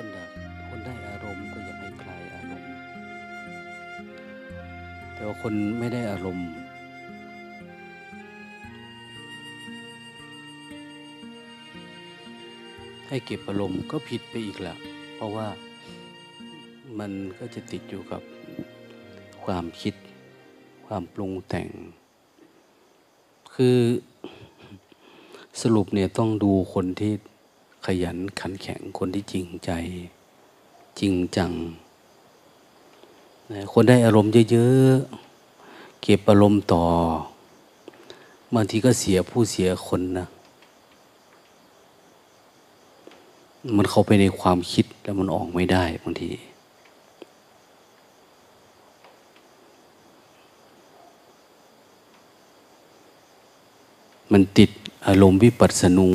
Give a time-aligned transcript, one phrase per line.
[0.00, 0.30] คนดัก
[0.68, 2.72] คนได้อารมณ์ก็อยากให้คลายอารมณ์
[5.14, 6.48] แต่ว่าคนไม่ได้อารมณ์
[13.08, 14.74] ให้เก็บอารมณ์ก็ผิดไปอีกละ
[15.14, 15.48] เพราะว่า
[16.98, 18.22] มันก็จะติดอยู่กับ
[19.44, 19.94] ความคิด
[20.86, 21.68] ความปรุงแต่ง
[23.54, 23.78] คือ
[25.62, 27.12] สรุปเนี่ยต้องดูคนที่
[27.90, 29.70] ขยันขันแข็งคนที่จริงใจ
[31.00, 31.52] จริงจัง
[33.72, 36.84] คนได้อารมณ์เยอะๆ เก็บอารมณ์ต่อ
[38.54, 40.26] บางทีก็เสียผู้เสียคนนะ
[43.76, 46.30] มันเข้าไปในความคิดแล้วมันออกไม่ได้บางที
[54.32, 54.70] มันติด
[55.06, 56.10] อารมณ์วิปัสสนู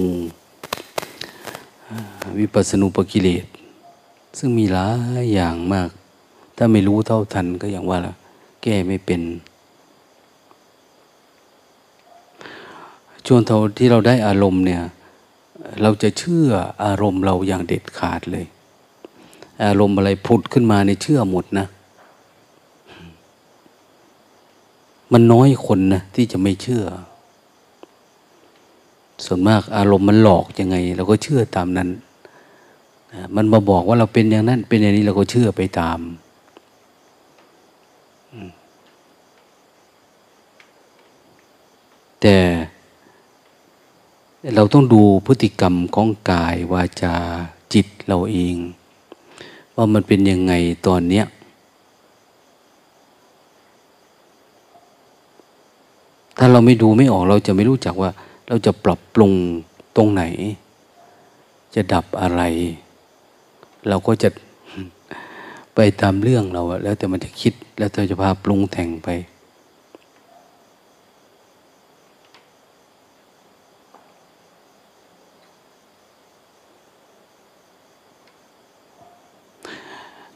[2.39, 3.45] วิปัสสนูปกิเลส
[4.37, 4.89] ซึ่งมีหลา
[5.21, 5.89] ยอย่างมาก
[6.57, 8.15] ถ้าไม่รู้เท่าทันก็อย่างว่าละ
[8.63, 9.21] แก้ไม่เป็น
[13.25, 13.41] ช่วง
[13.77, 14.81] ที่เราได้อารมณ์เนี่ย
[15.81, 16.49] เราจะเชื่อ
[16.85, 18.45] อารมณ์เราอย่างเด็ดขาดเลย
[19.65, 21.67] อารมณ์อะไรผุดขึ้นมาในเชื่อหมดนะ
[25.13, 26.83] มันน้อยคนนะที่จะไม่เชื่อ
[29.25, 31.89] ส่วนมากอารมณ์มันหลอกยังไง เราก็เชื่อตามนั้น
[33.35, 35.99] มันมาบอกว่าเราเป็นอย่างนั้น เป็นอย่างนี้เราก็เชื่อไปตาม
[42.21, 42.37] แต่
[44.55, 47.15] เราต้องดูพฤติกรรมของกายวาจา
[47.73, 48.55] จิตเราเอง
[49.75, 50.53] ว่ามันเป็นยังไง
[50.87, 51.25] ตอนเนี้ย
[56.37, 58.11] ถ้าเราไม่ดูไม่ออกเราจะไม่รู้จักว่า
[58.47, 59.33] เราจะปรับปรุง
[59.95, 60.23] ตรงไหน
[61.75, 62.41] จะดับอะไร
[63.89, 64.29] เราก็จะ
[65.75, 69.09] ไปตามเรื่องเราแล้วแต่มันจะคิด แล้วเราจะพาปรุงแต่งไป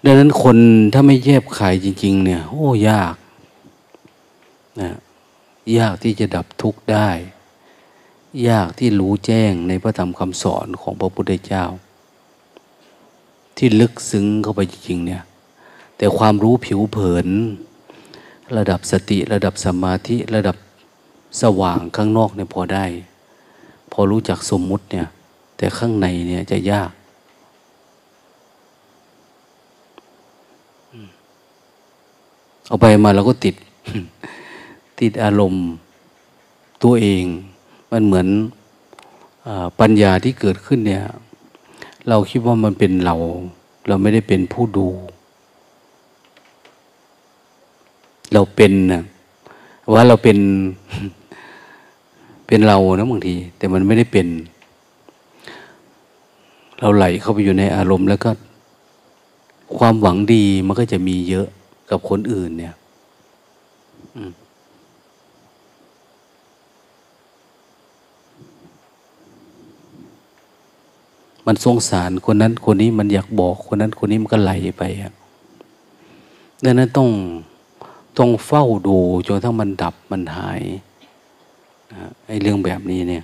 [0.03, 0.57] ดังนั้นคน
[0.93, 3.15] ถ้าไม่แยบขายจริง ๆ เนี่ย โอ้ยาก
[4.81, 4.97] นะ
[5.77, 7.09] ยากที่จะดับทุกข์ได้
[8.49, 11.65] ยากที่รู้แจ้งในพระธรรมคำสอนของพระพุทธเจ้า
[13.57, 15.23] ที่ลึกซึ้งเข้าไปจริงๆเนี่ย
[15.97, 17.27] แต่ความรู้ผิวเผิน
[18.57, 20.57] ระดับสติระดับสมาธิระดับ
[21.41, 22.85] สว่างข้างนอกเนี่ยพอได้
[23.91, 25.07] พอรู้จักสมมุติเนี่ย
[25.57, 26.91] แต่ข้างในเนี่ยจะยาก
[32.67, 33.55] เอาไปมาเราก็ติด
[34.99, 35.65] ติดอารมณ์
[36.83, 37.25] ตัวเอง
[37.91, 38.27] มันเหมือน
[39.47, 39.49] อ
[39.79, 41.03] ปัญญาที่เกิดขึ้นเนี่ย
[42.09, 43.15] เราคิดว่ามันเป็นเรา
[43.87, 44.87] เราไม่ได้เป็นผู้ดู
[48.33, 49.03] เราเป็นนะ
[49.93, 50.37] ว่าเราเป็น
[52.47, 54.27] เป็นเรานะบางที แต่มันไม่ได้เป็น
[56.79, 58.29] เราไหลเข้าไปอยู่ในอารมณ์แล้วก็
[59.77, 61.47] ความหวังดีมันก็จะมีเยอะ
[61.89, 62.75] กับคนอื่นเนี่ย
[64.15, 64.31] อืม
[71.47, 75.13] มันสงสารคนนั้นคนนี้มันอยากบอกคนนั้นคนนี้มันก็ไหลไปอะ
[76.63, 77.09] ดังนั้นต้อง
[78.17, 78.97] ต้องเฝ้าดู
[79.27, 80.61] จนทั้งมันดับมันหาย
[81.93, 83.23] นะไอ้เรื่องแบบนี้เนี่ย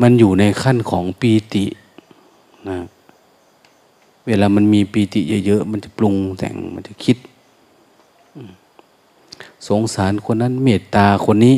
[0.00, 1.64] มันอยู่ในขั้นของปีติ
[2.68, 2.78] นะ
[4.26, 7.16] เวลามันมีปีติเยอะๆ มันจะปรุงแต่งมันจะคิด
[9.68, 11.56] สงสารคนนั้นเมตตาคนนี้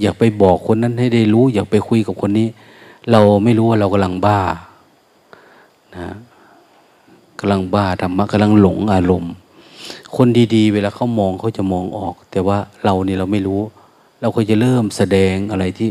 [0.00, 2.48] อยากไปบอกคนนั้นให้ได้รู้ อยากไปคุยกับคนนี้
[3.10, 4.40] เราไม่รู้ว่าเรากำลังบ้า
[5.96, 6.08] นะ
[7.40, 9.32] กำลังบ้าธรรมะกำลังหลงอารมณ์
[10.16, 13.60] คนดีๆ เวลาเขามองเขาจะมองออก แต่ว่าเราเนี่ยเราไม่รู้
[14.20, 15.88] เราก็จะเริ่มแสดงอะไรที่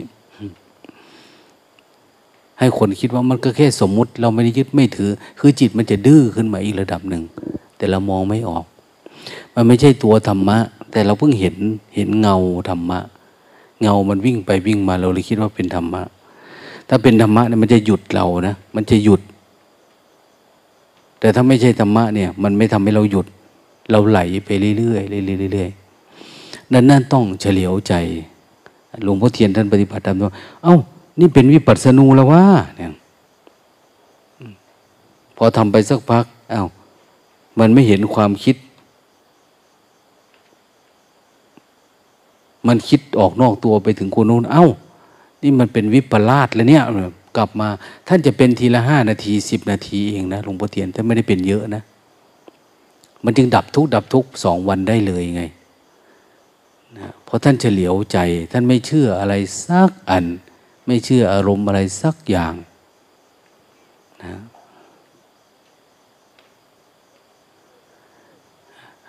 [2.60, 7.24] ให้คนคิดว่ามันก็แค่สมมุติ เราไม่ได้ยึดไม่ถือ คือจิตมันจะดื้อขึ้นมาอีกระดับหนึ่ง
[7.78, 8.66] แต่เรามองไม่ออก
[9.56, 10.58] มันไม่ใช่ตัวธรรมะ
[10.92, 11.56] แต่เราเพิ่งเห็น
[11.96, 12.38] เห็นเงา
[12.70, 13.00] ธรรมะ
[13.84, 16.02] เงามันวิ่งไปวิ่งมาเราเลยคิดว่าเป็นธรรมะ
[16.90, 19.22] ถ้าเป็นธรรมะเนี่ยมันจะหยุดเรานะมันจะหยุด
[21.20, 23.26] แต่ถ้าไม่ใช่ธรรมะเนี่ย มันไม่ทำให้เราหยุด
[23.92, 25.02] เราไหลไปเรื่อยๆเรื่อ
[25.50, 27.94] ยๆเรื่อยๆนั่นนั่นต้องเฉลียวใจ
[29.04, 30.32] หลวงพ่อเทียนท่านปฏิบัติตามตัว
[30.64, 30.76] เอ้า
[31.20, 32.44] นี่เป็นวิปัสสนูแล้วว่า
[32.78, 32.92] เนี่ย
[35.38, 36.64] พอทำไปสักพักเอา้า
[37.60, 38.56] มันไม่เห็นความคิด
[42.68, 44.66] มันคิดออกนอกตัวไปถึงคนนู้นเอา้า
[45.42, 46.84] นี่มันเป็นวิปลาสแล้วเนี่ย
[47.38, 47.70] กลับมา
[48.08, 51.84] ท่านจะเป็นทีละห้านาทีสิบนาทีเองนะหลวงพ่อเทียนท่านไม่ได้เป็นเยอะนะ
[53.26, 55.44] มันจึงดับทุกดับทุกสองวันได้เลยไง
[56.98, 58.18] นะเพราะท่านเฉลียวใจ
[58.52, 59.34] ท่านไม่เชื่ออะไร
[59.68, 60.26] สักอัน
[60.88, 62.54] ไม่เชื่ออารมณ์อะไรสักอย่าง
[64.24, 64.34] นะ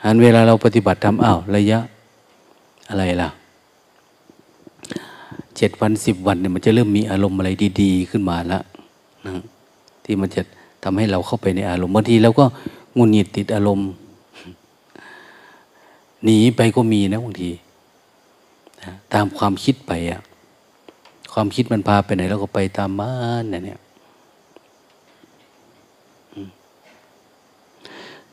[0.04, 1.78] อันเวลาเราปฏิบัติทำอ้าวระยะ
[2.88, 3.30] อะไรล่ะ
[5.56, 8.62] เจ็ดวันสิบวันเนี่ยมันจะเริ่มมีอารมณ์อะไรดี ๆ ขึ้นมาแล้ว
[9.26, 9.32] นะ
[10.04, 10.42] ที่มันจะ
[10.82, 12.44] ทำให้เราเข้าไปในอารมณ์บางทีเราก็
[12.96, 13.88] งุนหงิดติดอารมณ์
[16.24, 17.50] หนีไปก็มีนะบางที
[18.82, 20.20] นะตามความคิดไปอะ
[21.32, 23.12] ความคิดมันพาไปไหนเราก็ไปตามมั
[23.42, 23.80] นเนี่ย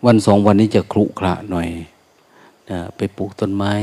[0.06, 1.69] วันสองวันนี้จะครุขระหน่อย
[2.69, 3.73] นะไปปลูกต้นไม้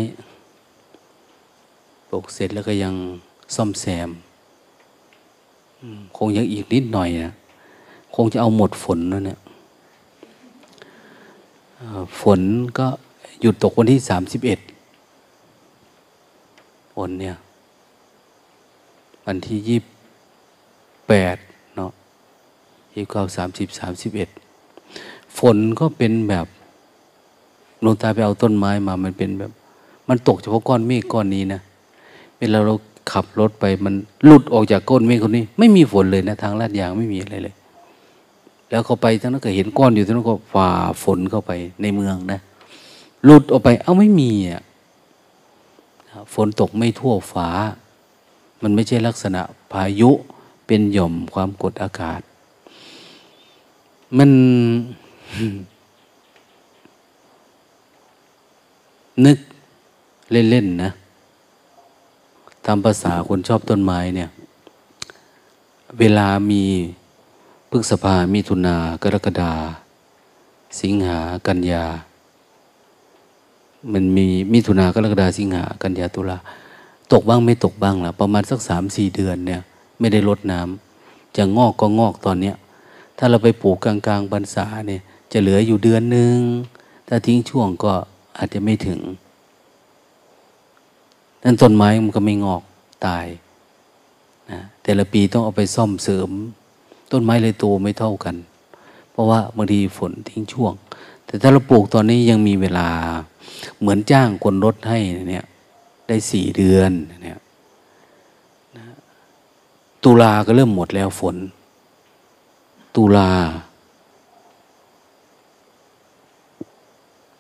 [2.09, 2.95] ปลูกเสร็จแล้วก็ยัง
[3.55, 4.11] ซ่อมแซม
[6.17, 7.33] คงยังอีกนิดหน่อยนะ
[8.15, 9.39] คงจะเอาหมดฝนแล้วเนี่ย
[12.21, 12.41] ฝน
[12.79, 12.87] ก็
[13.41, 14.61] หยุดตกวันที่สามสิบเอ็ด
[16.95, 17.37] ฝนเนี่ย
[19.27, 19.81] วันที่ยี่
[21.09, 21.37] แปด
[21.77, 21.91] เนาะ
[22.95, 24.29] ยี่เก้าสามสิบสามสิบเอ็ด
[25.39, 26.47] ฝนก็เป็นแบบ
[27.85, 29.53] ลงตาไปเอาต้นไม้มา มันเป็นแบบ
[30.09, 31.61] มันตกเฉพาะก้อนเมฆก้อนนี้นะ
[32.39, 32.75] เวลาเรา
[33.13, 33.95] ขับรถไปมัน
[34.25, 37.55] หลุดออกจากก้นเมฆคนนี้ ไม่มีฝนเลยนะ ทางลาดยางไม่มีอะไรเลย
[38.71, 40.69] แล้วเขาไปทั้งนั้นก็เห็นก้อนอยู่ทั้งนั้นก็ฝ่า
[41.03, 41.53] ฝนเข้าไป
[41.83, 42.41] ในเมืองนะ
[43.25, 44.63] หลุดออกไป เอ้าไม่มีอะ
[46.35, 47.49] ฝนตกไม่ทั่วฟ้า
[48.63, 49.41] มันไม่ใช่ลักษณะ
[49.73, 50.11] พายุ
[50.67, 52.21] เป็นหย่อมความกดอากาศ
[54.19, 54.31] มัน
[59.27, 59.39] นึก
[60.31, 60.91] เล่น ๆ นะ
[62.71, 64.31] ตามภาษาคนชอบต้นไม้เนี่ย
[65.99, 66.65] เวลามี
[67.71, 69.53] พฤกษภามิถุนากรกฎา
[70.81, 71.85] สิงหากันยา
[73.93, 76.39] มันมีมิถุนากรกฎาสิงหากันยาตุลา
[77.13, 79.61] ตกบ้างไม่ตกบ้างล่ะ ประมาณสักสามสี่เดือนเนี่ย
[79.99, 82.57] ไม่ได้ลดน้ำจะงอกก็งอกตอนเนี้ย
[83.19, 85.01] ถ้าเราไปปลูกกลางกลางบรรษาเนี่ย
[85.33, 86.37] จะเหลืออยู่เดือนหนึ่ง
[87.09, 87.93] ถ้าทิ้งช่วงก็
[88.39, 89.01] อาจจะไม่ถึง
[91.45, 92.63] นั้นต้นไม้มันก็ไม่งอก
[93.07, 93.27] ตาย
[94.51, 96.31] นะแต่ละปีต้องเอาไปซ่อมเสริม
[97.13, 98.37] ต้นไม้เลยโตไม่เท่ากัน
[99.11, 100.75] เพราะว่าบางทีฝนทิ้งช่วง
[101.27, 102.89] แต่ถ้าเราปลูกตอนนี้ยังมีเวลา
[103.81, 104.99] เหมือนจ้างคนรถให้
[105.31, 105.47] เนี่ย
[106.09, 106.91] ได้สี่เดือน
[107.25, 107.41] เนี่ย
[110.05, 111.37] ตุลาก็เริ่มหมดแล้วฝน
[112.97, 113.31] ตุลา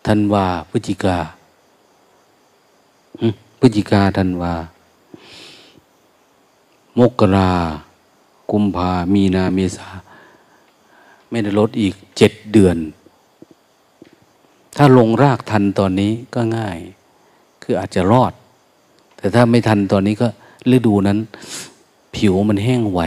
[0.06, 1.18] ธันวาพฤศจิกา
[3.58, 4.54] พฤศจิกาธันวา
[6.98, 7.50] มกรา
[8.50, 9.88] กุมภามีนาเมษา
[11.30, 12.76] ไม่ได้ลดอีกเจ็ดเดือน
[14.76, 16.78] ถ้าลงรากทันตอนนี้ก็ง่าย
[17.62, 18.32] คืออาจจะรอด
[19.16, 20.28] แต่ถ้าไม่ทันตอนนี้ก็
[20.74, 21.18] ฤดูนั้น
[22.14, 23.00] ผิวมันแห้งไว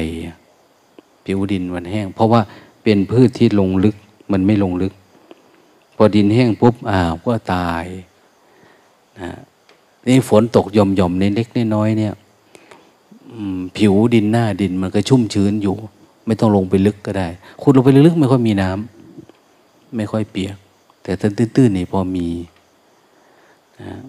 [1.26, 2.42] ผิวดินมันแห้ง เพราะว่า
[2.84, 3.96] เป็นพืชที่ลงลึก
[4.32, 4.94] มันไม่ลงลึก
[5.96, 7.86] พอดินแห้งปุ๊บอ้าวก็ตาย
[9.20, 9.32] นะ
[10.08, 12.14] นี่ฝนตกย่อมย่อมในเล็กน้อยเนี่ย
[13.78, 15.76] ผิวดินหน้าดินมันก็ชุ่มชื้นอยู่
[16.26, 17.28] ไม่ต้องลงไปลึกก็ได้
[17.62, 20.58] ขุดลงไปลึกไม่ค่อยมีน้ำไม่ค่อยเปียก
[21.04, 22.28] แต่ตื้นๆนี่พอมี
[23.80, 24.00] นะ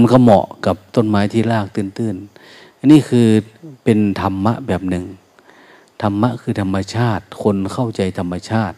[0.00, 3.26] มันก็เหมาะกับต้นไม้ที่รากตื้นๆอันนี้คือ
[3.84, 5.04] เป็นธรรมะแบบหนึ่ง
[6.02, 8.76] ธรรมะคือธรรมชาติ คนเข้าใจธรรมชาติ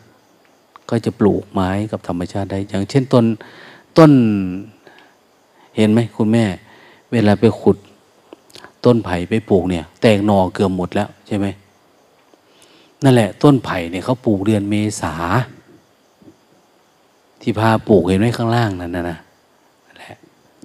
[0.91, 3.25] ก็จะปลูกไม้กับธรรมชาติได้ อย่างเช่นต้น
[3.99, 4.13] ต้น
[5.81, 6.45] เห็นไหมคุณแม่
[7.13, 7.77] เวลาไปขุด
[8.85, 11.47] ต้นไผ่ไปปลูกเนี่ย แตกหนอเกือบหมดแล้วใช่ไหม
[13.03, 15.15] นั่นแหละ ต้นไผ่เนี่ยเขาปลูกเดือนเมษา
[17.41, 20.15] ที่พาปลูกเห็นไหมข้างล่างนั่นนะแหละ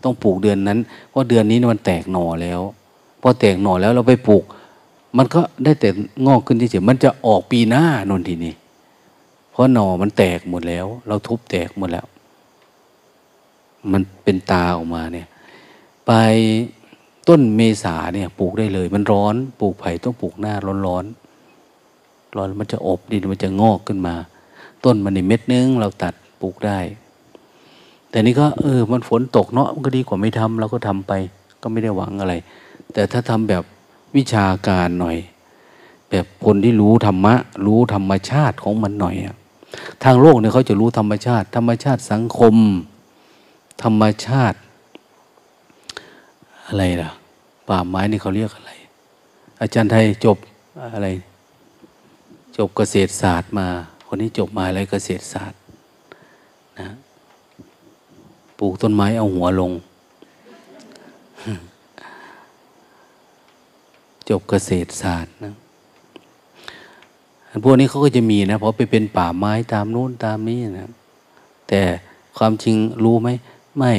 [0.03, 0.79] ต้องปลูกเดือนนั้น
[1.10, 2.60] เพราะเดือนนี้มันแตกหน่อแล้ว
[3.22, 4.43] พอแตกหน่อแล้วเราไปปลูก
[5.17, 5.89] มันก็ได้แต่
[6.25, 8.53] งอกขึ้นเฉยๆมันจะออกปีหน้านนทีนี้
[9.51, 12.05] เพราะหน่อมันแตกหมดแล้ว เราทุบแตกหมดแล้ว
[13.92, 15.27] มันเป็นตาออกมาเนี่ย
[16.08, 16.12] ไป
[17.27, 21.06] ต้นเมษาเนี่ยปลูกได้เลย มันร้อนปลูกไผ่ต้องปลูกหน้าร้อนร้อน
[22.38, 24.15] ร้อนมันจะอบดินมันจะงอกขึ้นมา
[24.84, 26.80] ต้นมันในเม็ดนึงเราตัดปลูกได้
[28.10, 31.12] แต่นี่ก็เออ มันฝนตกเนาะมันก็ดีกว่าไม่ทำเราก็ทำไป
[31.62, 32.34] ก็ไม่ได้หวังอะไร
[32.94, 33.63] แต่ถ้าทำแบบ
[34.15, 35.18] วิชาการหน่อย
[36.10, 37.34] แบบคนที่รู้ธรรมะ
[37.65, 39.36] รู้ธรรมชาติของมันหน่อยอะ
[40.04, 42.56] ทางโลกเนี่ยเขาจะรู้ธรรมชาติ ธรรมชาติสังคม
[43.82, 44.58] ธรรมชาติ
[46.67, 47.10] อะไรล่ะ
[47.67, 48.72] ป่าไม้นี่เขาเรียกอะไร
[49.62, 50.38] อาจารย์ไทยจบ
[50.94, 51.08] อะไร
[52.58, 53.67] จบเกษตรศาสตร์มา
[54.08, 55.60] คนนี้จบมาอะไรเกษตรศาสตร์
[56.79, 56.89] นะ
[58.60, 59.72] ปลูกต้นไม้เอาหัวลง
[64.29, 65.53] จบเกษตรศาสตร์นะ
[67.63, 70.89] พวกนี้เขาก็จะมีนะเพราะไปเป็นป่าไม้ตามนู้นตามนี้นะ
[71.67, 71.82] แต่
[72.38, 73.29] ความจริงรู้ไหม
[73.77, 73.94] ไม่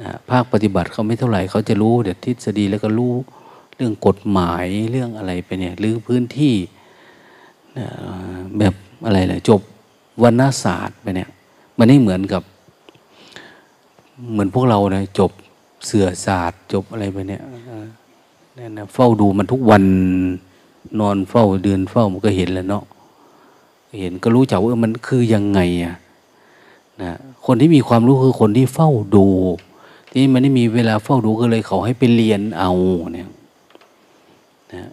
[0.00, 3.14] นะภาคปฏิบัติเขาไม่เท่าไหร่เขาจะรู้เดี๋ยวทฤษฎีแล้วก็รู้
[3.76, 6.54] เรื่องกฎหมายเรื่องอะไรไปเนี่ยหรือพื้นที่
[8.58, 8.74] แบบ
[9.06, 9.60] อะไรแหละจบ
[10.22, 11.28] วรรณศาสตร์ไปเนี่ย
[11.78, 12.42] มันไม่เหมือนกับ
[14.32, 15.30] เหมือนพวกเรานะจบ
[15.86, 17.42] เสือศาสตร์ จบอะไรไปเนี่ย
[18.58, 19.84] นี่นะเฝ้าดูมันทุกวัน
[21.00, 22.84] นอนเฝ้าเดินเฝ้ามันก็เห็นแล้วเนาะ
[24.00, 25.94] เห็นก็รู้จักว่ามันคือยังไงอะ
[27.02, 27.16] นะ
[27.46, 29.26] คนที่มีความรู้คือคนที่เฝ้าดู
[30.12, 32.72] ที่มันไม่มีเวลาเฝ้าดูก็เลยเขาให้ไปเรียนเอา
[33.14, 33.28] เนี่ย
[34.72, 34.90] นะ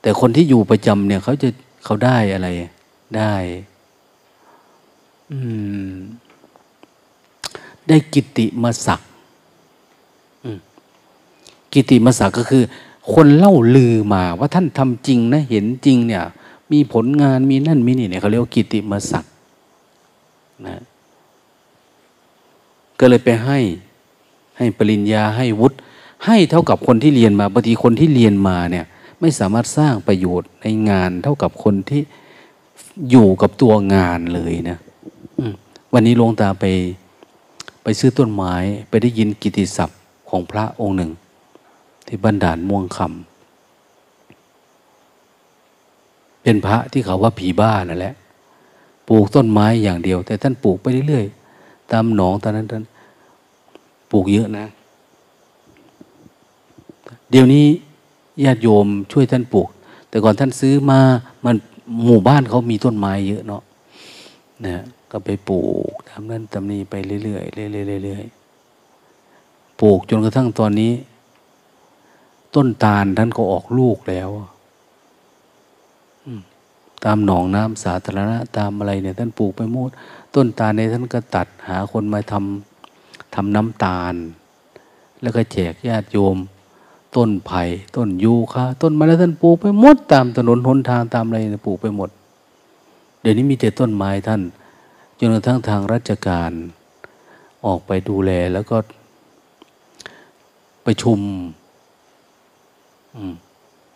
[0.00, 1.48] แต่คนที่อยู่ประจำเนี่ยเขาจะ
[1.84, 2.48] เขาได้อะไร
[3.16, 3.34] ได้
[5.32, 5.38] อื
[5.88, 5.92] ม
[7.88, 9.10] ได้กิติมศักดิ์
[11.72, 12.62] กิติมศักดิ์ก็คือ
[13.12, 16.22] คนเล่าลือมาว่าท่านทำจริงนะเห็นจริงเนี่ย
[16.72, 19.32] มีผลงานมีนั่นมีนี่เนี่ยเขาเรียกว่ากิติมศักดิ์
[20.66, 20.76] นะ
[23.00, 23.58] ก็เลยไปให้
[24.56, 25.76] ให้ปริญญาให้วุฒิ
[26.26, 28.86] ให้เท่ากับคนที่เรียนมาบางทีคนที่เรียนมาเนี่ย
[29.20, 32.02] ไม่สามารถสร้างประโยชน์ในงานเท่ากับคนที่
[33.10, 34.78] อยู่กับตัวงานเลยนะ
[35.92, 36.64] วันนี้ลงตาไป
[37.82, 38.54] ไปซื้อต้นไม้
[38.88, 41.10] ไปได้ยินกิติศัพท์ของพระองค์หนึ่ง
[42.06, 43.10] ที่บันดาลม่วงคำ
[46.42, 48.14] เป็นพระที่เขาว่าผีบ้านั่นแหละ
[49.08, 52.82] ปลูกต้นไม้อย่างเดียว แต่ท่านปลูกไปเรื่อยๆตามหนองตอนนั้นท่าน
[54.10, 54.66] ปลูกเยอะนะ
[57.30, 57.64] เดี๋ยวนี้
[58.44, 59.68] ญาติโยมช่วยท่านปลูก
[60.08, 61.00] แต่ก่อนท่านซื้อมา
[61.44, 61.56] มัน
[62.04, 63.62] หมู่บ้านเขามีต้นไม้เยอะเนาะ
[64.66, 64.76] นะ
[65.10, 65.60] ก็ไปปลู
[65.92, 67.40] กทำนั่นทำนี่ไปเรื่อยๆเรื่อ
[67.98, 70.92] ยๆเรื่อยๆปลูกจนกระทั่งตอนนี้
[72.54, 74.28] ต้นตาลท่านก็ออกลูกแล้ว
[77.06, 79.90] ตามหนองน้ำสาธารณะตามอะไรเนี่ยท่านปลูกไปหมด
[80.34, 84.14] ต้นตาลในท่านก็ตัดหาคนมาทำทำน้ำตาล
[85.22, 86.36] แล้วก็แจกญาติโยม
[87.16, 87.62] ต้นไผ่
[87.96, 92.10] ต้นยูคาต้นมะละท่านปลูกไปหมดตามถนนหนทางตามอะไรปลูกไปหมด
[93.20, 94.42] เดี๋ยวนี้มีแต่ต้นไม้ท่าน
[95.18, 96.52] จนกระทั่งทางราชการ
[97.66, 98.76] ออกไปดูแลแล้วก็
[100.86, 101.18] ประชุม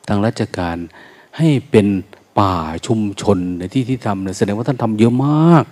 [0.09, 0.77] ทางราชการ
[1.37, 1.87] ให้เป็น
[2.39, 2.55] ป่า
[2.87, 5.67] ชุมชนในที่ที่ทำเนี่ยแสดงว่าท่านทำเยอะมาก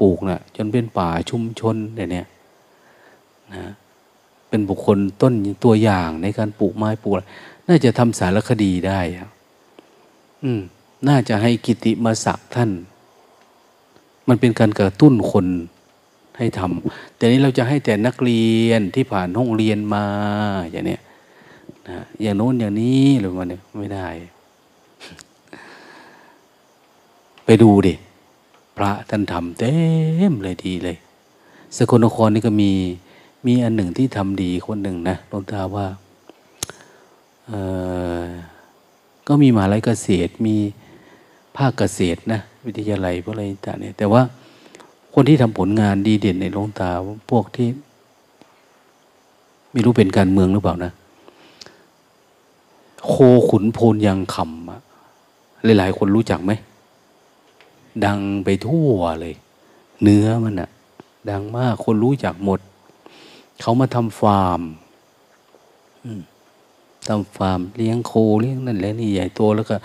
[0.00, 2.26] ปลูกนะ่ะจนเป็นป่าชุมชนเนี่ยนะ
[4.48, 5.32] เป็นบุคคลต้น
[5.64, 7.14] ตัวอย่างในการปลูกไม้ปลูก
[7.68, 9.00] น่าจะทำสารคดีได้
[10.44, 10.60] อืม
[11.08, 12.70] น่าจะให้กิติมาศักท่าน
[14.28, 15.46] มันเป็นการกระตุ้นคน
[16.38, 20.04] ให้ทำแต่นี้เราจะให้แต่นักเรียนที่ผ่านห้องเรียนมา
[20.70, 21.02] อย่างเนี้ย
[21.88, 24.06] นะอย่างโน้นอย่างนี้หรือมันเนี่ยไม่ได้
[27.46, 27.94] ไปดูดิ
[28.76, 29.74] พระท่านทำเต็
[30.30, 30.96] มเลยดีเลย
[31.76, 32.72] สกลนครนี่ก็มี
[33.46, 35.86] มีอันหนึ่งที่ทำดีคนหนึ่งนะลวงตาว่า
[39.28, 40.56] ก็มีมหาลัยเกษตรมี
[41.56, 44.22] ภาคเกษตรนะวิทยาลัยพวกอะไรต่างเนี่ยแต่ว่า
[45.14, 46.90] คนที่ทำผลงานดีเด่นในลวงตา
[47.30, 47.68] พวกที่
[49.72, 50.92] ไม่รู้เป็นการเมืองหรือเปล่านะ
[53.06, 53.14] โค
[53.48, 56.52] ขุนโพนยังคำหลายๆคนรู้จักไหม
[58.04, 59.34] ดังไปทั่วเลย
[60.02, 60.70] เนื้อมันอะ
[61.30, 62.60] ดังมากคนรู้จักหมด
[63.60, 64.60] เขามาทำฟาร์ม
[67.08, 69.76] ทำฟาร์มเลี้ยงโคเลี้ยงนั่นแหละนี่ใหญ่โตแล้วก็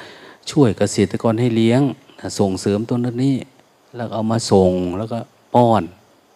[0.51, 1.81] ช่วยเกษตรกรให้เลี้ยง
[2.39, 3.35] ส่งเสริมต้นนี้
[3.95, 5.19] แล้วเอามาส่งแล้วก็
[5.53, 5.83] ป้อน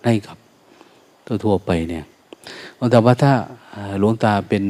[0.05, 0.37] ให้กับ
[1.25, 2.05] ตัวทั่วไปเนี่ย
[2.91, 3.33] แต่ว่าถ้า
[3.99, 4.63] หลวงตาเป็น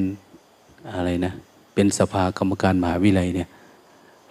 [0.93, 1.33] อะไรนะ
[1.73, 3.49] เป็นสภากรรมการมหาวิทยาลัยเนี่ย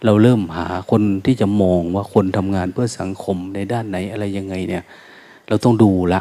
[0.05, 4.85] เราเริ่มหาคนที่จะมองว่าคนทำงานเพื่อสังคมในด้านไหนอะไรยังไงเนี่ย
[5.49, 6.21] เราต้องดูละ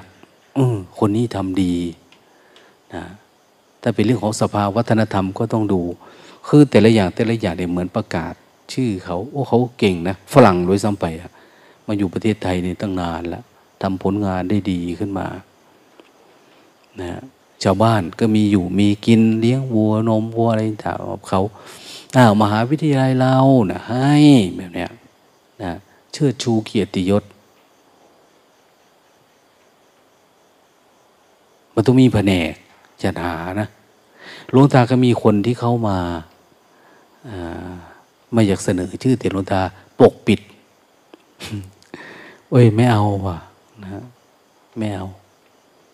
[1.00, 1.76] คนนี้ทำดี
[2.94, 3.04] นะ
[3.82, 5.82] ถ้าเป็นเรื่องของสภาวัฒนธรรมก็ต้องดู
[6.48, 8.34] คือแต่ละอย่างแต่ละอย่างเนี่ยเหมือนประกาศ
[8.74, 11.32] ชื่อเขาโอ้เขาเก่งนะฝรั่งโดยซ้ำไปอะ
[11.88, 13.44] มาอยู่ประเทศไทยนี่ตั้งนานแล้ว
[13.82, 15.28] ทำผลงานได้ดีขึ้นมา
[17.02, 17.22] นะ
[17.64, 21.42] ชาวบ้านก็มีอยู่มีกินเลี้ยงวัวนมวัวอะไรต่างๆเขา
[22.18, 23.36] อ้าวมหาวิทยาลัยเรา
[23.72, 24.14] นะให้
[24.56, 24.92] แบบเนี้ย
[25.64, 25.72] นะ
[26.14, 27.24] เชิดชูเกียรติยศ
[31.74, 32.52] มันต้องมีแผนก
[33.04, 33.68] จัดหานะ
[34.52, 35.98] หลวงตาก็มีคนที่เข้ามา
[38.32, 39.62] ไม่อยากเสนอชื่อแต่หลวงตา
[40.00, 40.40] ปกปิด
[42.52, 43.38] เอ้ย ไม่เอาว่ะ
[43.84, 44.04] นะ
[44.78, 45.06] ไม่เอา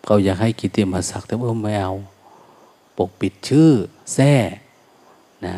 [0.04, 1.94] เขาอยากให้กิติมาศักดิ์แต่ว่าไม่เอา
[2.98, 3.70] ปกปิดชื่อ
[4.14, 4.32] แท้
[5.46, 5.56] นะ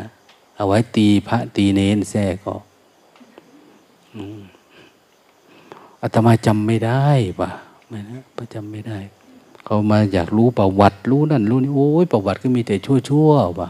[0.63, 2.53] เอาไว้ตีพระตีเน้นแท้ก็
[6.01, 7.05] อาตมาจำไม่ได้
[7.39, 7.49] ป่ะ
[7.89, 8.97] ไม่นะประจำไม่ได้
[9.63, 13.69] เขามาอยากรู้ประวัติรู้นั่นรู้นี่โอ้ยประวัติก็มีแต่ชั่วๆป่ะ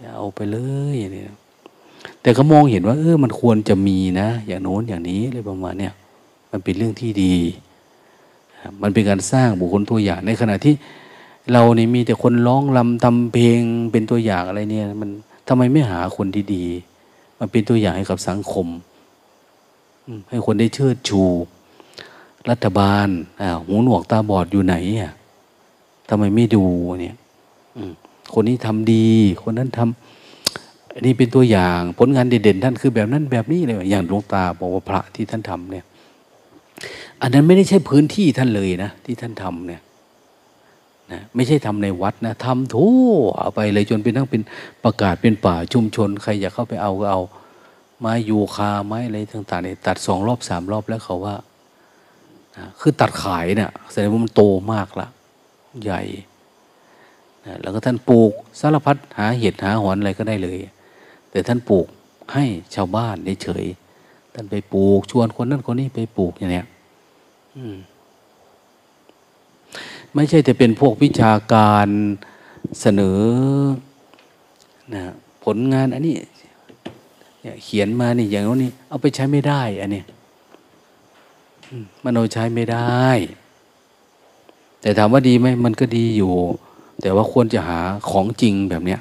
[0.00, 0.58] อย่าเอาไปเล
[0.94, 1.34] ยเนี่ย
[2.22, 5.94] แต่ก็มองเห็นว่าเออมันควรจะมีนะ อย่างโน้นอย่างนี้อะไรประมาณเนี้ย
[6.50, 7.34] มันเป็นเรื่องที่ดี
[8.82, 10.74] มันเป็นการสร้างบุคคลตัวอย่างในขณะที่
[11.52, 13.60] เรานี่มีแต่คนร้องลำทำเพลง
[13.92, 15.10] เป็นตัวอย่างอะไรเนี่ย มัน
[15.52, 16.64] ทำไมไม่หาคนที่ดี
[17.38, 18.66] มันเป็นตัวอย่างให้กับสังคม
[20.30, 21.22] ให้คนได้เชิดชู
[22.50, 23.08] รัฐบาล
[23.64, 25.12] หูหนวกตาบอดอยู่ไหนอะ
[26.08, 26.64] ทำไมไม่ดู
[27.00, 27.16] เนี่ย
[28.34, 29.08] คนนี้ทำดี
[29.42, 35.84] คนนั้นทำอันนี้เป็นตัวอย่าง ผลงานเด่นๆท่านคือแบบนั้นแบบนี้เลยอย่างหลวงตาบอกว่าพระที่ท่านทำเนี่ย
[37.22, 39.80] อันนั้นไม่ได้ใช่พื้นที่ท่านเลยนะที่ท่านทำเนี่ย
[41.12, 43.12] นะไม่ใช่ทำในวัดนะทำทั่ว
[43.54, 44.42] ไปเลยจนเป็นทั้งเป็น
[44.84, 47.22] ประกาศเป็นป่าชุมชน ใครอยากเข้าไปเอาก็เอา
[48.00, 51.36] ไม้ยูคาไม้อะไรต่างๆเนี่ยตัดสองรอบสามรอบแล้วเขาว่า
[52.56, 55.06] นะคือตัดขายเนะ่ยแสดงว่ามันโตมากละ
[55.84, 56.02] ใหญ่
[57.46, 60.58] นะแล้วก็ท่านปลูกสารพัดหาเห็ดหาหอนอะไรก็ได้เลย
[61.30, 61.86] แต่ท่านปลูก
[62.34, 63.64] ให้ชาวบ้านเฉย
[64.34, 66.66] ท่านไปปลูกชวนคนนั้นคนนี้ไปปลูกอย่างเนี้ย
[70.14, 71.88] ไม่ใช่จะเป็นพวกวิชาการ
[72.80, 73.20] เสนอ
[74.94, 75.02] นะ
[75.44, 76.14] ผลงานอันนี้
[77.64, 80.02] เขียนมานี่อย่างนี้ เอาไปใช้ไม่ได้ อันนี้
[82.04, 83.06] มันเอาใช้ไม่ได้
[84.80, 86.32] แต่ถามว่าดีไหมมันก็ดีอยู่
[87.02, 87.80] แต่ว่าควรจะหา
[88.10, 89.00] ของจริงแบบเนี้ย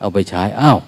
[0.00, 0.78] เอาไปใช้อ้าว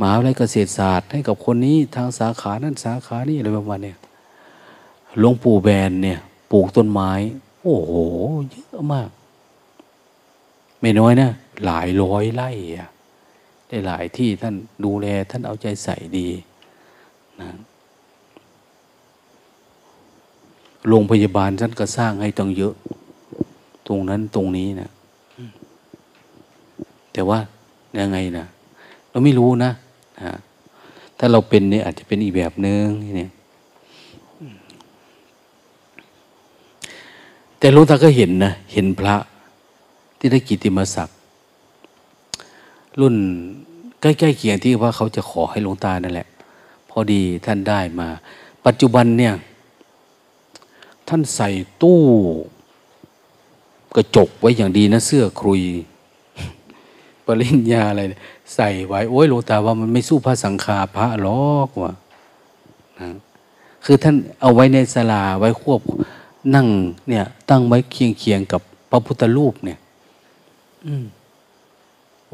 [0.00, 3.98] มหาวิทยาลัยเกษตรศาสตร์ให้กับคนนี้ทางสาขานั้นสาขานี้อะไรประมาณเนี้ย
[5.18, 6.18] หลวงปู่แบนเนี่ย
[6.52, 7.10] ปลูกต้นไม้
[7.68, 7.92] อ้โห
[8.50, 9.10] เยอะมาก
[10.80, 11.30] ไม่น้อยนะ
[11.64, 12.88] หลายร้อยไร่อะ
[13.68, 14.54] ได้หลายที่ท่าน
[14.84, 16.28] ดูแล ท่านเอาใจใส่ดี
[17.40, 17.50] นะ
[20.88, 22.74] โรงพยาบาลท่านก็สร้างให้ตั้งเยอะ
[23.86, 24.90] ตรงนั้นตรงนี้นะ
[27.12, 27.38] แต่ว่า
[28.00, 28.46] ยังไงนะ
[29.10, 29.70] เราไม่รู้นะ
[30.24, 30.34] นะ
[31.18, 32.84] ถ้าเราเป็นเนี่ยอาจจะเป็นอีกแบบนึง
[33.16, 33.30] เนี่ย
[37.58, 39.16] แต่หลวงตาก็เห็นนะเห็นพระ
[40.18, 41.16] ที่ได้กิติมศักดิ์
[43.00, 43.16] รุ่น
[44.00, 46.28] ใกล้ๆเคียงที่ว่าเขาจะขอให้หลวงตานั่นแหละ
[46.90, 48.08] พอดีท่านได้มา
[48.66, 49.34] ปัจจุบันเนี่ย
[51.08, 51.48] ท่านใส่
[51.82, 52.00] ตู้
[53.96, 55.62] กระจกไว้อย่างดีนะเสื้อครุย
[57.26, 58.02] ปริญญาอะไร
[58.54, 61.92] ใส่ไว้ โอ้ยหลวงตาว่ามันไม่สู้พระสังฆาพระหรอกว่ะ
[63.00, 63.08] นะ
[63.84, 65.80] คือท่านเอาไว้ในสลาไว้ควบ
[66.54, 66.66] นั่ง
[67.08, 69.78] เนี่ย ตั้งไว้เคียงเคียงกับพระพุทธรูปเนี่ย
[70.86, 71.04] อืม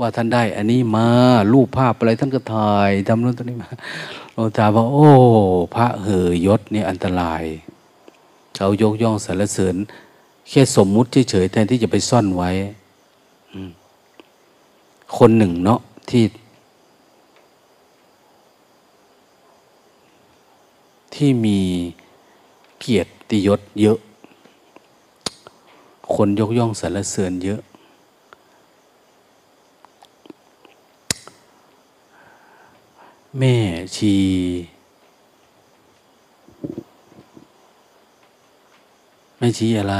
[0.00, 1.06] ว่าท่านได้ อันนี้มา
[1.52, 3.70] รูปภาพอะไรท่านก็ถ่ายทำนู่นตรงนี้มา
[4.32, 5.08] หลวงตาว่าโอ้
[5.74, 7.42] พระเหยยศนี่อันตราย
[8.56, 9.76] เขายกย่องสรรเสริญ
[10.48, 12.50] แค่สมมุติเฉยๆแทนที่จะไปซ่อนไว้
[15.18, 16.24] คนหนึ่งเนาะที่
[21.14, 21.58] ที่มี
[22.78, 23.10] เกียรติ
[23.46, 23.98] ยศเยอะ
[26.14, 27.60] คนยกย่องสรรเสริญเยอะ
[33.38, 33.56] แม่
[33.96, 34.16] ชี
[39.38, 39.96] แม่ชีอะไร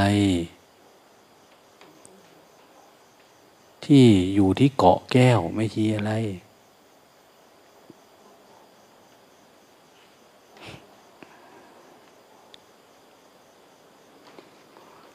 [3.85, 6.11] ที่อยู่ที่เกาะแก้วแม่ชีอะไร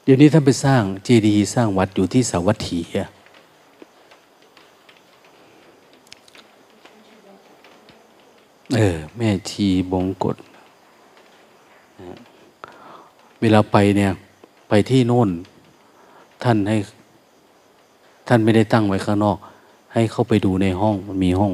[0.11, 2.79] ดี๋ยวนี้ท่านไปสร้างเจดีย์สร้างวัดอยู่ที่สาวัตถี
[8.75, 10.37] เออ แม่ชีบงกฎ
[13.41, 14.11] เวลาไปเนี่ย
[14.69, 15.29] ไปที่โน่น
[16.43, 16.77] ท่านให้
[18.27, 19.37] ท่านไม่ได้ตั้งไว้ข้างนอก
[19.93, 21.53] ให้เข้าไปดูในห้องมันมีห้อง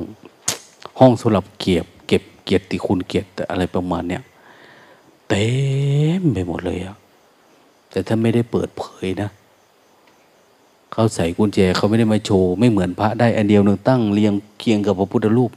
[0.99, 4.21] ห้องสำหรับเก็บ เก็บเกียรติคุณเกียรติอะไรประมาณเนี้ย
[5.29, 5.45] เต็
[6.19, 6.97] มไปหมดเลยอะ
[7.97, 9.29] แต่ท่านไม่ได้เปิดเผยนะ
[10.91, 15.51] เขาใส่กุญแจเขาไม่ได้มาโชว์ ไม่เหมือนพระได้อันเดียวหนึ่งตั้งเรียงเคียงกับพระพุทธรูป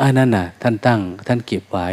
[0.00, 1.88] อันนั้นน่ะ ท่านตั้ง ท่านเก็บไว้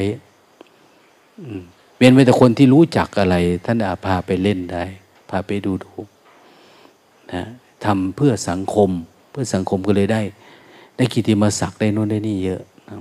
[1.98, 4.84] เป็นไว้แต่คนที่รู้จักอะไร ท่านอาพาไปเล่นได้
[5.30, 5.92] พาไปดูดู
[7.34, 7.44] นะ
[7.86, 8.90] ทำเพื่อสังคม
[9.32, 10.22] เพื่อสังคมก็เลยได้
[10.98, 12.96] ได้กิติมศักดิ์ได้นู่นได้นี่เยอะนะ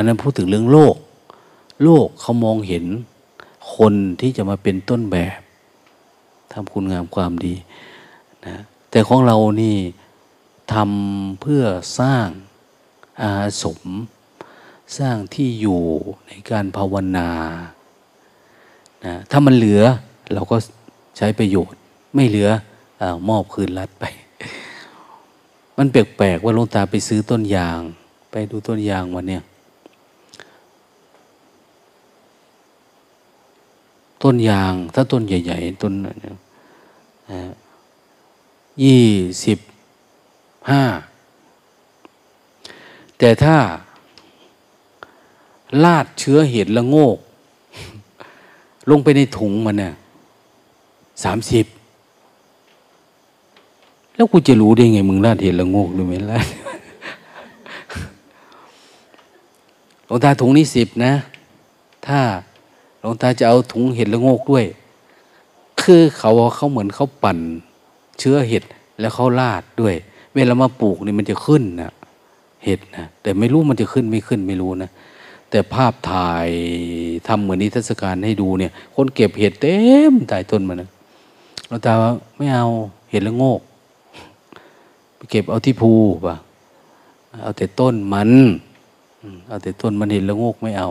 [0.00, 0.96] อันนั้นพูดถึงเรื่องโลก
[1.84, 2.84] โลกเขามองเห็น
[3.76, 5.40] คนที่จะมาเป็นต้นแบบ
[6.52, 7.54] ทำคุณงามความดี
[8.46, 8.56] นะ
[8.90, 9.76] แต่ของเรานี่
[10.72, 11.62] ทำเพื่อ
[11.98, 12.26] สร้าง
[13.22, 13.32] อา
[13.62, 13.80] สม
[14.98, 15.80] สร้างที่อยู่
[16.26, 17.30] ในการภาวนา
[19.04, 19.82] นะถ้ามันเหลือ
[20.32, 20.56] เราก็
[21.16, 21.80] ใช้ประโยชน์
[22.14, 22.48] ไม่เหลือ
[23.00, 24.04] อมอบคืนรัดไป
[25.78, 27.80] มันแปลกๆว่าลงตาไปซื้อต้นยาง
[28.30, 29.42] ไปดูต้นยางวันเนี้ย
[34.22, 35.92] ต้นยาง ถ้าต้นใหญ่ ๆ ต้น
[38.82, 39.04] ยี่
[39.44, 39.58] สิบ
[40.70, 40.84] ห้า
[43.18, 43.56] แต่ถ้า
[45.84, 47.18] ลาดเชื้อเห็ดละโงก
[48.90, 49.92] ลงไปในถุงมันเนี่ย
[51.24, 51.66] สามสิบ
[54.14, 56.46] แล้วกูจะรู้ได้ไง มึงลาดเห็ดละโงกหรือไม่ลาด
[60.06, 61.12] หลวงตาถุงนี้สิบนะ
[62.06, 62.20] ถ้า
[63.00, 64.66] หลวงตาจะเอาถุงเห็ดละโงกด้วย
[65.82, 67.38] คือเขาเขาเหมือนเขาปั่น
[68.18, 68.64] เชื้อเห็ด
[69.00, 69.94] แล้วเขาลาดด้วย
[70.34, 71.92] เวลามาปลูกนี่มันจะขึ้นนะ
[72.64, 74.90] เห็ดนะแต่ไม่รู้มันจะขึ้นไม่ขึ้นไม่รู้นะ
[75.50, 76.48] แต่ภาพถ่าย
[77.26, 79.76] ทำเหมือนนิทรรศการให้ดูเนี่ย คนเก็บเห็ดเต็
[80.10, 80.88] มใต้ต้นมันนะ
[81.68, 81.92] หลวงตา
[82.36, 82.66] ไม่เอา
[83.10, 83.60] เห็ดละโงก
[85.16, 85.92] ไปเก็บเอาที่ภู
[86.26, 86.36] ป่ะ
[87.42, 88.30] เอาแต่ต้นมัน
[89.48, 90.90] เอาแต่ต้นมันเห็ดละโงกไม่เอา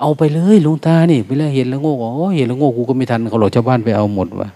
[0.00, 4.48] เอาไปเลยลุงตานี่เวลาเห็นแล้วโง่โอ้เห็นแล้วโง่กูก็ไม่ทันเขาหรอกชาวบ้านไปเอาหมดวะ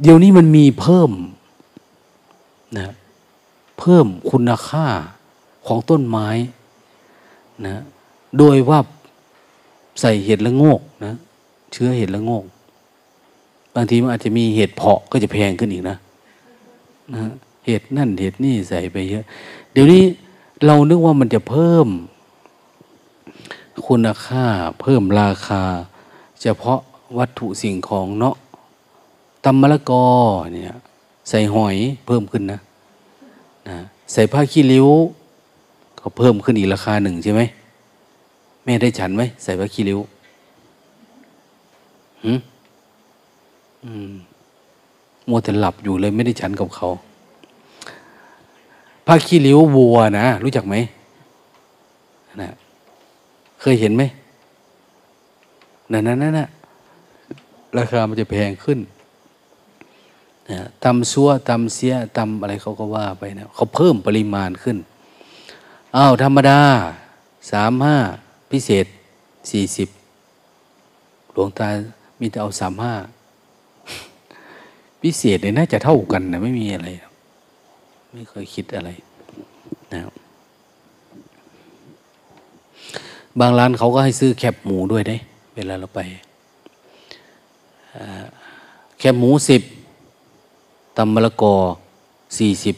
[0.00, 1.10] เดี๋ยวนี้มันมีเพิ่ม
[2.78, 2.88] นะ
[3.78, 4.86] เพิ่มคุณค่า
[5.66, 6.28] ของต้นไม้
[7.66, 7.82] นะ
[8.38, 8.78] โดยว่า
[10.00, 11.14] ใส่เห็ดละโงกนะ
[11.72, 12.44] เชื้อเห็ดละโงก
[13.74, 15.96] บางทีมันอาจจะมีเห็ดเพาะก็จะแพงขึ้นอีกนะ
[17.14, 17.20] นะ
[17.66, 19.24] เห็ดนั่นเห็ดนี่ใส่ไปเยอะ
[19.72, 20.02] เดี๋ยวนี้
[20.66, 21.88] เรานึกว่ามันจะเพิ่ม
[23.86, 24.46] คุณค่า
[24.80, 25.62] เพิ่มราคา
[26.42, 26.80] เฉพาะ
[27.18, 28.36] วัตถุสิ่งของเนาะ
[29.44, 30.04] ตำมะละกอ
[30.52, 30.76] เนี่ย
[31.28, 32.60] ใส่หอยเพิ่มขึ้นนะ
[33.68, 33.78] นะ
[34.12, 34.88] ใส่ผ้าขี้ริ้ว
[36.00, 37.40] ก็เพิ่มขึ้นอีกราคาหนึ่งใช่ไหม
[38.64, 40.00] แม่ได้ฉันไหมใส่ผ้าขี้ริ้ว
[42.24, 42.38] หืม
[43.84, 44.12] อืม
[45.28, 46.88] มัวแต่หลับอยู่เลยไม่ได้ฉันกับเขา
[49.10, 50.74] ผ้าขี้ริ้ววัวนะ รู้จักไหม
[52.40, 52.50] นะ
[53.60, 54.02] เคยเห็นไหม
[55.92, 56.40] นั่นนั่นนั่น
[57.78, 58.78] ราคามันจะแพงขึ้น
[60.50, 64.76] นะตำซัวตำเสียตำอะไรเขาก็ว่าไปนะเขาเพิ่มปริมาณขึ้น
[65.96, 66.60] อ้าวธรรมดา
[67.50, 67.96] สามห้า
[68.50, 68.86] พิเศษ
[69.50, 69.88] สี่สิบ
[71.32, 71.68] หลวงตา
[72.20, 72.94] มีแต่เอาสามห้า
[75.02, 76.88] พิเศษเนี่ยน่าจะเท่ากันนะไม่มีอะไร
[78.12, 78.90] ไม่เคยคิดอะไร
[79.92, 80.00] นะ
[83.40, 85.16] บางร้านเขาก็ให้ซื้อแคบหมูด้วยได้
[85.54, 86.00] เวลาเราไป
[88.98, 89.62] แคบหมูสิบ
[90.96, 91.54] ตำมะละกอ
[92.38, 92.76] สี่สิบ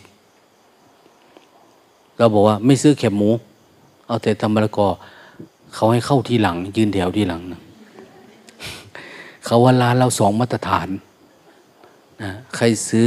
[2.19, 3.31] เราบอกว่าไม่ซื้อแคบหมู
[4.07, 4.87] เอาแต่ตำมะละกอ
[5.75, 7.61] เขาให้เข้าที่หลัง ยืนแถวที่หลังนะ
[9.45, 10.89] เขาว่าร้านเราสองมาตรฐาน
[12.23, 13.07] นะใครซื้อ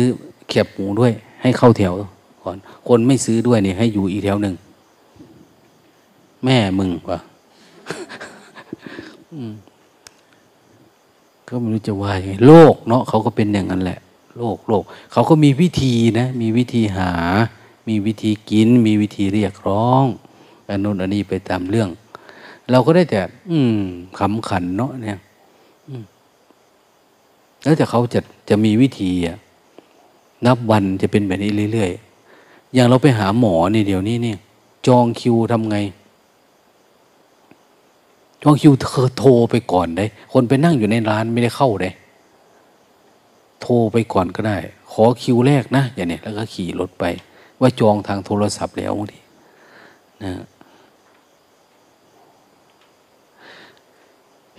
[0.49, 1.93] แคบหมูด้วย ให้เข้าแถว
[2.43, 4.55] ก่อน คนไม่ซื้อด้วยเนี่ยให้อยู่อีกแถวหนึ่ง
[6.43, 7.19] แม่มึงวะ
[11.47, 13.99] ก็ไม่รู้จะว่ายังไงโลกเนาะเขาก็เป็นอย่างนั้นแหละ
[14.37, 17.11] โลกโลก เขาก็มีวิธีนะ มีวิธีหา
[17.89, 20.05] มีวิธีกิน มีวิธีเรียกร้อง
[20.67, 21.89] อันนู้นอันนี้ไปตามเรื่อง
[22.71, 23.77] เราก็ได้แต่ อืม
[24.17, 25.19] ขำขันเนาะเนี่ย
[27.63, 29.37] แล้วแต่เขาจะจะมีวิธีอะ
[30.45, 32.12] นับวันจะเป็นแบบนี้เรื่อยๆ
[32.73, 34.37] อย่างเราไปหาหมอนี่เดี๋ยวนี้เนี่ย
[34.87, 35.77] จองคิวทำไง
[38.43, 41.89] จองคิวเธอโทรไปก่อนได้ คนไปนั่งอยู่ในร้านไม่ได้เข้าได้
[43.61, 44.57] โทรไปก่อนก็ได้
[44.91, 47.05] ขอคิวแรกนะอย่างนี้แล้วก็ขี่รถไป
[47.59, 49.19] ว่าจองทางโทรศัพท์แล้วบางที
[50.23, 50.33] นะ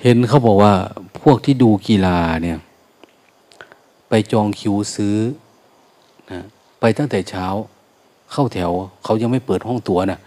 [0.02, 0.72] เห็นเขาบอกว่า
[1.20, 2.58] พวกที่ดูกีฬาเนี่ย
[4.08, 5.16] ไปจองคิวซื้อ
[6.30, 6.40] นะ
[6.80, 7.46] ไปตั้งแต่เช้า
[8.32, 8.70] เข้าแถว
[9.04, 10.20] เขายังไม่เปิดห้องตั๋วนะ่ะ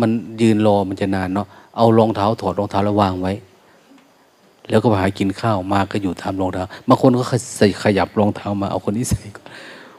[0.00, 3.32] มันยืนรอมันจะนานเนาะเอารองเท้าถอดรองเท้าแล้ววางไว้
[4.70, 7.24] แล้วก็ไปหากินข้าวมาก็อยู่ตามรองเท้าบางคนก็
[7.56, 9.22] ใส่ขยับรองเท้ามาเอาคนนี้ใส่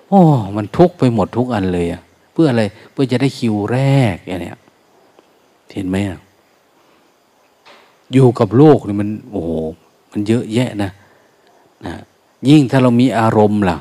[0.09, 0.21] โอ้
[0.55, 2.01] มันทุกไปหมดทุกอันเลยอะ
[2.33, 3.79] เพื่ออะไรเพื่อจะได้คิวแร
[4.13, 4.57] กอย่างเนี้ย
[5.73, 5.97] เห็นไหม
[8.13, 9.51] อยู่กับโลกนี่มันโอ้โห
[10.11, 10.91] มันเยอะแยะนะ
[11.85, 11.93] นะ
[12.49, 13.77] ยิ่งถ้าเรามีอารมณ์ล่ะ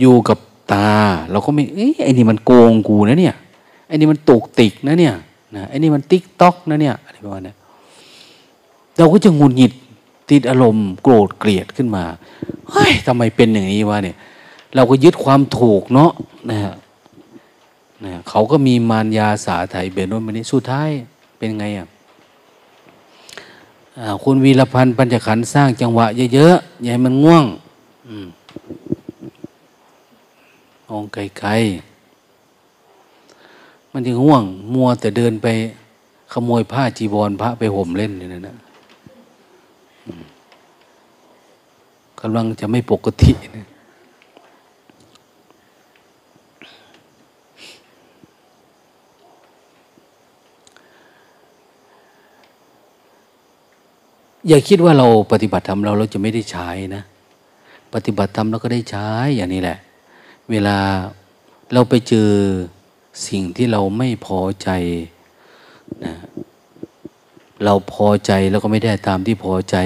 [0.00, 0.38] อยู่กับ
[0.72, 0.88] ตา
[1.30, 3.36] เราก็ไม่เอ้ยไอ้นี่มันโกงกูนะเนี่ย
[3.88, 5.14] ไอ้นี่มันตกติกนะเนี่ย
[5.56, 7.54] นะไอ้นี่มันติ๊กต๊อกนะเนี่ยอะไรประมาณนี้
[8.98, 9.72] เราก็จะงุนหงิด
[10.30, 12.04] ติดอารมณ์โกรธเกลียดขึ้นมา
[12.70, 14.16] เฮ้ยทำไมเป็นอย่างนี้วะเนี่ย
[14.74, 16.10] เราก็ยึดความถูกเนาะ
[16.50, 16.74] นะฮะ
[18.04, 20.90] นะเขาก็มีมารยาสาไถเบนโนนมันนี้สุดท้าย
[21.38, 21.86] เป็นไงอะ
[24.24, 27.44] คุณวีรพันธ์ปัญจขันธ์สร้างจังหวะเยอะๆอย่าให้มันง่วง
[30.96, 35.46] องไกลๆ มันจะง่วง มัวแต่เดินไป
[36.32, 38.56] ขโมยผ้าจีวรพระไปห่มเล่นอยู่นี่นะ
[42.20, 43.66] กำลังจะไม่ปกตินะ
[54.48, 57.02] อย่าคิดว่าเราปฏิบัติธรรมเราเราจะไม่ได้ใช้นะ
[57.94, 59.78] ปฏิบัติธรรมเราก็ได้ใช้อย่างนี้แหละ
[60.50, 60.78] เวลา
[61.72, 62.30] เราไปเจอ
[63.28, 64.68] สิ่งที่เราไม่พอใจ
[66.04, 66.14] นะ
[67.64, 69.76] เราพอใจเราก็ไม่ได้ตามที่พอใจ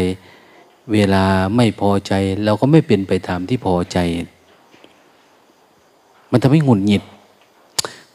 [0.92, 1.24] เวลา
[1.56, 2.12] ไม่พอใจ
[2.44, 3.98] เราก็ไม่เป็นไปตามที่พอใจ
[6.30, 7.02] มันทำให้หงุดหงิด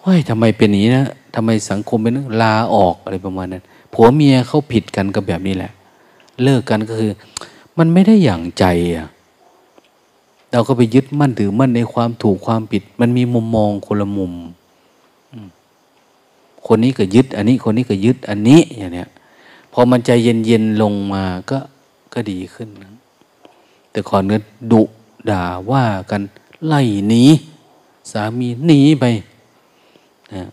[0.02, 5.72] ว่าทำไมเป็นอย่างนี้นะทำไมสังคมเป็นลาออกอะไรประมาณนั้นผัวเมียเขาผิดกันกับแบบนี้แหละ
[6.44, 7.12] เลิกกันก็คือ
[7.78, 9.08] มันไม่ได้อย่างใจอะ
[10.52, 14.34] เราก็ไปยึดมั่นถือมั่นในความถูกความผิด มันมีมุมมองคนละมุม
[16.66, 19.10] คนนี้ก็ยึด อันนี้คนนี้ก็ยึดอันนี้อย่างเนี้ย
[19.74, 21.60] พอมันใจเย็นๆลงมาก็
[22.14, 22.92] ก็ดีขึ้นนะ
[23.92, 24.82] แต่ก่อนเนี้ยดุ
[25.30, 26.22] ด่าว่ากัน
[26.66, 27.24] ไล่หนี
[28.12, 29.06] สามีหนีไป
[30.34, 30.44] นะ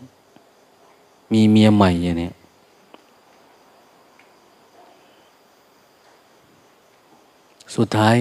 [1.31, 2.33] มีเมียใหม่อย่างเนี้ย
[7.75, 8.15] สุดท้าย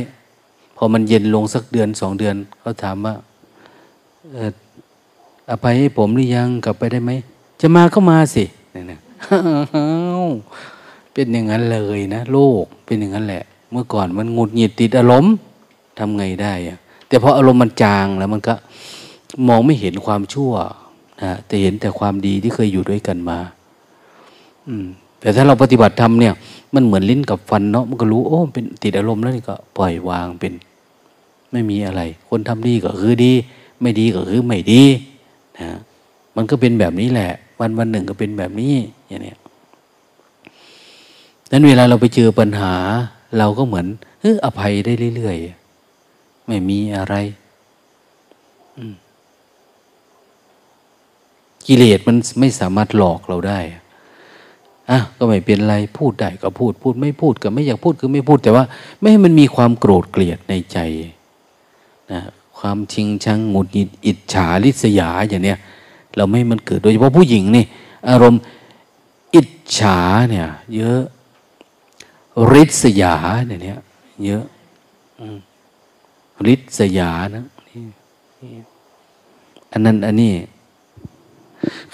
[0.80, 3.14] พอมันเย็นลงสักเดือนสองเดือนเขาถามว่า
[5.50, 7.12] อภัยให้ผมหรือยังกลับไปได้ไหม
[7.60, 9.00] จะมาก็มาสินี่นะ
[11.12, 15.34] เป็นอย่างนั้นเลยนะ โลกเป็นอย่างนั้นแหละ เมื่อก่อนมันงุดหงิดติดอารมณ์
[15.98, 18.54] ทำไงได้อะแต่พออารมณ์มันจางแล้วมันก็
[19.48, 20.52] มองไม่เห็นความชั่ว
[21.22, 23.38] นะแต่เห็นแต่ความดีที่เคยอยู่ด้วยกันมา
[24.68, 24.86] อืม
[25.20, 26.34] แต่ถ้าเราปฏิบัติธรรมเนี่ย
[26.74, 30.52] มันเหมือนลิ้นกับฟันเนาะมันก็รู้โอ้เป็นติดอารมณ์แล้วนี่ก็ปล่อยวางเป็น
[31.52, 33.32] ไม่มีอะไร คนทำดีก็คือดี
[33.80, 34.82] ไม่ดีก็คือไม่ดี
[35.58, 35.68] นะ
[36.36, 38.74] มันก็เป็นแบบนี้แหละ วันวันหนึ่งก็เป็นแบบนี้
[39.08, 39.34] อย่างนี้
[41.50, 42.74] นั้นเวลาเราไปเจอปัญหา
[43.38, 43.86] เราก็เหมือน
[44.20, 47.14] เอออภัยได้เรื่อยๆไม่มีอะไร
[51.66, 53.58] กิเลสมันไม่สามารถหลอกเราได้
[54.90, 58.64] อะก็ไม่เป็นไรพูดได้ก็พูดพูดไม่พูดก็ไม่อยากพูดคือไม่พูดแต่ว่า
[58.98, 60.78] ไม่ให้มันมีความโกรธเกลียดในใจ
[62.12, 62.20] นะ
[62.58, 65.58] ความชิงชังหงุดหงิดอิจฉาริษยาอย่างเนี้ย
[66.16, 67.64] เราไม่มันเกิดโดยเฉพาะผู้หญิงนี่
[68.08, 68.42] อารมณ์
[69.34, 69.48] อิจ
[69.78, 69.98] ฉา
[70.30, 71.02] เนี่ย เยอะ
[72.52, 73.14] ริษยา
[73.46, 73.80] เนี่ย
[74.24, 74.44] เยอะ
[76.46, 77.44] ริษยานะ
[79.72, 80.32] อันนั้นอันนี้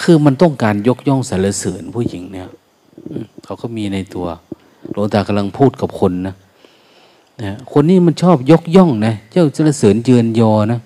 [0.03, 2.49] คือมันต้องการยกย่องสรรเสริญผู้หญิงเนี่ย
[3.45, 4.27] เขาก็มีในตัว
[4.93, 6.35] หลวงตากำลังพูดกับคนนะ
[7.43, 10.81] นะคนนี้มันชอบยกย่องนะเจ้าเจรเสริญเจือนยอนะ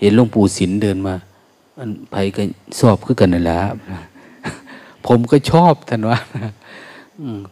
[0.00, 1.14] เห็นหลวงปู่ศิลเดินมา
[1.78, 2.42] อันไปก็
[2.80, 3.58] ชอบขึ้นกันนั่นแหละ
[5.06, 6.18] ผมก็ชอบท่านว่า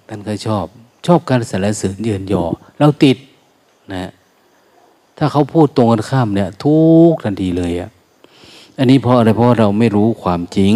[0.08, 0.66] ท่านก็ชอบ
[1.06, 2.42] ชอบการสรรเสริญเยือนยอ
[2.78, 3.16] เราติด
[3.94, 4.10] นะ
[5.18, 6.76] ถ้าเขาพูดตรงกันข้ามเนี่ย ทุ
[7.10, 7.90] กทันทีเลยอะ่ะ
[8.78, 10.74] อันนี้เพราะอะไรเพราะเราไม่รู้ความจริง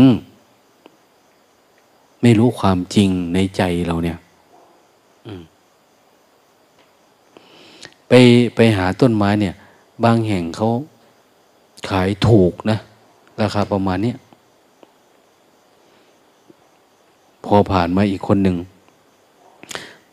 [2.23, 4.19] ไม่รู้ความจริงในใจเราเนี่ย
[8.09, 8.13] ไป
[8.55, 9.55] ไปหาต้นไม้เนี่ย
[10.05, 10.71] บางแห่งเขา
[11.91, 12.79] ขายถูกนะ
[13.41, 14.15] ราคาประมาณนี้
[17.45, 18.57] พอผ่านมาอีกคนหนึ่ง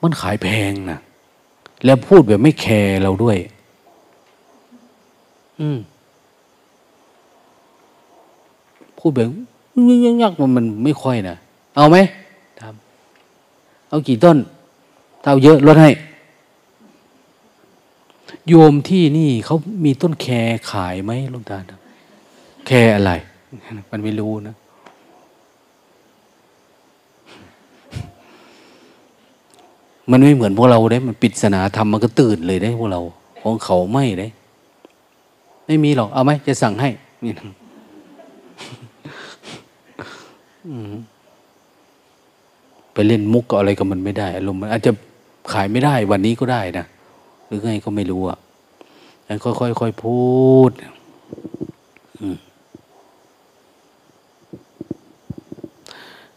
[0.01, 0.99] มันขายแพงนะ
[1.85, 3.37] แล้วพูดแบบไม่แคร์เราด้วย
[5.59, 5.79] อืม
[8.99, 9.29] พูดแบบ
[10.21, 11.37] ยักๆมันมันไม่ค่อยนะ
[11.75, 11.97] เอาไหม
[12.59, 14.37] ทำเอากี่ต้น
[15.21, 15.91] เท่าเยอะลดให้
[18.47, 20.33] โยมที่นี่เขามีต้นแคร
[20.71, 21.57] ขายไหมลุงตา
[22.67, 23.11] แครอะไร
[23.91, 24.55] มันไม่รู้นะ
[30.11, 33.01] มันไม่เหมือนพวกเราได้ มันปิดสนาธรรมมันก็ตื่นเลยได้พวกเรา
[33.41, 34.27] ของเขาไม่ได้
[35.65, 36.89] ไม่มีหรอก เอาไหมจะสั่งให้
[37.23, 37.33] นี่
[42.93, 44.91] ไปเล่นมุกกับอะไรกับมันไม่ได้อารมณ์มันอาจจะ
[45.53, 46.85] ขายไม่ได้วันนี้ก็ได้นะ
[47.47, 48.37] หรือไงก็ไม่รู้อะ
[49.43, 50.19] ค่อยๆค่อยๆพู
[50.69, 50.71] ด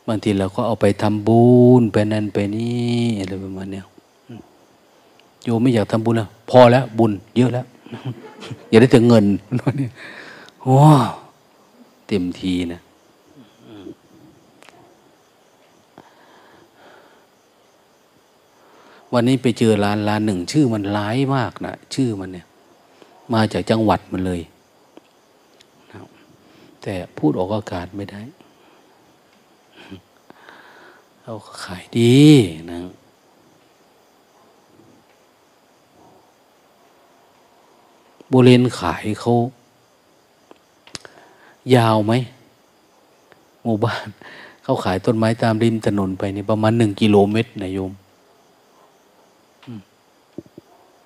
[0.09, 1.45] บางทีเราก็เอาไปทำบุ
[1.81, 3.87] ญไปนั่นไปนี่อะไรประมาณเนี้ย
[5.45, 7.67] โยมไม่อยากทำบุญแล้วพอแล้วบุญเยอะแล้ว
[8.69, 9.25] อย่าได้แต่เงิน
[9.81, 9.89] นี่
[10.63, 10.77] โอ้
[12.07, 12.81] เต็มทีนะ
[19.15, 22.47] วันนี้ไปเจอร้านร้านหนึ่ง ชื่อมันร้ายมากนะชื่อมันเนี่ย
[23.35, 24.41] มาจากจังหวัดมันเลย
[26.83, 28.23] แต่พูดออกอากาศไม่ได้
[31.23, 32.21] เราขายดี
[32.71, 32.79] นะ
[38.33, 39.35] บริเวณขายเขา
[41.75, 42.13] ยาวไหม
[43.63, 44.07] หมู่บ้าน
[44.63, 47.93] เขาขายต้นไม้ตามริมถนนไปนี่ประมาณหนึ่งกิโลเมตรนะโยม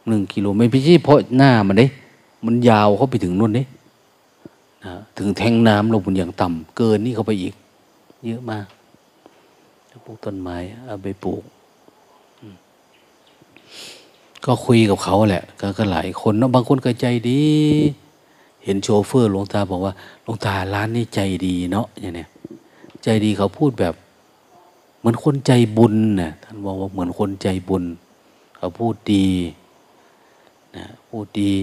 [0.08, 1.86] หนึ่งกิโลไม่พี่ชี่เพราะหน้ามันเด้
[2.46, 3.64] มันยาวเข้าไปถึงนู่นเด้
[4.84, 7.54] นะถึงแทงน้ำลงบนอย่างต่ำเกินนี่เข้าไปอีก
[8.26, 8.66] เยอะมาก
[10.06, 11.42] ปลูกต้นไม้เอาไปปลูก
[14.44, 15.44] ก็คุยกับเขาแหละ
[15.78, 17.42] ก็หลายคนเนาะบางคนก็ใจดี
[18.64, 19.92] เห็นโชเฟอร์หลวงตาบอกว่า
[20.22, 22.28] หลวงตาร้านนี้ใจดีเนาะอย่างเนี้ย
[23.02, 23.94] ใจดีเขาพูดแบบ
[24.98, 27.84] เหมือนคนใจบุญนะท่านบอกว่าเหมือนคนใจบุญ
[28.56, 29.26] เขาพูดดี
[31.18, 31.54] พูดดี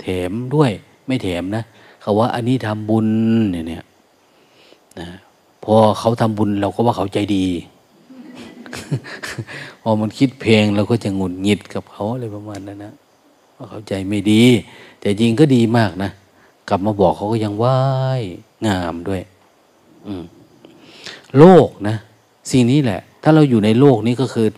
[0.00, 0.70] แถมด้วย
[1.06, 1.62] ไม่แถมนะ
[2.00, 3.08] เขาว่าอันนี้ทำบุญ
[3.52, 3.84] เนี่ยเนี่ย
[5.00, 5.08] นะ
[5.64, 7.46] พอเขาทำบุญเราก็ว่าเขาใจดี
[9.80, 12.92] พอมันคิดเพลงเราก็จะหงุนหงิดกับเขาอะไรประมาณนั้นนะ
[13.56, 14.42] ว่าเขาใจไม่ดี
[15.00, 16.10] แต่จริงก็ดีมากนะ
[16.68, 17.66] กลับมาบอกเขาก็ยังไหว
[18.66, 19.22] งามด้วย
[20.06, 20.24] อืม
[21.38, 21.96] โลกนะ
[22.50, 24.48] สิ่งนี้แหละ ถ้าเราอยู่ในโลกนี้ก็คือ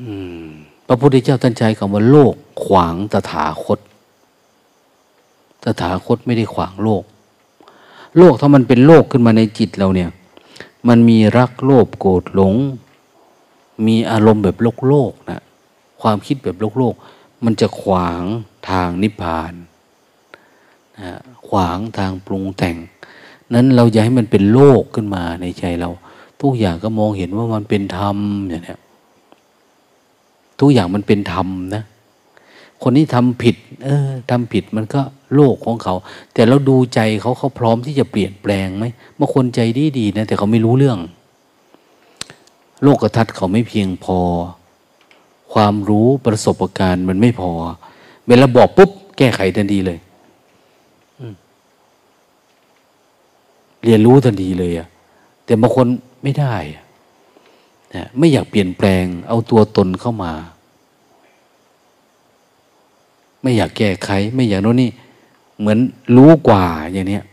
[0.00, 0.14] อื
[0.48, 0.49] ม
[0.92, 3.80] พระพุทธเจ้าท่านใช้คำว่าโลกขวางตถาคต
[5.64, 7.02] ตถาคตไม่ได้ขวางโลก
[8.18, 10.10] โลกถ้ามันเป็นโลกขึ้นมาในจิตเราเนี่ย
[10.88, 12.54] มันมีรักโลภโกรธหลง
[13.86, 15.42] มีอารมณ์แบบโลกโลกนะ
[16.00, 16.94] ความคิดแบบโลกโลก
[17.44, 18.22] มันจะขวาง
[18.68, 19.52] ทางนิพพาน
[20.98, 22.76] นะขวางทางปรุงแต่ง
[23.54, 25.90] นั้นเราอยากให้มันเป็นโลกขึ้นมาในใจเรา
[26.40, 28.18] ทุกอย่างก็มองเห็นว่ามันเป็นธรรม
[28.50, 28.76] อย่างนี้
[30.60, 31.82] ทุกอย่างมันเป็นธรรมนะ
[32.82, 35.00] คนนี้ทำผิด เออทำผิดมันก็
[35.34, 35.94] โลกของเขา
[36.34, 38.84] แต่เราดูใจเขาเขาพร้อมที่จะเปลี่ยนแปลงไหม
[39.18, 40.98] บางคนใจดีดีนะ แต่เขาไม่รู้เรื่อง
[42.82, 44.18] โลกกระทัดเขาไม่เพียงพอ
[45.52, 47.50] ความรู้ประสบการณ์มันไม่พอ
[48.28, 49.98] เวลาบอกปุ๊บ แก้ไขทันทีเลย
[53.84, 54.88] เรียนรู้ทันทีเลยอะ
[55.44, 55.86] แต่บางคน
[56.22, 56.54] ไม่ได้
[57.94, 60.32] นะไม่อยากเปลี่ยนแปลง เอาตัวตนเข้ามา
[63.42, 64.90] ไม่อยากแก้ไข ไม่อยากโน่นนี่
[65.58, 65.78] เหมือน
[66.16, 67.24] รู้ว่าอย่างเนี้ย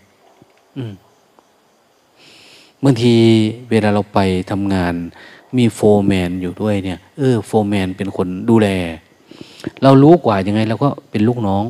[2.83, 3.13] บางที
[3.69, 4.19] เวลาเราไป
[4.51, 4.93] ทำงาน
[5.57, 8.67] มี foreman อยู่ด้วยเนี่ย เออ foreman เป็นคนดูแล
[9.83, 11.63] เรารู้ว่ายังไงเราก็เป็นลูกน้อง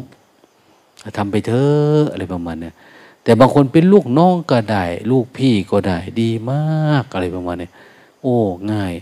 [1.18, 2.76] ทำไปเถอะอะไรประมาณเนี้ย
[3.24, 7.72] แต่บางคนเป็นลูกน้องก็ได้ ลูกพี่ก็ได้ ดีมากอะไรประมาณเนี้ย
[8.22, 8.36] โอ้
[8.72, 8.94] ง่าย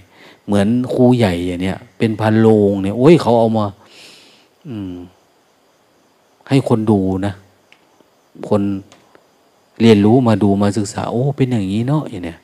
[0.45, 3.65] เหมือนครูใหญ่อย่างเนี้ยเป็นพันโลงเนี่ยโอ้ยเขาเอามา
[4.67, 4.93] อืม
[6.49, 7.33] ให้คนดูนะ
[8.49, 8.61] คน
[9.81, 12.39] เรียนรู้มาดูมาศึกษา โอ้ เป็นอย่างนี้เนาะอย่างเนี้ย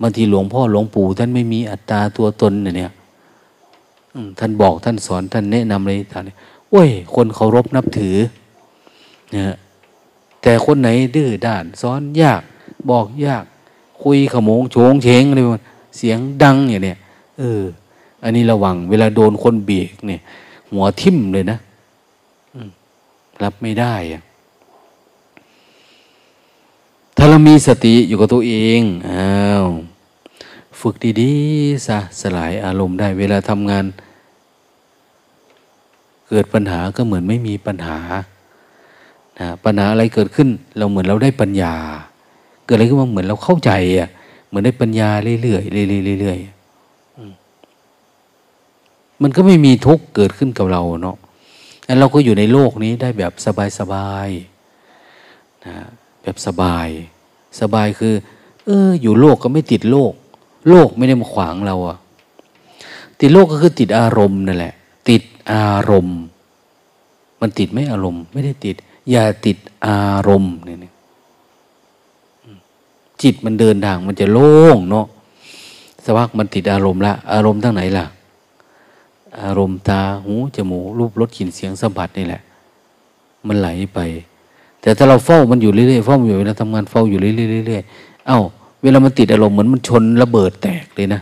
[0.00, 2.92] บางทีหลวงพ่อหลวงปู่ท่านไม่มีอัตตาตัวตนเนี่ย
[4.38, 6.30] ท่านบอกท่านสอนท่านแนะนำอะไรท่าน
[6.70, 8.16] โอ้ย คนเคารพนับถือ
[9.32, 9.54] เนี่ย
[10.42, 12.42] แต่คนไหนดื้อด้านสอนยาก
[12.90, 13.44] บอกยาก
[14.02, 15.62] คุยขโมงโฉงเฉงอะไรมัน
[15.98, 16.98] เสียงดังอย่างเนี้ย
[17.38, 17.62] เออ
[18.22, 20.20] อันนี้ระวัง เวลาโดนคนเบียกเนี่ย
[20.70, 21.58] หัวทิ่มเลยนะ
[23.42, 23.94] รับไม่ได้
[27.16, 29.66] ถ้าเรามีสติอยู่กับตัวเองอ้าว
[30.80, 33.84] ฝึกดีๆซะสลายอารมณ์ได้ เวลาทำงาน
[36.28, 37.98] เกิดปัญหาก็เหมือนไม่มีปัญหา
[39.38, 41.74] นะปัญหาอะไรเกิดขึ้น เราเหมือนเราได้ปัญญา
[42.64, 44.08] เกิดอะไรขึ้นมาเหมือนเราเข้าใจอะ
[44.48, 45.58] เหมือนได้ปัญญาเรื่อยๆเรื่อ
[46.16, 46.58] ยๆเรื่อยๆ
[49.22, 51.16] มันก็ไม่มีทุกข์เกิดขึ้นกับเราเนาะ
[51.84, 53.32] แล้วเราก็อยู่ในโลกนี้ได้แบบ
[53.78, 55.76] สบายๆนะ
[56.22, 56.88] แบบสบาย
[57.60, 58.14] สบายคือ
[58.64, 60.12] เออ อยู่โลกก็ไม่ติดโลก
[60.68, 61.98] โลกไม่ได้มาขวางเราอะ
[63.20, 64.74] ติดโลกก็คือติดอารมณ์นั่นแหละ
[65.08, 65.22] ติด
[65.52, 66.20] อารมณ์
[67.40, 68.76] มันติดไม่อารมณ์ ไม่ได้ติด
[69.10, 70.78] อย่าติดอารมณ์เนี่ย
[73.22, 75.06] จิตมันเดินทางมันจะโล่งเนาะ
[76.04, 78.06] สักพักมันติดอารมณ์ละ อารมณ์ทั้งไหนล่ะ
[79.42, 82.40] อารมณ์ตาหูจมูกรูปรสกลิ่นเสียงสัมผัสนี่แหละ
[83.46, 83.98] มันไหลไป
[84.80, 88.40] แต่ถ้าเราเฝ้ามันอยู่เรื่อยๆเฝ้าอยู่เวลาทำงานเฝ้าอยู่เรื่อยๆเอ้า
[88.82, 91.20] เวลามันติดอารมณ์เหมือนมันชนระเบิดแตกเลยนะ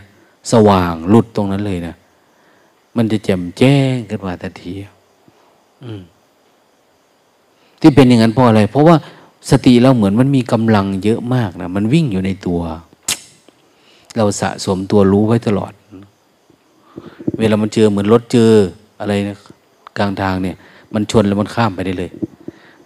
[0.51, 1.93] สว่างหลุดตรงนั้นเลยนะ
[2.95, 4.73] มันจะแจ่มแจ้งขึ้นมาทันที
[5.83, 6.01] อืม
[7.81, 8.95] ที่เป็นอย่างนั้นเพราะอะไร เพราะว่า
[9.49, 12.61] สติเราเหมือนมันมีกำลังเยอะมากนะมันวิ่งอยู่ในตัว
[14.17, 15.73] เราสะสมตัวรู้ไว้ตลอด
[17.39, 18.51] เวลามันเจอเหมือนรถเจอ
[18.99, 19.37] อะไรนะ
[19.97, 20.55] กลางทางเนี่ย
[20.93, 22.11] มันชนแล้วมันข้ามไปได้เลย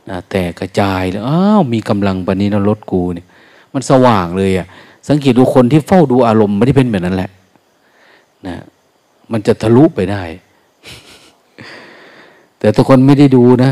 [0.10, 3.26] นะแต่กระจายแล้วอ้าวมีกำลังปานนี้นะรถกูเนี่ย
[3.74, 4.68] มันสว่างเลยอะ่ะ
[5.08, 7.32] สังเกตดูคนที่เฝ้าดูอารมณ์ไม่ได้เป็นแบบนั้นแหละ
[8.48, 8.56] นะ
[9.32, 10.24] มันจะทะลุไปได้
[12.60, 13.72] แต่ทุกคนไม่ได้ดูนะ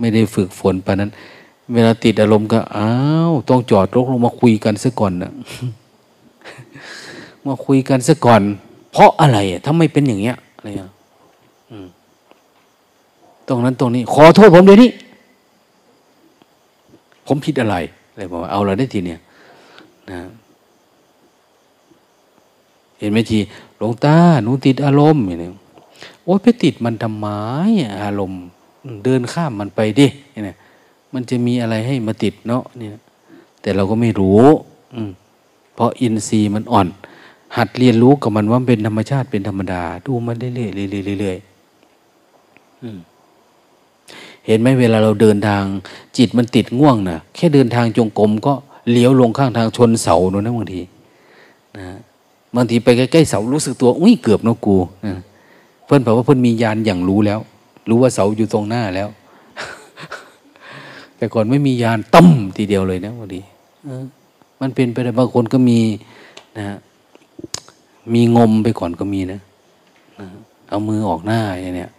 [0.00, 1.10] ไม่ได้ฝึกฝนปานนั้น
[1.72, 2.90] เวลาติดอารมณ์ก็อ้า
[3.30, 5.32] วต้องจอดรถลงมาคุยกันซะก่อนนะ
[7.46, 8.42] มาคุยกันซะก่อน
[8.92, 10.90] เพราะอะไรอะถ้าไม่เป็นอย่างเงี้ยอะไรอะ
[13.48, 14.90] ตรงนั้นตรงนี้ ขอโทษผมเดี๋ยวนี้
[17.26, 17.76] ผมผิดอะไร
[18.10, 19.20] อะไรบอกว่าเอาเราได้ทีเนี่ย
[20.10, 20.18] นะ
[22.98, 23.38] เห็นไหมที
[23.76, 25.50] หลวงตาหนูติดอารมณ์อย่างนี้
[26.22, 27.26] โอ้ยไปติดมันทำไม
[28.02, 28.42] อารมณ์
[29.04, 30.56] เดินข้ามมันไปดิเนี่ย
[31.14, 32.90] มันจะมีอะไรให้มาติดเนาะเนี่ย
[33.60, 34.42] แต่เราก็ไม่รู้
[34.94, 35.02] อื
[35.74, 36.88] เพราะอินทรีย์มันอ่อน
[37.56, 41.38] หัดเรียนรู้กับมันว่าเป็นธรรมชาติเป็นธรรมดา ดูมันเรื่อยๆเรื่อยๆเรื่อย
[44.46, 45.62] เห็นไหมเวลาเราเดินทาง
[46.18, 48.52] จิตมันติดง่วงนะแค่เดินทางจงกรมก็
[48.90, 50.82] เลี้ยวลงข้างทางชนเสาโน่นนะบางที
[51.78, 51.84] นะ
[52.54, 54.76] บางทีไปใกล้ๆเสารู้สึกตัวอุ้ยเกือบนะกู
[55.84, 57.40] เพื่อนบอกว่าเพื่อนมียานอย่างรู้แล้ว
[57.88, 59.08] รู้ว่าเสาอยู่ตรงหน้าแล้ว
[61.16, 63.44] แต่ก่อนไม่มียานตั้มทีเดียวเลยนะวันนี้
[64.60, 65.80] มันเป็นไปได้บางคนก็มี
[66.58, 66.64] นะ
[68.14, 69.40] มีงมไปก่อนก็มีนะ
[70.18, 70.26] นะ
[70.68, 71.90] เอามือออกหน้าอย่างเนี้ย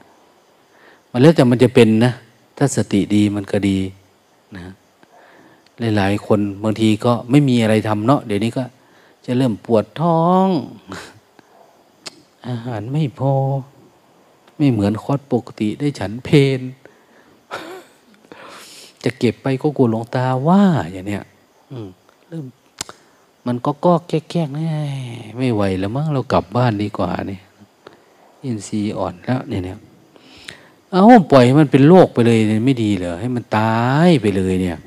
[1.12, 2.14] มันแล้วแต่มันจะเป็นนะ
[2.58, 3.78] ถ้าสติดีมันก็ดี
[4.56, 4.64] นะ
[5.98, 8.64] หลายๆคนบางทีก็ไม่มีอะไรทำเนาะเดี๋ยวนี้ก็
[9.26, 10.48] จะเริ่มปวดท้อง
[12.48, 13.34] อาหารไม่พอ
[14.58, 16.62] ไม่เหมือนคอดปกติได้ฉันเพน
[19.08, 21.24] จะเก็บไปก็กลัวหลวงตาว่าอย่างเนี้ย
[22.28, 22.46] เริ่ม
[23.48, 27.40] มันก็ก็แก้แก้ไไม่ไหวแล้วมั้งเรากลับบ้านดีกว่านี่
[28.44, 29.78] อินทรีย์อ่อนแล้วเนี่ยเนี่ย
[30.92, 33.78] เอาปล่อยให้มันเป็นโรคไปเลยไม่ดีเหรอให้มันตา
[34.08, 34.78] ยไปเลยเนี่ย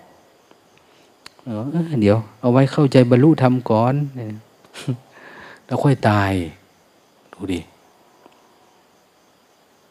[2.00, 3.94] เดี๋ยว เอาไว้เข้าใจบรรลุธรรมก่อน
[5.64, 6.32] แล้วค่อยตาย
[7.32, 7.60] ดูดิ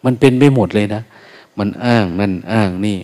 [0.05, 1.01] มันเป็นไปหมดเลยนะ
[1.57, 2.97] มันอ้างนั่นอ้างนี่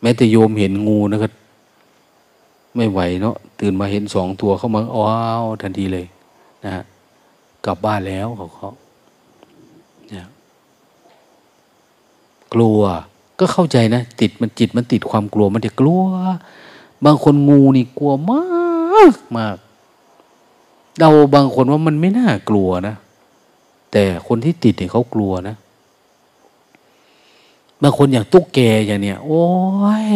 [0.00, 1.28] แม้แต่โยมเห็นงูนะก็
[2.76, 5.08] ไม่ไหวเนาะตื่นมาเห็นสองตัวเข้ามาอ้า
[5.42, 6.06] วทันทีเลย
[6.64, 6.84] นะฮะ
[7.66, 8.70] กลับบ้านแล้วเขาเขา
[10.08, 10.26] เนี่ย
[12.54, 12.80] กลัว
[13.38, 16.02] ก็เข้าใจนะติดมันจิตมันติดความกลัว มันจะกลัว
[17.04, 19.56] บางคนงูนี่กลัวมากมาก
[20.98, 22.94] เดาบางคนว่ามันไม่น่ากลัวนะ
[23.92, 25.56] แต่คนที่ติดเนี่ยเขากลัวนะ
[27.86, 29.44] บางคนอย่างตุ๊กแกอย่างเนี้ยโอ้
[30.06, 30.10] ย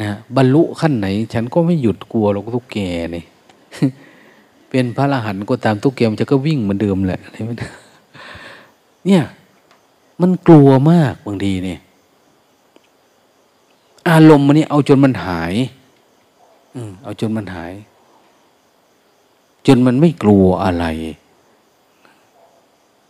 [0.00, 2.78] นะบรรลุขั้นไหน ฉันก็ไม่หยุดกลัวหรอกตุ๊กแก
[3.16, 3.24] นี่
[4.68, 7.56] เป็นพระอรหันต์ก็ตามตุ๊กแกมันจะก็วิ่งเหมือนเดิมแหละอะไรมัน
[9.06, 9.22] เนี่ย
[10.20, 11.80] มันกลัวมากบางทีเนี่ย
[14.08, 15.54] อารมณ์มันนี่เอาจนมันหาย
[16.74, 17.72] อืมเอาจนมันหาย
[19.66, 20.86] จนมันไม่กลัวอะไร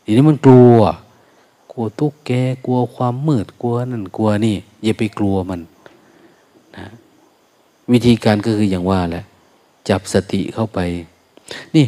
[0.05, 0.77] ทีนี้มันกลัว
[1.77, 2.31] ลัวตุ๊กแก
[2.67, 5.61] กลัวความมืดกลัวนั่นกลัวนี่ อย่าไปกลัวมัน
[6.77, 6.87] นะ
[7.93, 9.25] วิธีการก็คืออย่างว่าแหละ
[9.89, 10.79] จับสติเข้าไป
[11.77, 11.87] นี่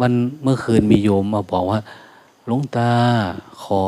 [0.00, 0.12] มัน
[0.42, 1.80] เมื่อคืนมีโยมมาบอกว่า
[2.46, 2.90] หลวงตา
[3.62, 3.82] ขอ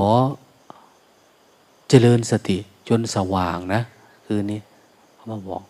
[1.88, 3.80] เจริญสติจนสว่างนะ
[4.26, 4.60] คืนนี้
[5.14, 5.62] เขามาบอก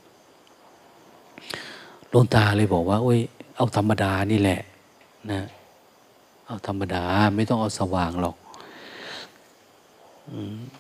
[2.11, 3.21] หลวงตาเลยบอกว่า โอ้ย
[3.57, 4.61] เอาธรรมดานี่แหละ
[5.31, 5.41] นะ
[6.47, 7.05] เอาธรรมดา
[7.37, 8.37] ไม่ต้องเอาสว่างหรอก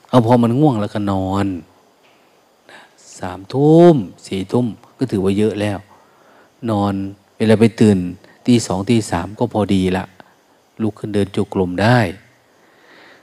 [0.08, 1.46] เอาพอมันง่วงแล้วก็นอน
[3.18, 4.66] สามทุ่มสี่ทุ่ม
[4.98, 5.78] ก็ถือว่าเยอะแล้ว
[6.70, 6.92] นอน
[7.36, 7.98] เวลาไปตื่น
[8.46, 10.04] ตีสองตีสามก็พอดีละ
[10.82, 11.98] ลุกขึ้นเดินจุกลมได้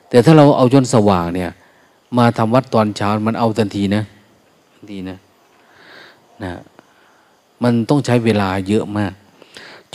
[0.09, 1.51] แต่ถ้าเราเอาจนสว่างเนี่ย
[2.17, 4.03] มาทำวัดตอนเช้ามันเอาทันทีนะ
[4.74, 5.17] ทันทีนะ
[6.43, 6.51] นะ
[7.63, 9.13] มันต้องใช้เวลาเยอะมาก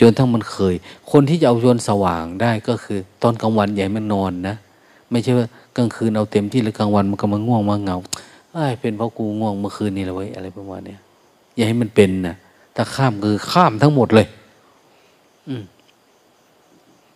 [0.01, 0.75] จนทั้งมันเคย
[1.13, 4.57] คนที่จะเอาจนสว่างได้ก็คือ ตอนกลางวันใหญ่มันนอนนะ
[5.15, 5.47] ไม่ใช่ว่า
[5.77, 7.97] กลางคืนเอาเต็มที่แล้วกลางวันมันก็มาง่วงมาเหงา
[8.53, 10.97] ไอ้เป็นเพราะกูง่วงเมื่อคืนนี้เลยอะไรประมาณนี้
[11.55, 12.37] อย่าให้มันเป็นนะ
[12.77, 14.27] ถ้าข้ามคือข้ามทั้งหมดเลย
[15.49, 15.63] อืม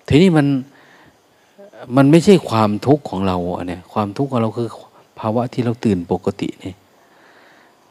[0.09, 0.46] ทีนี้มัน
[1.96, 4.68] มันไม่ใช่ความทุกข์ของเราอันเนี้ยความทุกข์ของเราคือ
[5.18, 6.74] ภาวะที่เราตื่นปกตินี่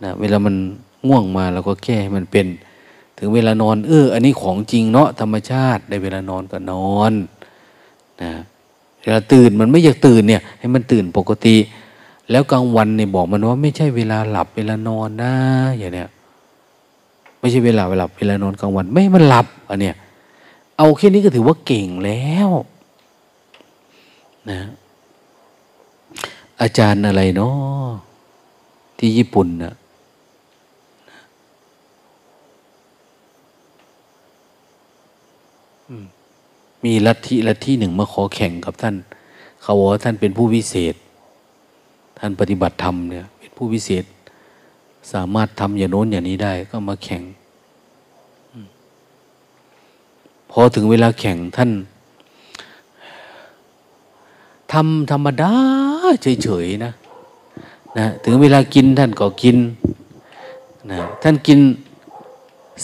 [0.04, 0.56] นะเวลามัน
[1.08, 2.48] ง่วงมาเราก็แก้ให้มันเป็น
[3.18, 7.14] ถึงเวลานอน เออ อันนี้ของจริงเนาะธรรมชาติ ได้เวลานอนก็นอน
[8.22, 8.32] นะ
[9.08, 11.56] วลาตื่นมันไม่อยากตื่นเนี่ย ให้มันตื่นปกติ
[12.32, 15.34] แล้วกลางวันเนี่ยบอกมันว่าไม่ใช่เวลาหลับเวลานอนนะ
[15.78, 16.10] อย่างเนี้ย
[17.40, 19.96] ไม่ใช่เวลาเวลาเวลานอนกลางวัน ไม่มันหลับอันเนี้ย
[20.78, 22.50] เอาแค่นี้ก็ถือว่าเก่งแล้ว
[24.50, 24.60] นะ
[26.62, 27.88] อาจารย์อะไรเนาะ
[28.98, 29.74] ที่ญี่ปุ่นนะ
[36.86, 38.96] มีลัทธิลัทธิหนึ่งมาขอแข่งกับท่าน
[39.62, 40.96] เขาบอกว่าท่านเป็นผู้วิเศษ
[42.20, 44.04] ท่านปฏิบัติธรรมเนี่ยเป็นผู้วิเศษ
[45.12, 47.24] สามารถทำอย่างโน้นอย่างนี้ได้ก็มาแข่ง
[50.52, 51.72] พอถึงเวลาแข่งท่าน
[54.74, 55.54] ทำธรรมดา
[56.44, 56.92] เฉยๆนะ
[57.98, 59.58] นะถึงเวลากินท่านก็กิน
[60.92, 61.60] นะท่านกิน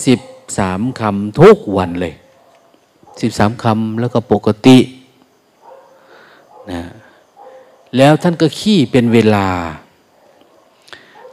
[0.06, 0.20] สิบ
[0.58, 2.14] สามคำทุกวันเลย
[3.22, 4.78] สิบสามคำแล้วก็ปกติ
[6.72, 6.82] นะ
[7.98, 9.48] แล้วท่านก็ขี้เป็นเวลา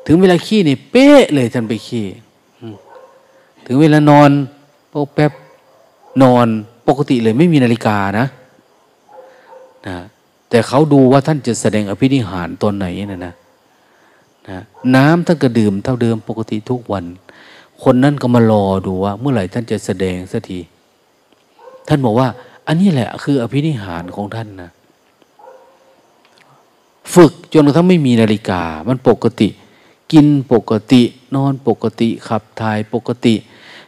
[0.07, 2.07] ถึงเวลาขี้นี่เป๊ะเลยท่านไปขี้
[3.67, 4.31] ถึงเวลานอน
[4.91, 5.33] โป๊แป๊บ
[6.23, 6.47] นอน
[6.89, 8.27] ปกติเลยไม่มีนาฬิกานะ
[9.87, 9.97] นะ
[10.51, 13.35] แต่เขาดูว่าท่านจะแสดงอภินิหารตอนไหนนะนะ
[14.49, 14.59] นะ
[14.95, 17.05] น้ำท่านก็ดื่มเท่าเดิมปกติทุกวัน
[17.83, 20.59] คนนั้นก็มารอดูว่า เมื่อไหร่ท่านจะแสดงสักที
[21.91, 22.29] ท่านบอกว่า
[22.67, 24.71] อันนี้แหละ คืออภินิหารของท่านนะ
[27.15, 29.49] ฝึกจนกระทั่งไม่มีนาฬิกา มันปกติ
[30.13, 31.03] กินปกติ
[31.35, 33.35] นอนปกติขับถ่ายปกติ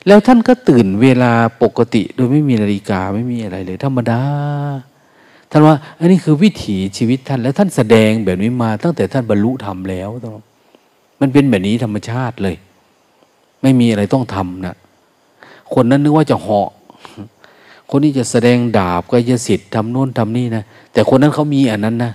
[0.07, 1.33] แล้วท่านก็ตื่นเวลา
[1.63, 4.23] ปกติ โดยไม่มีนาฬิกาไม่มีอะไรเลยธรรมดา
[5.51, 10.09] ท่านว่า อันนี้คือวิถีชีวิตท่าน แล้วท่านแสดงแบบนี้มา ตั้งแต่ท่านบรรลุธรรมแล้ว
[11.21, 12.57] มันเป็นแบบนี้ธรรมชาติเลย
[13.63, 14.77] ไม่มีอะไรต้องทำนะ
[15.75, 16.69] คนนั้นนึกว่าจะเหาะ
[17.95, 22.13] คนนี้จะแสดงดาบก็จะสิทธิ์ทำโน่นทำนี่นะแต่คนนั้นเขามีอันนั้นนะ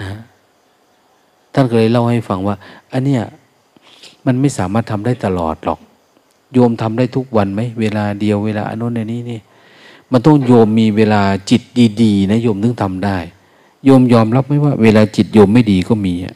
[0.00, 0.06] นะ
[1.54, 2.56] ท่านก็เลยเล่าให้ฟังว่า
[2.92, 3.22] อันเนี้ย
[4.26, 5.80] มันไม่สามารถทำได้ตลอดหรอก
[6.52, 9.40] โยมทำได้ทุกวันไหมเวลาเดียวเวลาอันนู้นอันนี้นี่
[10.12, 11.62] มันต้องโยมมีเวลาจิต
[12.02, 13.16] ดีๆนะโยมถึงทำได้
[13.84, 16.34] โยมยอมรับไหมว่า เวลาจิตโยมไม่ดีก็มีอะ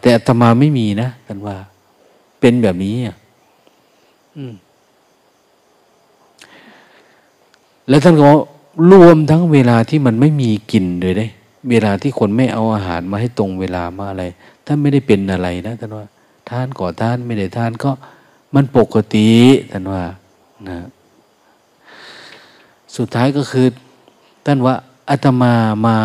[0.00, 1.56] แต่อาตมาไม่มีนะท่านว่า
[2.40, 3.16] เป็นแบบนี้อะ
[7.88, 8.24] แล้วท่านก็
[8.90, 11.26] รวมทั้งเวลาที่มันไม่มีกินเลยได้
[11.70, 14.24] เวลาที่คนไม่เอาอาหารมาให้ตรงเวลามาอะไร
[14.66, 16.06] ท่านไม่ได้เป็นอะไรนะท่านว่า
[16.50, 17.90] ท่านก่อท่านไม่ได้ท่านก็
[18.54, 19.30] มันปกติ
[19.70, 20.02] ท่านว่า
[20.68, 20.78] นะ
[22.96, 23.66] สุดท้ายก็คือ
[24.46, 24.74] ท่านว่า
[25.10, 25.54] อาตมา
[25.86, 25.96] มา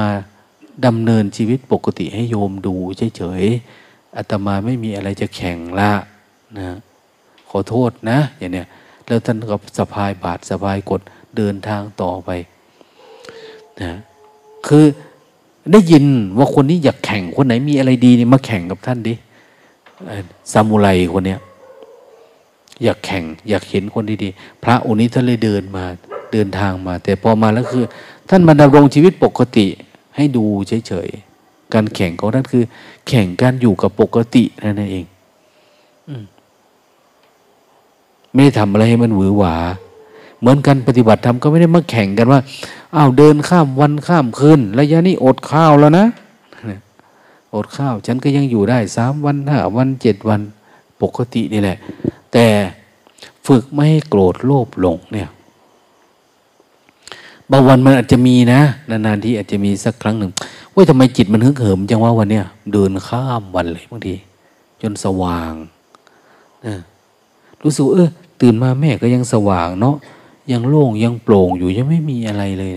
[0.86, 2.76] ดำเนินชีวิตปกติให้โยมดู
[3.18, 5.92] เฉยๆอาตมาไม่มีอะไรจะแข่งละ
[6.58, 6.78] นะ
[7.50, 8.68] ขอโทษนะอย่างเนี้ย
[9.06, 11.02] แล้วท่านก็สะพายบาทสะพายกด
[11.38, 12.30] เดินทางต่อไป
[13.82, 13.94] นะ
[14.68, 14.86] คือ
[15.72, 16.06] ได้ยิน
[16.38, 19.14] ว่าคนนี้อยากแข่งคนไหนมีอะไรดีนี่มาแข่งกับท่านดิ
[20.52, 21.40] ซามูไรคนเนี้ย
[22.84, 25.86] อยากแข่ง อยากเห็นคนดีๆพระองค์นี้ท่านเลยเดินมา
[26.34, 27.86] เดินทางมา แต่พอมาแล้วคือ
[28.30, 29.68] ท่านมาดำรงชีวิตปกติ
[30.16, 32.64] ให้ดูเฉยๆการแข่งของท่านคือ
[33.08, 35.06] แข่งการอยู่กับปกตินั่นเอง
[38.34, 39.56] ไม่ได้ทำอะไรให้มันหวือหวา
[40.40, 42.40] เหมือนกันปฏิบัติธรรมก็ไม่ได้มาแข่งกันว่า
[42.96, 46.06] อ้าวเดินข้ามวันข้ามคืนระยะนี้อดข้าวแล้วนะ
[47.56, 50.42] อดข้าว ฉันก็ยังอยู่ได้สามวันห้าวันเจ็ดวัน
[51.02, 51.78] ปกตินี่แหละ
[52.34, 52.46] แต่
[53.48, 55.30] ฝึกไม่ให้โกรธโลภหลงเนี่ย
[57.52, 60.32] บางวันมันอาจจะมีนะ นานๆที่อาจจะมีสักครั้งหนึ่ง
[60.74, 64.16] ว่าทำไมจิตมันฮึกเหิมจังว่าวันเนี้ยเดินข้ามวันเลยบางที
[64.82, 65.54] จนสว่าง
[66.66, 66.76] นะ
[67.64, 68.10] รู้สึกเออ
[68.42, 69.96] ตื่นมาแม่ก็ยังสว่างเนาะ
[70.52, 72.74] ยังโล่งยังโปร่งอยู่ยังไม่มีอะไรเลย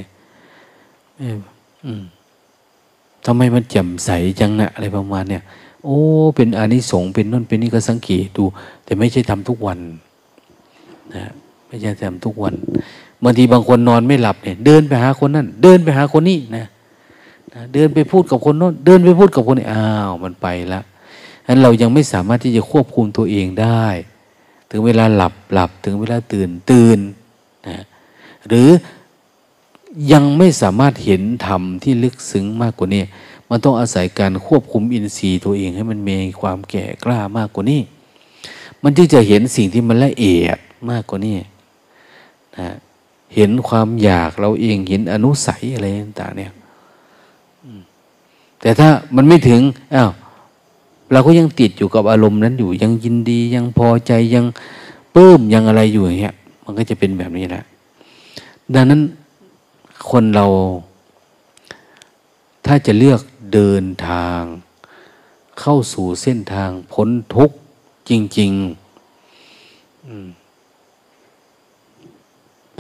[3.27, 4.11] ทำไมมันแจ่มใส
[4.41, 5.43] จังนะอะไรประมาณเนี่ย
[5.85, 5.99] โอ้
[6.37, 8.45] เป็นอานิสงส์เป็นนั่นเป็นนี่ก็สังเกตดู
[8.85, 9.79] แต่ไม่ใช่ทำทุกวัน
[11.15, 11.25] นะ
[11.69, 12.55] ไม่ใช่ทำทุกวัน
[13.23, 16.67] บางทีบางคนนอนไม่หลับเนี่ย เดินไปหาคนนั้นเดินไปหาคนนี้นะ
[17.53, 20.81] นะเดินไปพูดกับคนโน้นเดินไปพูดกับคนนี้อ้าวมันไปละ
[21.45, 23.85] ฉะนั้นเรายังไม่สามารถที่จะควบคุมตัวเองได้
[24.71, 26.99] ถึงเวลาหลับหลับถึงเวลาตื่นตื่น
[28.49, 28.69] หรือ
[30.13, 33.03] ยังไม่สามารถเห็นธรรมที่ลึกซึ้งมากกว่านี้
[33.49, 37.81] มันต้องอาศัยการควบคุมอินทรีย์ตัวเองให้มันมีความแก่กล้ามากกว่านี้
[38.83, 40.59] มันจึงจะเห็นสิ่งที่มันละเอียด
[40.91, 41.37] มากกว่านี้
[42.59, 42.69] นะ
[43.35, 45.87] เห็นความอยากเราเองเห็นอนุสัยอะไร
[46.21, 46.53] ต่างเนี่ย
[48.61, 49.61] แต่ถ้ามันไม่ถึง
[49.95, 50.11] อ้าว
[51.13, 54.45] เราก็ยังติดอยู่กับอารมณ์นั้นอยู่ยังยินดียังพอใจยัง
[55.15, 56.35] ปลื้มยังอะไรอยู่อย่างเงี้ย
[56.65, 57.65] มันก็จะเป็นแบบนี้แหละ
[58.75, 59.01] ดังนั้น
[60.11, 60.47] คนเรา
[62.67, 63.21] ถ้าจะเลือก
[63.53, 64.43] เดินทาง
[65.61, 67.57] เข้าสู่เส้นทางพ้นทุกข์
[68.09, 68.63] จริงๆ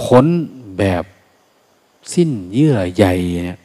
[0.02, 0.26] พ้น
[0.78, 1.04] แบบ
[2.14, 3.04] สิ้นเยื่อใย
[3.46, 3.58] เนี่ย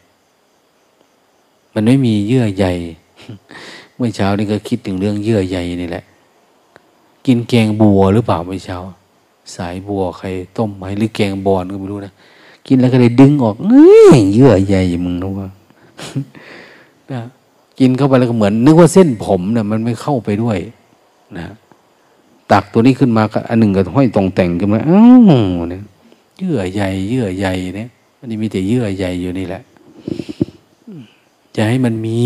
[1.73, 2.65] มันไม่มีเยื่อใย
[3.95, 6.03] เมื่อเช้านี่ก็คิดถึงเรื่องเยื่อใยนี่แหละ
[7.25, 8.78] กินแกงบัวหรือเปล่าเมื่อเช้า
[9.56, 10.28] สายบัวใคร
[10.58, 12.14] ต้มไหมหรือแกงบอนก็ไม่รู้นะ
[12.68, 14.76] กินแล้วก็เลยดึงออกเอ้ยเยื่อใย
[15.06, 15.50] มึงนะว่า
[17.12, 17.22] นะ
[17.80, 20.58] กินเข้าไปแล้วก็เหมือน นึกว่าเส้นผมเนะ่ยมันไม่เข้าไปด้วย
[21.38, 21.43] นะ
[22.52, 25.04] ตักตัวนี้ขึ้นมาก็อันหนึ่งก็ห้อยตรงแต่งขึ้นมาอ้า
[25.60, 25.82] วเนี่ย
[26.39, 27.89] เยื่อใยเยื่อใยเนี่ย
[28.20, 29.62] อันนี้มีแต่เยื่อใยอยู่นี่แหละ
[31.56, 32.22] จะให้มันมี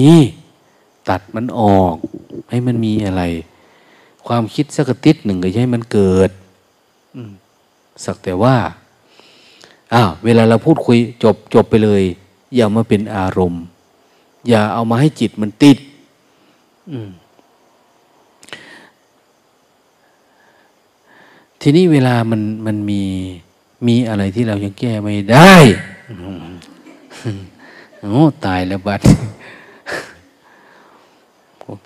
[1.09, 1.95] ตัดมันออก
[2.49, 3.24] ให้มันมีอะไร
[4.28, 6.30] ความคิดสักติดหนึ่งก็ให้มันเกิด
[8.05, 8.55] สักแต่ว่า
[9.93, 12.03] อ้าวเวลาเราพูดคุยจบจบไปเลย
[12.55, 13.63] อย่ามาเป็นอารมณ์
[14.47, 15.77] อย่าเอามาให้จิตมันติด
[21.61, 23.01] ทีนี้เวลามันมันมี
[23.87, 25.53] มีอะไรที่เรายังแก้ไม่ได้
[27.99, 29.01] โอ้ตายแล้วบัด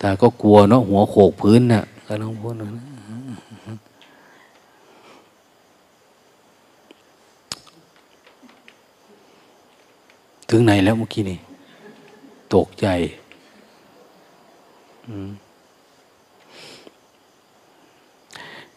[0.01, 2.94] ตาก็กลัวเนาะหัวโขกพื้นน่ะก็ต้องพูดนะ
[10.49, 11.39] ถึงไหนแล้วเมื่อกี้นี่
[12.55, 12.87] ตกใจ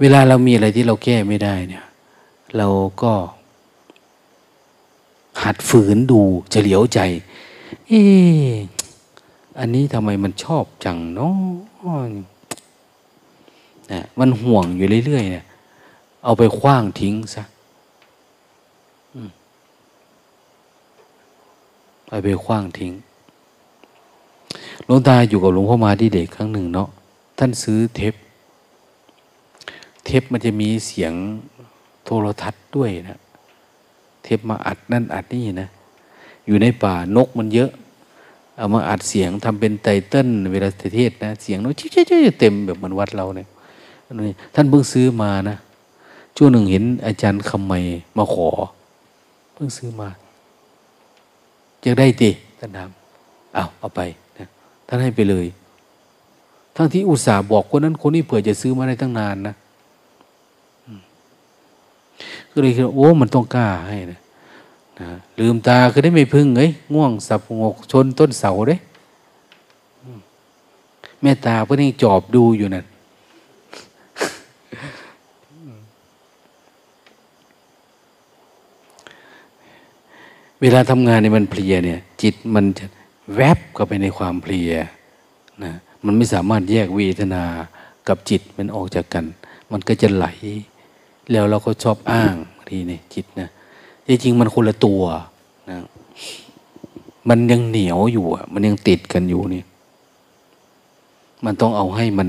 [0.01, 1.85] เวลาเรามีอะไรที่เราแก้ไม่ได้ เนี่ย
[2.57, 2.69] เรา
[3.03, 3.13] ก็
[5.43, 7.01] หัดฝืนดูเฉลียวใจ
[7.89, 7.93] เอ
[8.49, 8.51] อ
[9.59, 11.35] อันนี้ทำไมมันชอบจังเนาะ
[13.91, 15.45] นะมันห่วงอยู่เรื่อยๆเนี่ย
[16.25, 17.45] เอาไปคว้างทิ้งซะ
[22.09, 22.93] เอาไปคว้างทิ้ง
[24.85, 26.89] หลวงตาอยู่กับหลวงพ่อมาที่เด็กครั้งหนึ่งเนาะ
[27.39, 28.15] ท่านซื้อเทป
[30.05, 31.13] เทปมันจะมีเสียง
[32.05, 33.19] โทรทัศน์ด้วยนะ
[34.23, 35.69] เทปมาอัดนั่นอัดนี่นะ
[36.47, 37.71] อยู่ในป่านกมันเยอะ
[38.57, 43.49] เอามาอัดเสียงทำเป็นไตเติ้ลเวลาเทศนะเสียงนกชิ่ๆเต็มแบบมันวัดเราเนี่ย
[44.55, 45.57] ท่านเพิ่งซื้อมานะ
[46.37, 47.75] ช่วงหนึ่งเห็นอาจารย์คำไม
[48.17, 48.49] มาขอ
[49.55, 50.09] เพิ่งซื้อมา
[51.85, 52.91] จะได้ตีท่านถาม
[53.55, 54.01] เอาเอาไป
[54.39, 54.49] นะ
[54.87, 55.47] ท่านให้ไปเลย
[56.77, 59.55] ทั้งที่อุตส่าห์บอกคนนั้นคนนี้เผื่อจะซื้อมาได้ตั้งนานนะ
[62.51, 64.21] ก็เลยคิดโอ้มันต้องกล้าให้นะ
[65.01, 65.09] นะ
[65.39, 68.77] ลืมตาคือได้ไม่พึ่งเอ้ยง่วงสับงกชนต้นเสาเด้
[71.23, 72.85] แม่ตาเพื่อนยังจอบดูอยู่นั่น
[80.61, 82.85] เวลาทำงานเนี่ยมันเพลียเนี่ย จิตมันจะ
[83.35, 84.73] แวบเข้าไปในความเพลีย
[85.65, 85.73] นะ
[86.05, 87.45] มันไม่สามารถแยกเวทนา
[88.09, 89.25] กับจิตมันออกจากกัน
[89.73, 90.27] มันก็จะไหล
[91.31, 92.35] แล้วเราก็ชอบอ้าง
[92.69, 93.49] ทีนี่จิตนะ
[94.07, 95.03] จริงๆมันคนละตัว
[95.71, 95.79] นะ
[97.29, 99.63] มันยังเหนียวอยู่มันยังติดกันอยู่นี่
[101.45, 102.29] มันต้องเอาให้มัน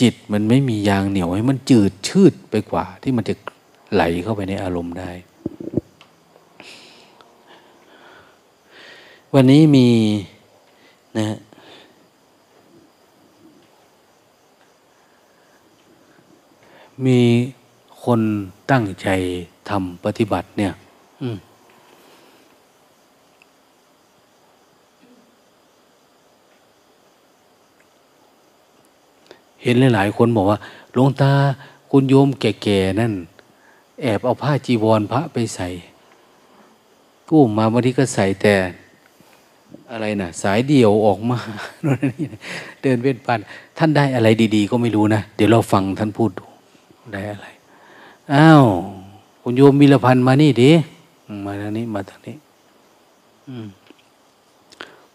[0.00, 3.34] จิตมันไม่มียางเหนียวให้มันจืดชืดไปกว่า ที่มันจะ
[3.92, 5.10] ไหลเข้าไปในอารมณ์ได้
[9.36, 9.88] วันนี้มี
[11.18, 11.36] นะ
[17.06, 17.18] มี
[18.04, 18.20] คน
[18.70, 19.08] ตั้งใจ
[19.68, 20.72] ทำปฏิบัติเนี่ย
[29.62, 30.58] เห็นหลายๆคนบอกว่า
[30.92, 31.32] หลวงตา
[31.90, 33.12] คุณโยมแก่ๆนั่น
[34.02, 35.68] แอบเอาผ้าจีวรพระไปใส่
[37.28, 38.54] กู้มาบางทีก็ใส่แต่
[39.92, 41.38] อะไรนะสายเดี่ยวออกมา
[42.82, 43.38] เดินเว้นปัน
[43.78, 46.44] ท่านได้อะไรดี ๆ ก็ไม่รู้นะ เดี๋ยวเราฟังท่านพูดดู
[47.12, 47.46] ได้อะไร
[48.34, 48.64] อ้าว
[49.42, 50.70] คุณโยมมีละพันมานี่ดิ
[51.46, 52.36] มาทางนี้มาทางนี้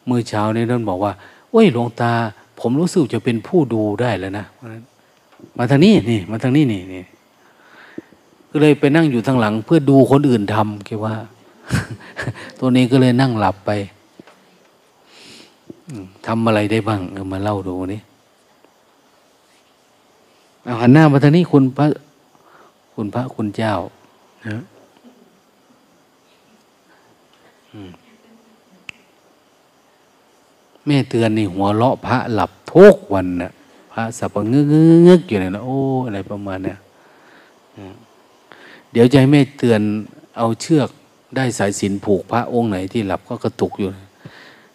[0.06, 1.12] เมื่อเช้านี้ท่านบอกว่า
[1.52, 2.12] โอ้ยหลวงตา
[2.60, 4.46] ผมรู้สึกจะเป็นผู้ดูได้แล้วนะ
[5.58, 7.04] มาทางนี้นี่ มาทางนี้นี่นี่
[8.50, 11.16] ก็เลยไปนั่งอยู่ทางหลัง เพื่อดูคนอื่นทำคิดว่า
[12.60, 13.72] ตัวนี้ก็เลยนั่งหลับไป
[16.26, 18.02] ทำอะไรได้บ้างเออมาเล่าดูนี่
[20.88, 21.86] นหน้ามาทางนี้คุณพระ
[22.94, 23.74] คุณพระคุณเจ้า
[24.48, 24.64] นะ
[30.86, 33.52] แม่เตือนในหัวเลาะพระหลับทุกวันนะ่ะ
[33.92, 34.66] พระสับงึก
[35.08, 36.78] งึกอยู่เนี่ยนะโอ้อะไรประมาณเนี่ย
[38.92, 39.82] เดี๋ยวจะให้แม่เตือน
[40.38, 40.90] เอาเชือก
[41.36, 43.90] ได้สายสินผูกพระองค์ไหนที่หลับก็กระตุกอยู่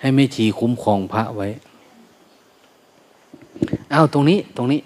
[0.03, 1.49] ให้แม่ชีคุ้มครองพระไว้
[3.93, 4.81] อ้าวตรงนี้ ตรงนี้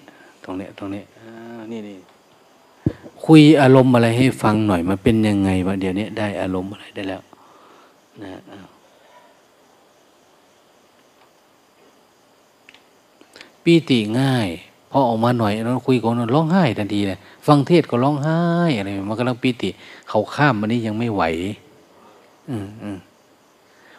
[0.45, 1.03] ตรงเนี้ยตรงนี้
[1.73, 1.97] นี่นี่
[3.25, 7.23] คุยอารมณ์อะไรให้ฟังหน่อยมันเป็นยังไงวะเดี๋ยวนี้ได้อารมณ์อะไรได้แล้ว
[8.23, 8.41] นะ
[13.63, 14.49] ปีติง่าย
[14.91, 18.41] พอออกมาหน่อยเราคุยกันร้องไห้ทันทีเลยฟังเทศก็ร้องไห้
[18.77, 19.71] อะไรมันกำลังปีติ
[20.09, 21.23] เขาข้ามมันนี้ยังไม่ไหว
[22.51, 22.99] อืมอืม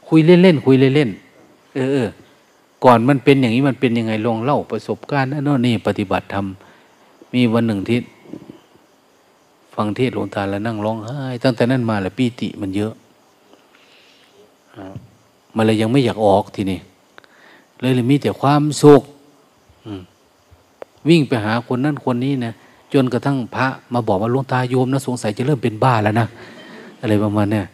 [0.07, 2.09] คุยเล่นๆคุยเล่นๆเออเออ
[2.83, 7.99] ก่อนมันเป็นอย่างนี้มันเป็นยังไงลองเล่าประสบการณ์นั่นนี่ปฏิบัติทำมีวันหนึ่งที่
[9.75, 12.93] ฟังเทศหลวงตาแล้วนั่งร้องไห้ตั้งแต่นั้นมาแหละปีติมันเยอะ
[15.55, 16.79] มันเลยยังไม่อยากออกทีนี้
[17.79, 19.01] เลยเลยมีแต่ความสุข
[21.09, 22.53] วิ่งไปหาคนนั้นคนนี้นะ
[22.93, 26.27] จนกระทั่งพระมาบอกว่าหลวงตาโยมนะสงสัยจะเริ่มเป็นบ้าแล้วนะ
[27.01, 27.65] อะไรประมาณเนี่ย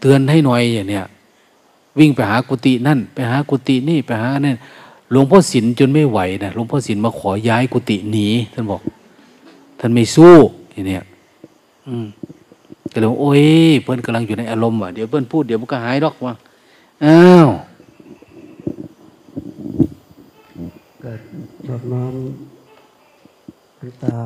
[0.00, 1.04] เตือนให้หน่อยอย่างเนี้ย
[1.98, 4.56] วิ่งไปหากุฏินั่น ไปหากุฏินี่ไปหานั่น
[5.10, 8.80] หลวงพ่อศิลจนไม่ไหวนะหลวงพ่อศิลมาขอย้ายกุฏิหนีท่านบอก
[9.78, 10.34] ท่านไม่สู้
[10.72, 11.04] อย่างเนี้ย
[11.88, 12.06] อืม
[12.92, 13.44] ก็เลยโอ้ย
[13.82, 16.34] เพื่อนกำลังอยู่ในอารมณ์อะเดี๋ยวเพื่อนพูดเดี๋ยวมันก็หายดอกว่า
[17.04, 17.48] อ้าว
[21.04, 21.20] กิด
[21.68, 22.14] รดน้อม
[23.76, 24.18] หลวงตา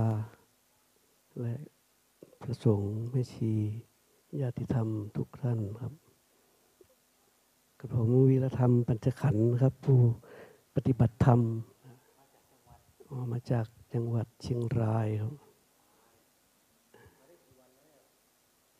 [1.40, 1.54] และ
[2.42, 3.52] พระสงฆ์แม่ชี
[4.40, 5.92] ญาติธรรมทุกท่านครับ
[7.80, 9.98] กับผมวีรธรรมปัญจขันธ์ครับ ผู้
[10.74, 11.40] ปฏิบัติธรรม
[13.32, 15.34] มาจากจังหวัดเชียงรายครับ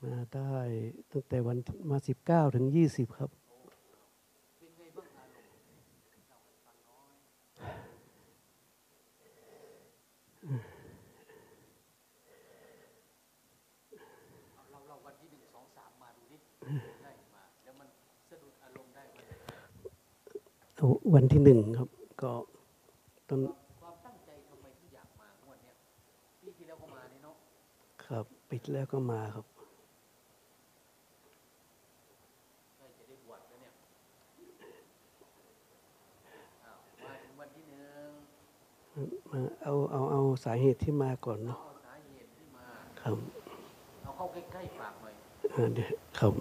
[0.03, 0.55] มาได้
[1.11, 1.59] ตั้งแต่วัน
[1.91, 3.31] มาสิบเก้าถึงยี่สิบครับ
[21.15, 21.89] วันที่หนึ่งครับ
[22.23, 22.33] ก็
[23.29, 23.41] ตอน
[23.81, 25.75] ความตั้งใจทำไมที่อยากมางวดเนี้ย
[26.43, 27.37] ปีที่แล้วก็มานี่เนาะ
[28.05, 29.47] ครับปีที่แล้วก็มาครับ
[32.77, 33.73] ใกล้จะได้บวชแล้วเนี่ย
[37.05, 38.09] มาถึงวันที่หนึ่ง
[39.63, 42.67] เอาเอาเอาสาเหตุที่มาก่อนเนาะเอาสาเหตุที่มา
[43.01, 43.17] ครับ
[44.03, 45.15] เอาเข้าใกล้ๆปากหน่อย
[45.75, 46.33] เดี๋ยวครับ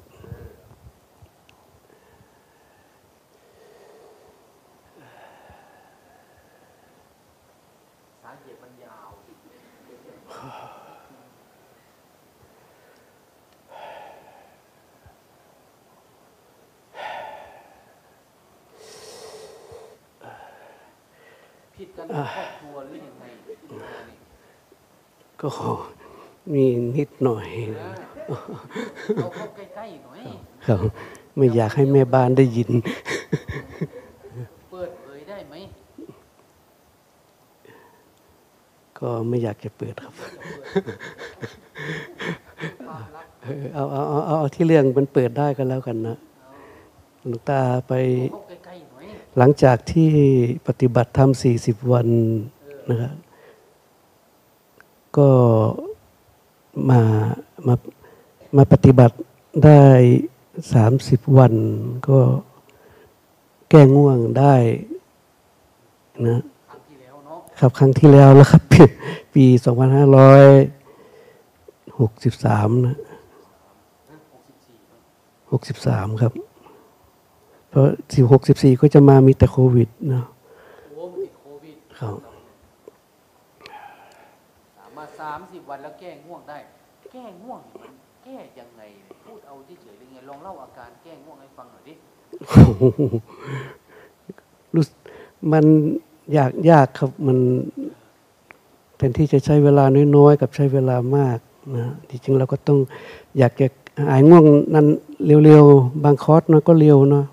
[22.35, 23.23] ครอบครัวหรือยังไง
[25.41, 25.49] ก็
[26.53, 26.65] มี
[26.97, 27.47] นิดหน่อย
[29.15, 30.21] เอาเข้าใกล้ๆหน่อย
[30.67, 30.79] ครับ
[31.35, 32.69] ไม่อยากให้แม่บ้านได้ยิน
[34.71, 35.55] เปิดเผยได้ไหม
[39.07, 40.13] ก็ไม่อยากจะเปิดครับ
[43.73, 46.17] เอาเอาเอาเอาที่เรื่องมันเปิดได้ก็แล้วกันนะ
[47.19, 47.93] หลวงตาไป
[49.37, 50.11] หลังจากที่
[50.67, 52.07] ปฏิบัติธรรมสี่สิบวัน
[52.89, 53.13] นะครับ
[55.17, 55.29] ก็
[56.89, 57.01] มา
[57.67, 57.75] มา
[58.57, 59.15] มาปฏิบัติ
[59.65, 59.83] ได้
[60.73, 61.53] สามสิบวัน
[62.09, 62.19] ก็
[63.69, 64.55] แก้ง่วงได้
[66.27, 66.41] นะ
[67.61, 68.61] ครับครั้งที่แล้วแล้วครับ
[69.33, 70.45] ปีสองพันห้าร้อย
[71.99, 72.97] หกสิบสามนะ
[75.51, 76.33] หกสิบสามครับ
[77.69, 80.25] เพราะสิบหกสิบสี่ก็จะมามีแต่โควิดเนาะ
[80.93, 82.15] โอ้ติดโควิดครับ
[84.97, 86.57] มาสามสิบวันแล้วแก้ง่วงได้
[87.11, 87.91] แก้ง่วงมัน
[88.23, 88.81] แก้ยังไง
[89.25, 91.93] พูดเอาเฉยๆยังไงลองเล่าอาการแก้ง่วงให้ฟังหน่อยดิ
[94.73, 94.83] รู้
[95.53, 95.65] มัน
[96.35, 97.37] ยากยากครับมัน
[98.97, 101.39] แทนที่จะใช้เวลาน้อยๆกับใช้เวลามาก
[101.75, 102.79] นะจริงๆเราก็ต้อง
[103.37, 103.67] อยากจะ
[104.09, 104.87] หายง่วงนั้น
[105.45, 107.25] เร็วๆ บางคอร์สนะก็เร็วเนาะ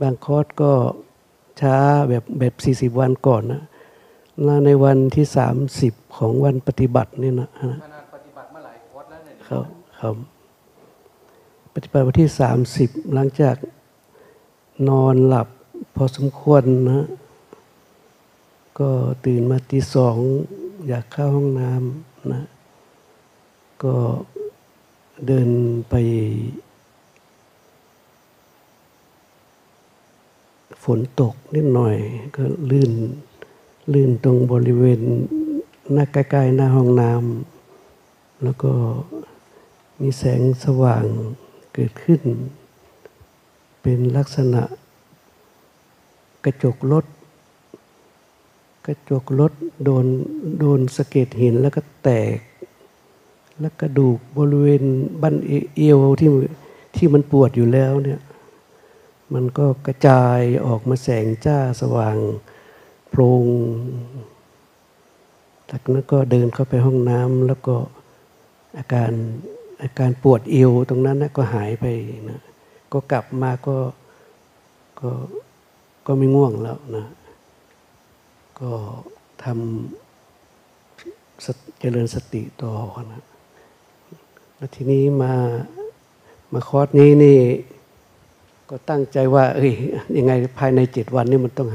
[0.00, 0.70] บางคอร์สก็
[1.60, 1.76] ช้า
[2.08, 3.62] แบบแบบสี่สิบวันก่อนนะ
[4.64, 7.48] ในวันที่สามสิบของวันปฏิบัตินี่นะ
[8.14, 9.64] ปฏิบัติมาหลายคอร์สแล้วเนี่ยครับ
[10.00, 10.14] ครับ
[11.74, 13.56] ปฏิบัติวันที่สามสิบหลังจาก
[14.88, 15.48] นอนหลับ
[15.96, 17.06] พอสมควรนะ
[18.80, 18.90] ก็
[19.24, 20.16] ตื่นมาตีสอง
[20.88, 22.42] อยากเข้าห้องน้ำนะ
[23.84, 23.96] ก็
[25.26, 25.48] เดิน
[25.90, 25.94] ไป
[30.84, 31.96] ฝนตกนิดหน่อย
[32.36, 32.92] ก็ลื่น
[33.92, 35.00] ลื่นตรงบริเวณ
[35.92, 38.72] หน้าใกล้ๆหน้าห้องน้ำแล้วก็
[40.00, 41.04] มีแสงสว่าง
[41.74, 42.22] เกิดขึ้น
[43.82, 44.62] เป็นลักษณะ
[46.44, 47.04] กระจกรถ
[48.86, 49.52] กระจกรถ
[49.84, 50.06] โดน
[50.58, 52.38] โดนสะเก็ดหินแล้วก็แตก
[53.60, 54.84] แล้วกระดูกบริเวณ
[55.22, 55.36] บั้น
[55.76, 56.30] เอวที่
[56.96, 58.20] ที่มันปวดอยู่แล้วเนี่ย
[59.34, 62.16] มันก็กระจายออกมาแสงจ้าสว่าง
[63.10, 63.44] โพรง
[65.70, 67.76] จากนั้นก็เดินเข้าไปห้องน้ำแล้วก็
[68.78, 69.12] อาการ
[69.82, 71.84] อาการปวดเอวตรงนั้นนะก็หายไป
[72.30, 72.40] นะ
[72.92, 73.76] ก็กลับมาก็
[75.00, 75.10] ก็
[76.06, 77.04] ก็ไม่ง่วงแล้วนะ
[78.60, 78.72] ก็
[79.44, 82.72] ทำเจริญสติต่อ
[83.12, 83.22] นะ
[84.56, 85.34] แล้วทีนี้มา
[86.52, 87.38] มาคอร์สนี้นี่
[88.70, 89.72] ก็ตั้งใจว่า เอ้ย
[90.16, 91.68] ยังไงภายในเจ็ดวันนี่มันต้อง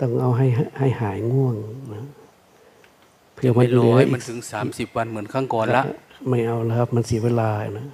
[0.00, 0.46] ต้องเอาให้
[0.78, 1.56] ให้หายง่วง
[1.94, 2.04] นะ
[3.34, 5.82] เพื่อมันรอให้มันถึงสามสิบวันเหมือนครั้งก่อนละ
[6.28, 7.86] ไม่เอาแล้วครับ มันเสียเวลานะ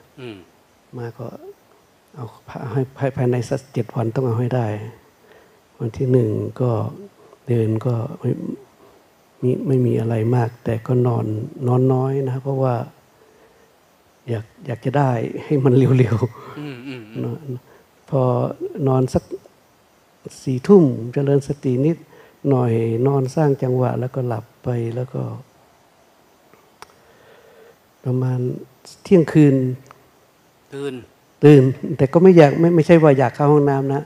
[0.96, 1.26] มาก็
[2.14, 2.26] เอา
[2.72, 4.66] ให้ภายในสักเจ็ดวันต้องเอาให้ได้
[5.80, 6.28] วันที่หนึ่ง
[6.60, 6.70] ก็
[7.48, 8.30] เดินก็ไม่
[9.42, 11.26] มีไม่มีอะไรมาก แต่ก็นอน
[11.68, 12.74] นอนน้อยนะ เพราะว่า
[14.28, 15.10] อยากอยากจะได้
[15.44, 18.22] ให้มันเร็วๆพอ
[18.88, 19.24] นอนสัก
[20.42, 21.96] สี่ทุ่มเจริญสตินิด
[22.50, 22.72] หน่อย
[23.06, 25.22] นอนสร้างจังหวะ แล้วก็หลับไปแล้วก็
[28.04, 28.38] ประมาณ
[29.04, 29.54] เที่ยงคืน
[30.74, 30.94] ตื่น
[31.44, 31.62] ตื่น
[31.96, 34.02] แต่ก็ไม่อยากไม่ไม่ใช่ว่าอยากเข้าห้องน้ำนะ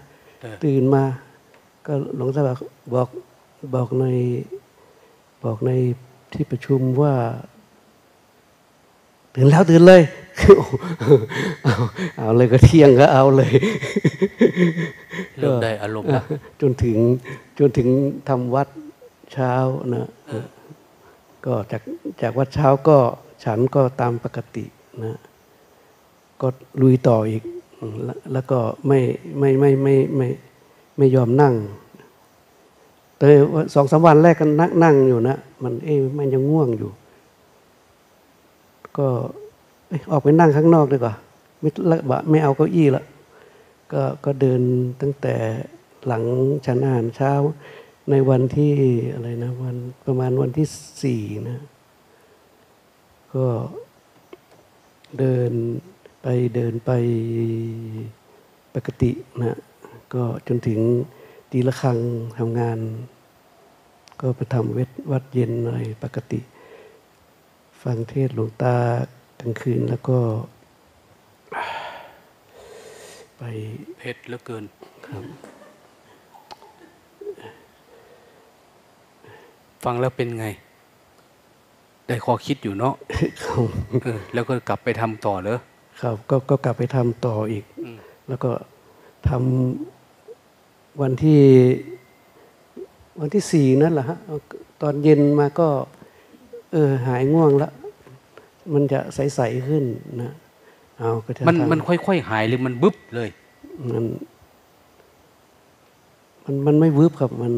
[0.65, 1.05] ตื่นมา
[1.87, 2.43] ก็หลวงตา
[2.95, 3.09] บอก
[3.75, 4.07] บอกใน
[5.45, 5.71] บอกใน
[6.33, 7.15] ที่ประชุมว่า
[9.35, 10.03] ตื่นแล้วตื่นเลย
[11.65, 11.75] เอา
[12.19, 13.53] เอาเลยก็เที่ยงก็เอาเลย
[15.39, 16.09] เริ่มได้อารมณ์
[16.61, 16.97] จนถึง
[17.59, 17.89] จนถึง
[18.29, 18.69] ทำวัด
[19.33, 19.53] เช้า
[19.95, 20.09] นะ
[21.47, 21.83] ก็จาก
[22.23, 22.99] จากวัดเช้าก็
[23.45, 24.65] ฉันก็ตามปกติ
[25.05, 25.19] นะ
[26.41, 26.49] ก็
[26.81, 27.43] ลุยต่ออีก
[28.33, 29.01] แล้วก็ไม่
[29.39, 30.29] ไม่ไม่ไม่ไม่
[30.97, 31.55] ไม่ยอมนั่ง
[33.21, 33.29] แต่
[33.75, 36.91] สองสาวันแรกกันนั่งนั่งอยู่นะมันเอ๊มันยังง่วงอยู่
[38.99, 39.07] ก็
[40.11, 41.15] ออกไปนั่งข้างนอกดีกว่า
[41.61, 43.05] ไม่ละบะไม่เอาเก้าอี้ละ
[43.93, 44.61] ก็ก็เดิน
[45.01, 45.35] ตั้งแต่
[46.07, 46.25] หลัง
[46.67, 47.33] ฉันอาหารเช้า
[48.11, 48.73] ในวันที่
[49.15, 50.67] อะไรนะวันประมาณวันที่
[51.03, 51.59] สี่นะ
[53.35, 53.47] ก็
[55.19, 55.53] เดิน
[56.23, 56.91] ไปเดินไป
[58.75, 59.11] ปกติ
[59.43, 59.59] นะ
[60.15, 60.81] ก็จนถึง
[61.51, 61.99] ตีละครัง
[62.39, 62.79] ทำงาน
[64.21, 66.41] ก็ไปทำเวทวัดเย็นอะไรปกติ
[67.83, 68.77] ฟังเทศหลวงตา
[69.41, 70.19] กลางคืนแล้วก็
[73.39, 73.43] ไป
[73.97, 74.65] เผ็ดเหลือเกิน
[75.07, 75.25] ครับ
[79.85, 80.47] ฟังแล้วเป็นไง
[82.07, 82.95] ได้ข้อคิดอยู่เนาะ
[84.03, 85.59] เออแล้วก็กลับไปทำต่อเลย
[86.01, 87.65] ครับ ก็ก็กลับไปทำต่ออีก
[88.29, 88.51] แล้วก็
[89.29, 90.00] ทำ
[91.01, 91.41] วันที่
[93.21, 94.19] วันที่สี่นั่นแหละฮะ
[94.83, 95.69] ตอนเย็นมาก็
[96.73, 97.73] เออหายง่วงแล้ว
[98.75, 99.85] มันจะใสๆขึ้น
[100.23, 100.33] นะ
[100.99, 103.29] เอาก็จะมันมันค่อยๆหายหรือมันบึ๊บเลย
[103.91, 104.05] มัน
[106.45, 107.53] มันมันไม่วืบครับมัน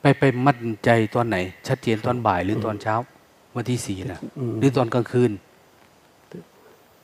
[0.00, 1.36] ไปไปมั่นใจตอนไหน
[1.68, 2.94] ชัดเจนตอนบ่ายหรือตอนเช้า
[3.56, 4.20] วันที่สี่นะ
[4.58, 5.32] หรือตอนกลางคืน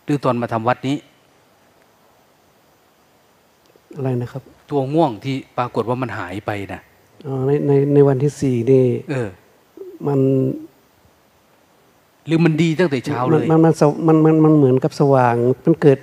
[0.05, 0.97] หรือตอนมาทำวัดนี้
[3.97, 6.81] อะไรนะครับ ตัวง่วงที่ปรากฏว่ามันหายไปนะ
[7.27, 9.29] อ๋อในในในวันที่สี่นี่เออ
[10.07, 10.21] มัน
[12.27, 13.75] หรือมันดีตั้งแต่เช้าเลยมันมัน
[14.07, 15.35] มันมันมันเหมือนกับสว่าง
[15.65, 15.99] มันเกิด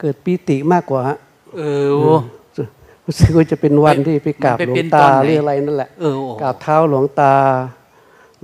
[0.00, 1.02] เกิดปีติมากกว่า
[1.56, 1.86] เออ
[3.06, 5.90] รู้สึกว่าจะเป็นวันที่ไปกราบหลวงตาหรืออะไรนั่นแหละ
[6.42, 7.34] กราบเท้าหลวงตา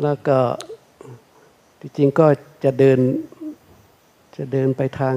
[0.02, 0.38] แล้วก็
[1.80, 2.26] ที่จริงก็
[2.64, 2.98] จะเดิน
[4.36, 5.14] จะเดินไปทาง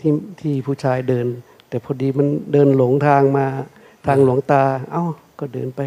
[0.00, 1.26] ที่ที่ผู้ชายเดิน
[1.72, 3.46] แต่พอดีมันเดินหลงทางมา
[4.06, 4.62] ทางหลวงตา
[4.92, 5.04] เอ้า
[5.40, 5.80] ก็เดินไป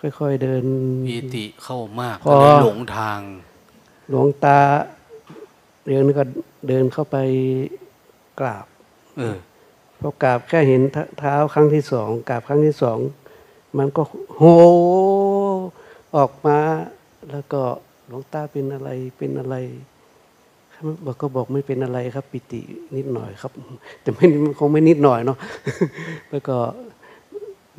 [0.00, 0.64] ค่อย ๆ เดิน
[1.08, 3.20] ปีติเข้ามากก็เลยหลงทาง
[4.10, 4.58] หลวงตา
[5.88, 6.24] เดินก็
[6.68, 7.16] เดินเข้าไป
[8.40, 8.66] กราบ
[9.18, 9.36] เออ
[10.00, 10.82] พอกราบแค่เห็น
[11.18, 12.98] เท้าครั้งที่สองกราบครั้งที่สอง
[13.78, 14.02] มันก็
[14.36, 14.42] โห
[16.16, 16.58] ออกมา
[17.30, 17.62] แล้วก็
[18.06, 19.56] หลวงตาเป็นอะไรเป็นอะไร
[21.06, 22.60] บอกก็บอกไม่เป็นอะไรครับ ปิติ
[22.96, 23.52] นิดหน่อยครับ
[24.02, 24.24] แต่ไม่
[24.58, 25.38] คงไม่นิดหน่อยเนาะ
[26.30, 26.56] แล้วก็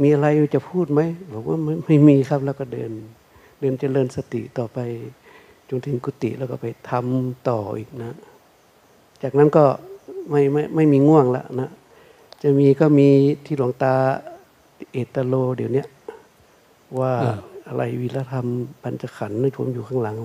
[0.01, 1.01] มีอะไรจะพูดไหม
[1.33, 2.91] บอกว่าไม่ไม่มีครับแล้วก็เดิน
[3.59, 4.79] เดินเจริญสติต่อไป
[5.69, 8.17] จนถึงกุฏิแล้วก็ไปทำต่ออีกนะ
[9.23, 9.65] จากนั้นก็
[10.29, 11.69] ไม่ไม่ไม่มีง่วงแล้วนะ
[12.41, 13.07] จะมีก็มี
[13.45, 13.93] ที่หลวงตา
[14.91, 15.83] เอตโล เดี๋ยวนี้
[16.99, 17.13] ว่า
[17.67, 18.47] อะไรวีรธรรม
[18.83, 20.17] ปัญจขันธ์นี่ผมอยู่ข้างหลัง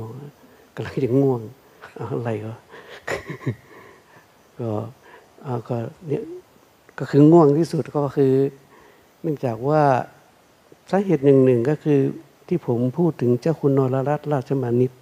[0.75, 1.41] กำลังจะง่วง
[2.15, 2.53] อะไรก็
[4.61, 4.71] ก็
[5.45, 5.77] เอาก็
[6.09, 6.23] เนี่ย
[6.99, 8.33] ก็คือง่วงที่สุดก็คือ
[9.23, 9.83] เนื่องจากว่า
[10.91, 12.01] สาเหตุหนึ่งหนึ่งก็คือ
[12.49, 14.93] ที่ผมพูดถึงเจ้าคุณนรรัตน์ราชมานิต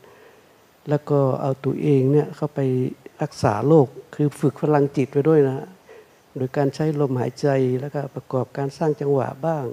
[0.88, 2.60] แล้วก็เอาตัวเองเนี่ยเข้าไป
[3.22, 5.66] รักษาโรคคือฝึกพลังจิตไปด้วยนะ
[6.36, 7.48] โดยการใช้ลมหายใจ
[7.80, 9.64] แล้วก็ประกอบการสร้างจังหวะบ้าง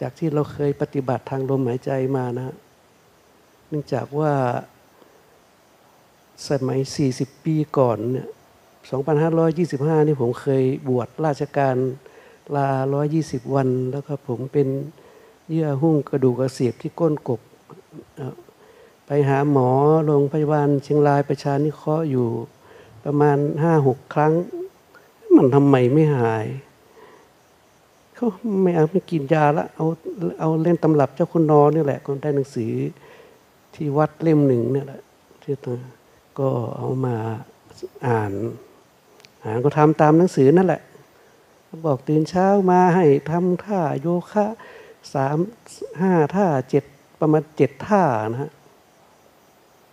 [0.00, 2.54] จากที่เราเคยปฏิบัติทางลมหายใจมานะ
[3.68, 4.32] เนื่องจากว่า
[6.48, 6.80] สมัย
[7.12, 8.28] 40 ปีก่อนเนี่ย
[9.32, 11.76] 2525 นี่ผมเคยบวชราชการ
[12.56, 12.68] ลา
[13.10, 14.68] 120 วัน แล้วก็ผมเป็น
[15.50, 17.40] เยื่อหุ้มกระดูกกระเสียบที่ก้นกบ
[19.06, 19.68] ไปหาหมอ
[20.06, 22.26] โรงพยาบาลเชียงรายประชานิเคราะห์อยู่
[23.04, 23.38] ประมาณ
[23.74, 24.32] 5-6 ครั้ง
[25.36, 26.46] มันทำไมไม่หาย
[28.14, 28.28] เขา
[28.62, 29.86] ไม่เอาไม่กินยาละเอา
[30.40, 32.72] เอาเล่นตำรับเจ้าคุณนอนี่แหละคนได้หนังสือ
[33.74, 35.00] ที่วัดเล่มหนึ่งเนี่ยแหละ
[35.42, 35.74] ที่ตัว
[36.38, 37.16] ก็เอามา
[38.06, 38.32] อ่าน
[39.44, 40.82] อ่านก็ทำตามหนังสือนั่นแหละ
[41.86, 44.46] บอกตื่นเช้ามาให้ทำท่าโยคะ
[45.14, 45.38] สาม
[46.00, 46.84] ห้าท่าเจ็ด
[47.20, 48.52] ประมาณเจ็ดท่านะฮะ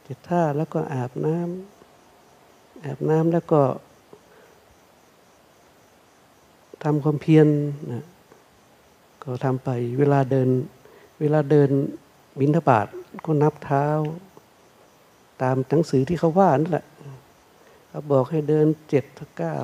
[0.06, 3.62] เจ็ดท่าแล้วก็อาบน้ำอาบน้ำแล้วก็
[6.84, 7.48] ทำความเพียร
[7.92, 8.06] นะ
[9.24, 9.70] ก็ทำไป
[10.00, 10.50] เวลาเดิน
[11.20, 11.70] เวลาเดิน
[12.40, 12.88] บินทบาท
[13.26, 13.86] ก็นับเท้า
[15.42, 16.86] ตามหนังสือที่เขาว่านั่นแหละ
[17.90, 19.06] เขาบอกให้เดินเจ็ด
[19.38, 19.58] เก้า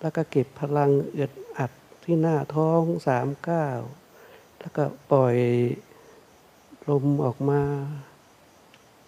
[0.00, 1.72] แล้วก็เก็บพลังเอือดอัด
[2.04, 3.68] ที่หน้าท้องสามเก้า
[4.60, 5.36] แล้วก็ปล่อย
[6.88, 7.62] ลมออกมา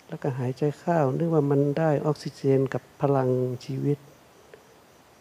[0.09, 3.29] แล้วก็หายใจเข้านึกว่ามันได้ออกซิเจนกับพลัง
[3.65, 3.99] ชีวิต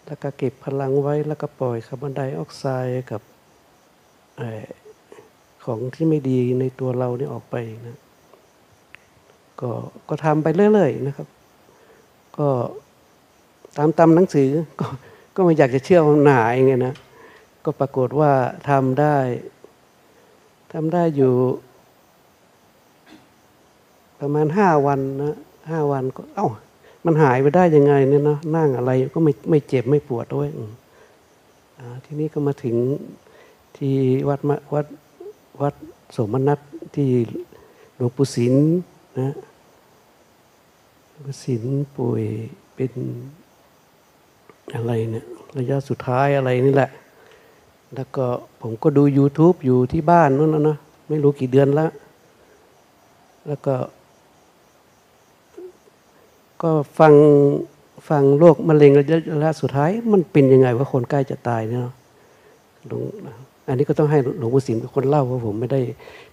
[0.05, 3.21] แล้วก็เก็บพลังไว้แล้วก็ปล่อยคาร์บอนไดออกไซด์กับ
[5.65, 7.55] ของที่ไม่ดีในตัวเรานี่ออกไป
[7.87, 7.97] นะ
[9.63, 9.71] ก็
[10.09, 11.27] ก็ทำไปเรื่อยๆนะครับ
[12.37, 12.47] ก็
[13.77, 14.49] ตามตามหนังสือ
[14.79, 14.87] ก็
[15.35, 16.95] ก็ไม่อยากจะเชื่อว่าหนาเองนะ
[17.65, 18.31] ก็ปรากฏว่า
[18.69, 19.17] ทำได้
[20.73, 21.33] ทำได้อยู่
[24.19, 25.37] ประมาณห้าวันนะ
[25.69, 26.47] ห้าวันก็ เอ้า
[27.05, 30.49] มันหายไปได้ยังไงเนี่ยนะนั่งอะไรก็ไม่ไม่เจ็บไม่ปวดด้วย
[32.05, 32.75] ทีนี้ก็มาถึง
[33.77, 33.95] ที่
[34.29, 34.39] วัด
[34.73, 34.85] วัด
[35.61, 35.73] วัด
[36.15, 36.59] สมนัต
[36.95, 37.09] ที่
[37.95, 38.53] หลวงปู่ศิล
[39.19, 39.33] นะ
[41.43, 41.63] ศิล
[41.97, 42.23] ป่วย
[42.75, 42.91] เป็น
[44.75, 45.25] อะไรเนี่ย
[45.57, 46.89] ระยะสุดท้ายอะไรนี่แหละ
[47.95, 48.25] แล้วก็
[48.61, 50.77] ผมก็ดู YouTube อยู่ที่บ้านนั่นนะนะ
[51.09, 51.91] ไม่รู้กี่เดือนแล้ว
[53.47, 53.75] แล้วก็
[56.61, 57.13] ก็ฟัง
[58.09, 59.03] ฟังโรคมะเร็งระ
[59.43, 61.81] ยะสุดท้าย มันเป็นยังไงว่าคนใกล้จะตายเนี่ย
[62.87, 63.01] หลวง
[63.67, 65.81] อันนี้ก็ต้องให้หลวงปู่สิมเป็นคนเล่าเพราะผมไม่ได้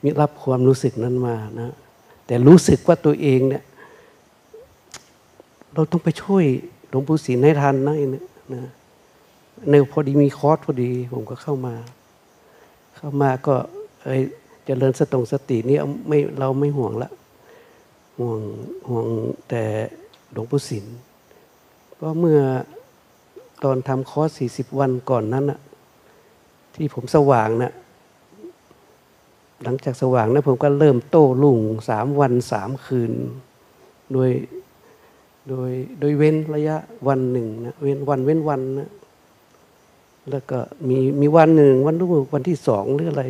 [0.02, 1.74] มีรับความรู้สึกนั้นมานะ
[2.26, 3.62] แต่รู้สึกว่าตัวเองเนี่ย
[5.74, 6.44] เราต้องไปช่วย
[6.88, 8.62] หลวงปู่ศิลให้ทันนะเนี่ยนะ
[9.70, 11.74] ในพอดีมีคอร์สพอดี ผมก็เข้ามา
[12.96, 13.54] เข้ามาก็
[14.04, 14.22] เอ้ย
[14.64, 17.10] เจริญสตงสตินี่ไม่เราไม่ห่วงละ
[18.18, 18.38] ห่วง
[18.88, 19.06] ห่วง
[19.48, 19.62] แต่
[20.32, 20.84] หลวงปู่ศิล
[21.94, 22.40] เพราะเมื่อ
[23.64, 25.60] ตอนทำคอร์สสี่สิบวันก่อนนั้นอะ
[26.74, 27.72] ที่ผมสว่างนะ่ะ
[29.62, 31.58] หลังจากสว่างนะผมก็เริ่มโต้ลุ่ง
[31.88, 33.12] สามวันสามคืน
[34.12, 34.30] โดย
[35.48, 35.70] โดย
[36.00, 36.76] โดยเว้นระยะ
[37.08, 38.90] วันหนึ่งนะเว้นวันเว้นวันนะ
[40.30, 43.24] แล้วก็มีมีวันหนึ่งวันรู้วันที่สองหรืออะไร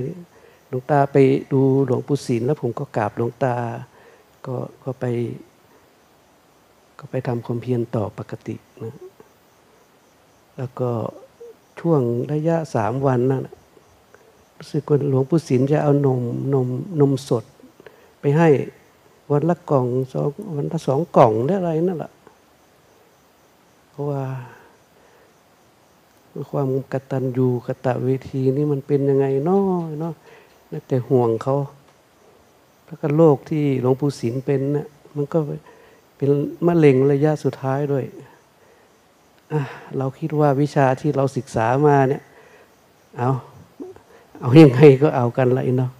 [0.68, 1.16] หลวงตาไป
[1.52, 3.54] ดูหลวงปู่ศิลแล้วผมก็กราบหลวงตา
[4.46, 5.04] ก็ก็ไป
[6.98, 8.94] ก็ไปทำความเพียรต่อปกตินะ
[10.56, 10.90] แล้วก็
[11.80, 12.02] ช่วง
[12.32, 13.42] ระยะสามวันนั่น
[14.58, 16.20] รู้สึกว่าหลวงปู่ศิลจะเอานม
[16.52, 16.68] นม
[17.00, 17.44] นมสด
[18.20, 18.48] ไปให้
[19.30, 22.12] วันละกล่องสองวันละสองกล่องหรืออะไรนั่นแหละ
[23.90, 24.22] เพราะว่า
[26.50, 30.14] ความกตัญญูกตะเวทีนี่มันเป็นยังไงน้อยเนาะ
[30.88, 31.56] แต่ห่วงเขา
[32.84, 35.38] แล้วก็โรคที่หลวงปู่ศิลเป็นเนะี่ยมันก็
[36.16, 36.30] เป็น
[36.66, 38.04] มะเร็งระยะสุดท้ายด้วย
[39.98, 42.22] เราคิดว่าวิชาที่เราศึกษามาเนี่ย
[43.18, 43.30] เอา
[44.40, 45.90] เอาอยัางไงก็เอากันละเนาะ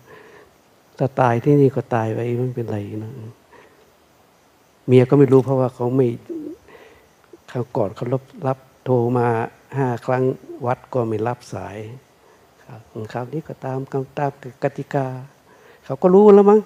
[1.03, 3.13] ถ้าตายที่นี่ก็ตายไปไม่เป็นไรนะ
[4.87, 6.07] เมียก็ไม่รู้เพราะว่าเขาไม่
[7.49, 9.27] เขาก่อนเขารับรับโทรมา
[9.77, 10.25] ห้าครั้ง
[10.67, 11.77] วัดก็ไม่รับสาย
[12.65, 12.81] ครับ
[13.13, 13.79] คราวนี้ก็ตาม
[14.19, 14.31] ตาม
[14.63, 15.07] กติกา
[15.85, 16.61] เขาก็รู้แล้วมั้ง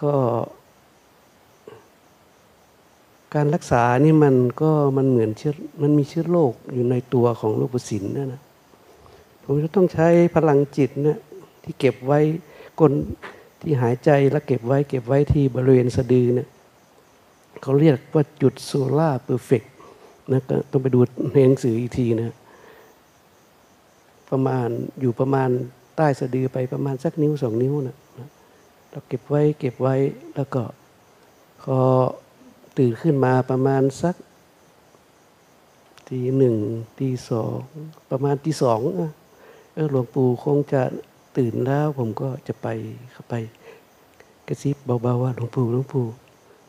[0.00, 0.12] ก็
[3.34, 5.52] การรักษานี่มันก็มันเหมือนเชื้อ
[5.82, 8.42] มันมีเชื้อโรคอยู่ในตัวของโรคประสินนะนะ
[9.52, 11.18] ผมจะต้องใช้พลังจิตเนี่ย
[11.64, 12.20] ที่เก็บไว้
[12.80, 12.92] กล
[13.60, 16.48] ที่หายใจแล้วเก็บไว้เก็บไว้ที่บริเวณสะดือเนี่ย
[17.62, 19.62] เขาเรียกว่าจุดโซล่าเพอร์เฟก
[20.32, 21.00] นะก็ต้องไปดู
[21.32, 22.34] ในหนังสืออีกทีนะ
[24.30, 24.68] ประมาณ
[25.00, 25.50] อยู่ประมาณ
[25.96, 27.96] ใต้สะดือไปประมาณสักนิ้วสองนิ้วนะ
[28.90, 29.94] เราเก็บไว้เก็บไว้
[30.34, 30.62] แล้วก็
[31.62, 31.78] พอ
[32.78, 34.16] ตื่นขึ้นมาประมาณสัก
[36.08, 36.56] ตีหนึ่ง
[36.98, 37.56] ตีสอง
[38.10, 39.12] ประมาณตีสองอะ
[39.80, 40.82] ออหลวงปู่คงจะ
[41.36, 42.66] ตื่นแล้ว ผมก็จะไป
[43.12, 43.34] เข้าไป
[44.48, 46.06] กระซิบเบาๆว่าหลวงปู่หลวงปู่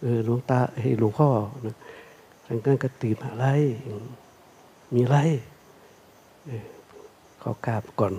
[0.02, 1.30] เออหลวงตาเฮ้ยหลวงพ่อ
[1.66, 1.76] นะ
[2.46, 3.46] ทางนั้นก็ตื่นมาอะไร
[4.94, 5.18] มีอะไร
[6.46, 6.66] เออ
[7.42, 8.14] ขอกราบก่อน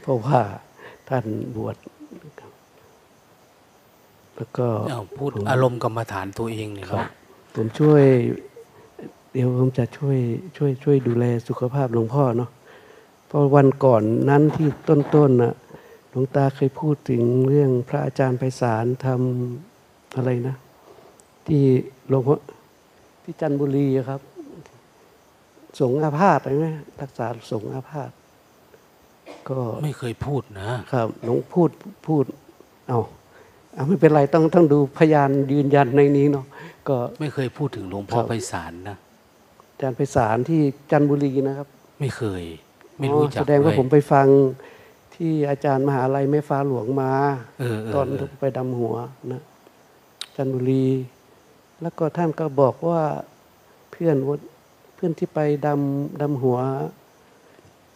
[0.00, 0.40] เพราะว่า
[1.08, 1.24] ท่าน
[1.56, 1.76] บวช
[4.36, 7.08] แล้วก็อ้าวพูดอารมณ์กรรมฐานตัวเองเนี่ยครับเนาะ
[7.54, 8.02] ผมช่วย
[9.32, 10.18] เดี๋ยวผมจะช่วย
[10.56, 15.54] ช่วยช่วยดูแลสุขภาพหลวงพ่อเนาะเพราะวันก่อนนั้นที่ต้นๆน่ะ
[16.10, 20.56] หลวงตาเคยพูดถึงเรื่องพระอาจารย์ไพศาลทำอะไรนะ
[21.46, 21.62] ที่
[22.08, 22.36] หลวงพ่อ
[23.22, 24.20] ที่จันทบุรีอะครับ
[25.80, 26.68] สงฆ์อาพาธใช่ไหม
[27.00, 28.10] รักษาสงฆ์อาพาธ
[29.48, 31.70] ก็ไม่เคยพูดนะ ครับหลวงพูด
[32.06, 32.24] พูด
[32.88, 32.98] เอา
[33.74, 36.46] เอาไม่เป็นไรต้องต้องดูพยานยืนยันในนี้เนาะ
[36.88, 38.96] ก็ไม่เคยพูดถึงหลวงพ่อครับไพศาลนะ
[39.70, 40.60] อาจารย์ไปสารที่
[40.90, 41.68] จันทบุรีนะครับ
[42.00, 42.42] ไม่เคย
[43.00, 44.26] ไม่อ๋อรู้จักแสดงว่าเลยผมไปฟัง
[45.14, 47.12] ที่อาจารย์มหาลัยแม่ฟ้าหลวงมา
[47.58, 48.94] เออเออตอนเออไปดำหัว
[49.32, 49.42] นะ
[50.36, 50.86] จันทบุรี
[51.82, 53.02] แล้วก็ท่านก็บอกว่า
[53.90, 54.30] เพื่อนว
[54.94, 56.58] เพื่อนที่ไปดำดำหัว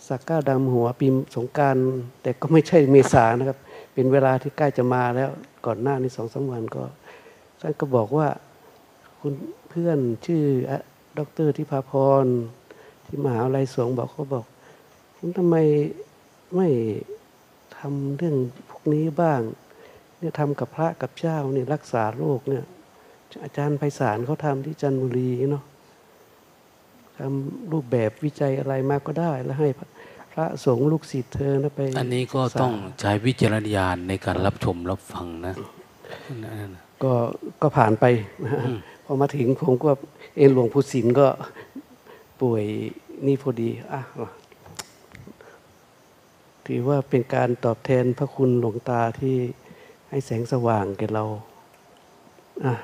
[0.08, 1.76] สักเก้าดำหัวปีสงกราร
[2.22, 3.58] แต่ก็ไม่ใช่เมษานะครับ
[3.92, 5.30] เป็นเวลาที่ใกล้จะมาแล้ว
[5.66, 6.82] ก่อนหน้านี้สองสามวันก็
[7.60, 8.28] ท่านก็บอกว่า
[9.20, 9.34] คุณ
[9.70, 10.78] เพื่อนชื่ออะ
[11.18, 11.92] ดอกเตอรทิพาพ
[12.24, 12.26] ร
[13.06, 14.53] ที่มหาวิทยาลัยสงฆ์บอกเขาบอกคุณ
[15.38, 15.56] ทำไม
[16.56, 16.68] ไม่
[17.76, 18.36] ทำเรื่อง
[18.70, 19.40] พวกนี้บ้าง
[20.18, 22.64] เนี่ยทำกับพระกับเจ้าเนี่ยรักษาโรคเนี่ย
[23.44, 25.64] อาจารย์ไพศาลเขาทำที่จันทบุรีเนาะ
[27.18, 29.68] ทำรูปแบบวิจัยอะไรมาก็ได้แล้วให้
[30.32, 35.54] พระสงฆ์ลูกศิษย์เธอนะไป อันนี้ก็ศึษาต้องใช้วิจารณญาณในการรับชมรับฟังนะ
[36.42, 37.12] นั่นน่ะก็
[37.62, 38.04] ก็ผ่านไป
[38.44, 38.62] นะฮะ
[39.04, 39.90] พอมาถึงผมก็
[40.36, 41.26] เอ็นหลวงพุศินก็
[42.40, 42.64] ป่วย
[43.26, 44.00] นี่พอดี อะ
[46.66, 49.36] ถือว่าเป็นการตอบแทนพระคุณหลวงตาที่
[50.08, 51.24] ให้แสงสว่างแก่เรา
[52.64, 52.74] อะ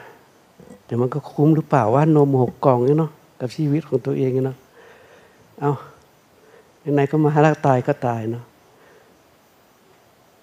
[0.84, 4.58] แต่มันก็คุ้มหรือเปล่าว่านมหกกล่องเนี่เนาะกับชีวิตของตัวเองเนาะ
[5.60, 5.72] เอา
[6.94, 8.44] ไหนก็มารักตายก็ตายเนาะ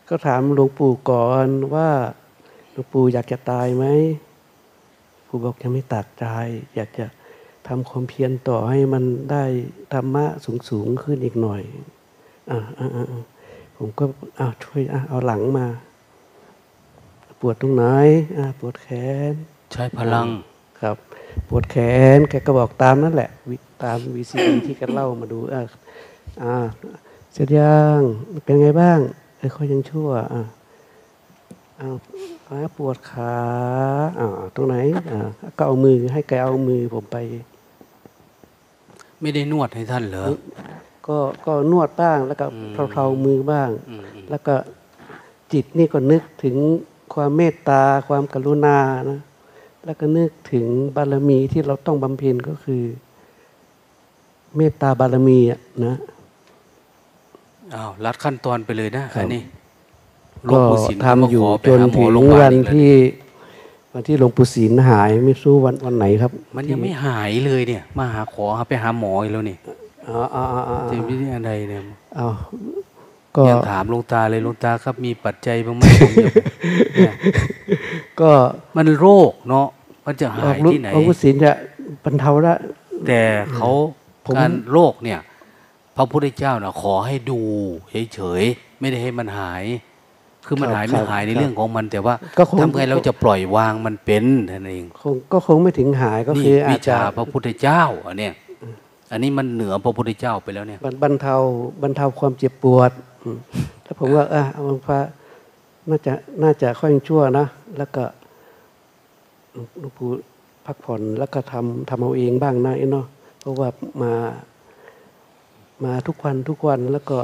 [0.09, 1.89] ก็ถามหลวงปู่ก่อนว่า
[2.71, 3.85] หลวงปู่อยากจะตายไหม
[5.27, 6.25] ปู่บอกยังไม่ตักใจ
[6.75, 7.05] อยากจะ
[7.67, 9.43] ทำความเพียรต่อให้มันได้
[9.93, 10.25] ธรรมะ
[10.69, 11.61] สูงๆขึ้นอีกหน่อย
[12.49, 13.23] อ่าอ่าอ่าอ่า
[13.77, 14.05] ผมก็
[14.39, 15.67] อ้าวช่วยอะเอาหลังมา
[17.39, 17.83] ปวดตรงไหน
[18.37, 18.87] อ่าปวดแข
[19.31, 19.33] น
[19.73, 20.27] ใช้พลัง
[20.81, 20.95] ครับ
[21.47, 21.77] ปวดแข
[22.15, 25.61] นแกก็บอกตามนั่นแหละวิตามวีซีที่แกเล่ามาดูอ่า
[26.43, 26.53] อ่า
[27.33, 27.99] เสร็จยัง
[28.43, 28.99] เป็นไงบ้าง
[29.37, 30.41] เออเขายังชั่วอ่า
[31.79, 31.95] อ้าว
[32.49, 33.35] อ่าปวดขา
[34.19, 34.75] อ่าตรงไหน
[35.11, 35.19] อ่า
[35.57, 37.17] ก็เอามือให้แกเอามือผมไป
[39.21, 40.25] ไม่ได้นวดให้ท่านเหรอ
[41.07, 44.55] ก็ก็นวดบ้างแล้วก็อืมเพลาๆมือบ้างอืมอืมแล้วก็
[45.53, 46.55] จิตนี่ก็นึกถึง
[47.13, 48.77] ความเมตตาความกรุณา
[49.09, 49.19] นะ
[49.85, 50.65] แล้วก็นึกถึง
[50.95, 52.83] บารมีที่เราต้องบำเพ็ญก็คือ
[54.55, 55.95] เมตตาบารมีอะนะ
[57.73, 59.41] อ้าวรัดขั้นตอนไปเลยนะครับอันนี้
[60.45, 62.89] หลวก็งปู่ศิลป์ทำอยู่ก็ขไปจนหาหมถึงโรงพยาบาวัลนอีกแล้วที่
[63.93, 69.86] วันที่หลวงปู่ศิลหายไม่รู้วันวันไหนครับ มันยังไม่หายเลยเนี่ย มาหาขอไปหาหมออีกแล้วนี่อ๋ออ๋ออ๋ออ๋อ
[70.89, 71.81] เต็มที่อะไรเนี่ย
[72.15, 72.27] เอา
[73.35, 76.33] ก็ยังถามหลวงตาเลยหลวงตาครับมีปัจจัยบ้างไหมผมเนี่ย
[76.95, 77.13] เนี่ย
[78.19, 78.29] ก็
[78.75, 79.67] มันโรคเนาะ
[80.05, 81.51] มันจะหายที่ไหนหลวงปู่ศิลจะ
[82.03, 82.55] บรรเทาละ
[83.07, 83.21] แต่
[83.55, 83.69] เขา
[84.25, 85.19] ผมการโรคเนี่ย
[85.95, 87.39] พระพุทธเจ้านะขอให้ดู
[88.13, 89.63] เฉยๆไม่ได้ให้มันหาย
[90.47, 98.33] คือมันหายไม่หายในเรื่องของมันแต่ว่าก็คงทำไงเราจะปล่อยวางมันเป็นนั่นเองคงก็คงไม่ถึงหายก็นี่คืออาวิจจะชาพระพุทธเจ้าอันเนี้ย
[99.11, 101.35] อันนี้มันเหนือพระพุทธเจ้าไปแล้วเนี่ยบรรบรรเทา
[101.81, 102.91] บรรเทาความเจ็บปวด
[103.23, 103.37] อืม
[103.85, 104.99] ถ้าผมว่าเออเอาพระ
[105.89, 106.13] น่าจะ
[106.43, 107.45] น่าจะค่อยชั่วนะ
[107.77, 108.03] แล้วก็
[109.79, 110.09] หลวงปู่
[110.65, 113.05] พักผ่อนแล้วก็ทำทำเอาเองบ้างนะไอ้เนาะ
[113.39, 113.69] เพราะว่า
[114.01, 114.13] มา
[115.83, 117.17] มาทุกวันทุกวันแล้วก็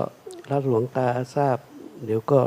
[0.51, 1.57] รับหลวงตาทราบ
[2.05, 2.39] เดี๋ยวก็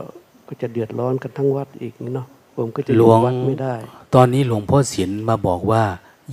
[0.46, 2.26] ก็จะเดือดร้อนกันทั้งวัดอีกเนาะ
[2.56, 3.74] ผมก็จะอหลยู่วงวัดไม่ได้
[4.14, 5.82] ตอนนี้หลวงพ่อเสียนมาบอกว่า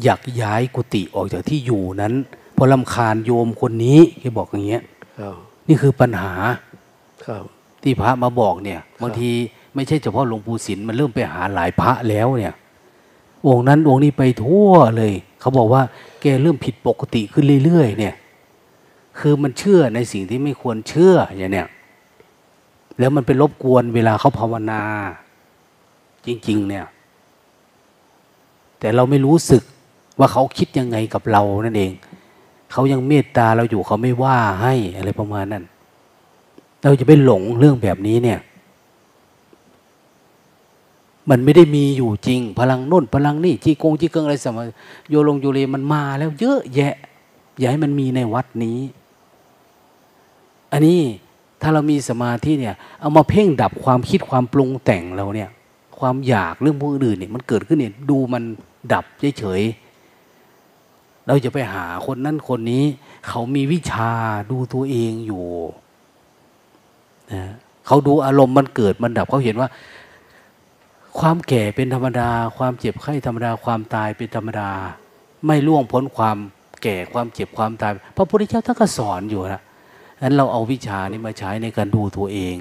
[0.03, 2.13] อยากย้ายกุฏิออกจากที่อยู่นั้น
[2.53, 4.83] เพราะลำคาญโยมคนนี้แกบอกอย่างเงี้ย
[5.19, 5.35] ครับ
[5.67, 6.33] นี่คือปัญหา
[7.25, 7.43] ครับ
[7.83, 9.29] ที่พระมาบอกเนี่ยบางที
[9.75, 12.53] ไม่ใช่เฉพาะหลวงปู่ศิลมันเริ่มไปหาหลายพระแล้วเนี่ย
[13.47, 15.81] องค์นั้นองค์นี้ไปทั่วเลย เขาบอกว่า
[16.21, 18.15] แกเริ่มผิดปกติขึ้นเรื่อยๆเนี่ย
[19.19, 21.67] คือมันเชื่อในสิ่งที่ไม่ควรเชื่ออย่างเนี้ย
[22.99, 24.81] แล้วมันไปรบกวนเวลาเขาภาวนา
[26.25, 26.85] จริง ๆ เนี่ย
[28.79, 29.61] แต่เราไม่รู้สึก
[30.19, 31.91] ว่าเขาคิดยังไงกับเรานั่นเอง
[32.73, 35.63] เขายังเมตตาเราอยู่เขาไม่ว่าให้อะไรประมาณนั้น
[36.83, 38.39] เราจะไปหลงเรื่องแบบนี้เนี่ย
[41.29, 44.63] มันไม่ได้มีอยู่จริง พลังโน่นพลังนี่จีกงจีเกิงอะไรสมั
[45.09, 46.93] โยลงโยเลมันมาแล้วเยอะแยะ
[47.57, 48.79] อย่าให้มันมีในวัดนี้
[50.71, 50.99] อันนี้
[51.61, 55.49] ถ้าเรามีสมาธิเนี่ย เอามาเพ่งดับความคิดความปรุงแต่งเราเนี่ย
[55.99, 58.43] ความอยากเรื่องผู้อื่นเนี่ยมันเกิดขึ้นเนี่ยดูมัน
[58.93, 59.05] ดับ
[59.39, 59.82] เฉยๆ
[61.27, 62.83] เราจะไปหาคนนั้นคนนี้
[63.27, 64.11] เขามีวิชา
[64.51, 65.45] ดูตัวเองอยู่
[67.33, 67.43] นะ
[67.87, 69.69] เขาดูอารมณ์มันเกิดมันดับเขาเห็นว่า
[71.19, 74.69] ความแก่เป็นธรรมดา ความเจ็บไข้ธรรมดา ความตายเป็นธรรมดา
[75.45, 76.37] ไม่ล่วงพ้นความ
[76.83, 79.61] แก่ความเจ็บความตายพระพุทธเจ้าท่านก็สอนอยู่นะ
[80.21, 82.57] นั้นเราเอาวิชานี้มาใช้ในการดูตัวเอง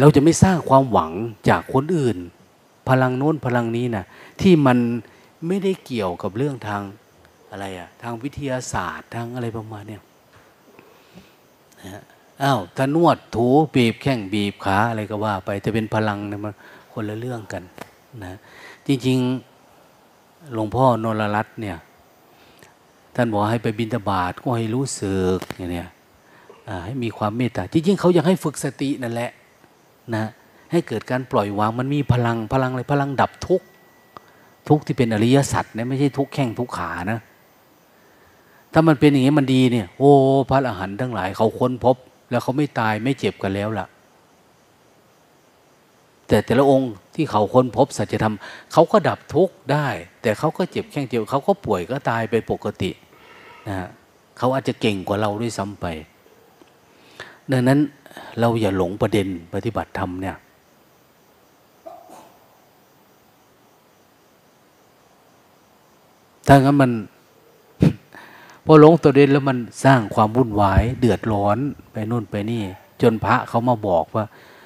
[0.00, 1.12] เราจะไม่สร้างความหวัง
[1.48, 2.16] จากคนอื่น
[2.88, 4.04] พลังโน้นพลังนี้นะ
[4.40, 4.78] ที่มัน
[5.46, 6.82] ไม่ได้เกี่ยวกับเรื่องทาง
[7.50, 10.02] อะไรอะทางวิทยาศาสตร์ทางอะไรประมาณเนี้ย
[11.80, 12.02] นะ
[12.42, 16.54] อ้าวถ้านวดถูบีบแข้งบีบขาอะไรก็ว่า ไปแต่เป็นพลังเนี่ยมัน
[16.92, 17.62] คนละเรื่องกัน
[18.24, 18.34] นะ
[18.86, 21.76] จริงๆหลวงพ่อนรรัตน์เนี่ย
[23.16, 25.88] ท่านบอกให้ไปบินตบาทก็ให้รู้สึกอย่างเนี้ย
[26.84, 29.30] ให้มีความเมตตาจริงๆเขาอยากให้ฝึกสตินั่นแหละ
[30.14, 30.24] นะ
[30.72, 33.66] ให้เกิดการปล่อยวางมันมีพลังพลังอะไรพลังดับทุกข์
[34.68, 37.20] ทุกที่เป็นอริยสัจเนี่ยไม่ใช่ทุกแข้งทุกข์ขานะ
[38.72, 40.12] ถ้ามันเป็นอย่างนี้มันดีเนี่ย โอ้
[40.48, 41.96] พระอรหันต์ทั้งหลายเขาค้นพบ
[42.30, 43.86] แล้วเขาไม่ตายไม่เจ็บกันแล้วล่ะ
[46.28, 48.34] แต่แต่ละองค์ที่เขาค้นพบสัจธรรม
[48.72, 49.88] เขาก็ดับทุกข์ได้
[50.22, 52.90] แต่เขาก็เจ็บแข้งเจ็บเขาก็ป่วยก็ตายไปปกติ
[53.66, 53.88] นะฮะ
[54.38, 55.86] เขาอาจจะเก่งกว่าเราด้วยซ้ำไป
[57.52, 57.78] ดังนั้น
[58.40, 60.36] เราอย่าหลงประเด็นปฏิบัติธรรมเนี่ย
[66.46, 66.90] ถ้างั้นมัน
[68.66, 71.58] พอหลงตัวเด่นแล้วมันสร้างความวุ่นวาย เดือดร้อน
[71.92, 72.62] ไปนู่นไปนี่
[73.02, 74.24] จนพระเขามาบอกว่า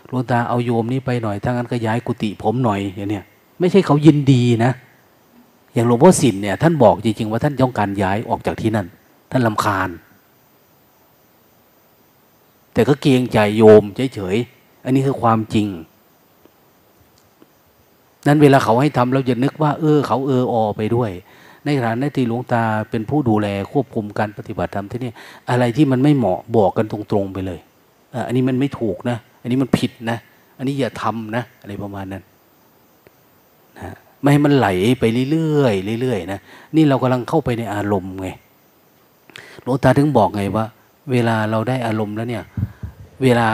[0.08, 3.24] หลวงตาเอาโยมนี้ไปหน่อยถ้างั้นก็ย้ายกุฏิผมหน่อยอย่างเนี้ย
[3.60, 4.72] ไม่ใช่เขายินดีนะ
[5.74, 8.86] อย่างหลวงพ่อสินเนี่ยท่านบอกจริงๆว่าท่านต้องการย้ายออกจากที่นั่น
[9.30, 9.90] ท่านลำคาญ
[12.72, 13.82] แต่ก็เกรงใจโยม
[14.14, 15.66] เฉยๆอันนี้คือความจริง
[18.26, 21.10] นั้นเวลาเขาให้ทำเราจะนึกว่า เออ เขาเอออไปด้วย
[21.66, 25.12] ในฐานะที่หลวงตาเป็นผู้ดูแลควบคุมการปฏิบัติธรรมที่นี่
[25.50, 27.60] อะไรที่มันไม่เหมาะบอกกันตรงๆไปเลย
[28.26, 30.18] อันนี้มันไม่ถูกนะ อันนี้มันผิดนะ
[30.58, 32.22] อันนี้อย่าทำนะ อะไรประมาณนั้น
[33.78, 33.88] นะ
[34.20, 34.68] ไม่ให้มันไหล
[35.00, 36.40] ไปเรื่อยๆเรื่อยๆนะ
[36.76, 38.28] นี่เรากำลังเข้าไปในอารมณ์ไง
[39.62, 40.64] หลวงตาถึงบอกไงว่า
[41.12, 42.44] เวลาเราได้อารมณ์แล้วเนี่ย
[43.22, 43.48] เวลา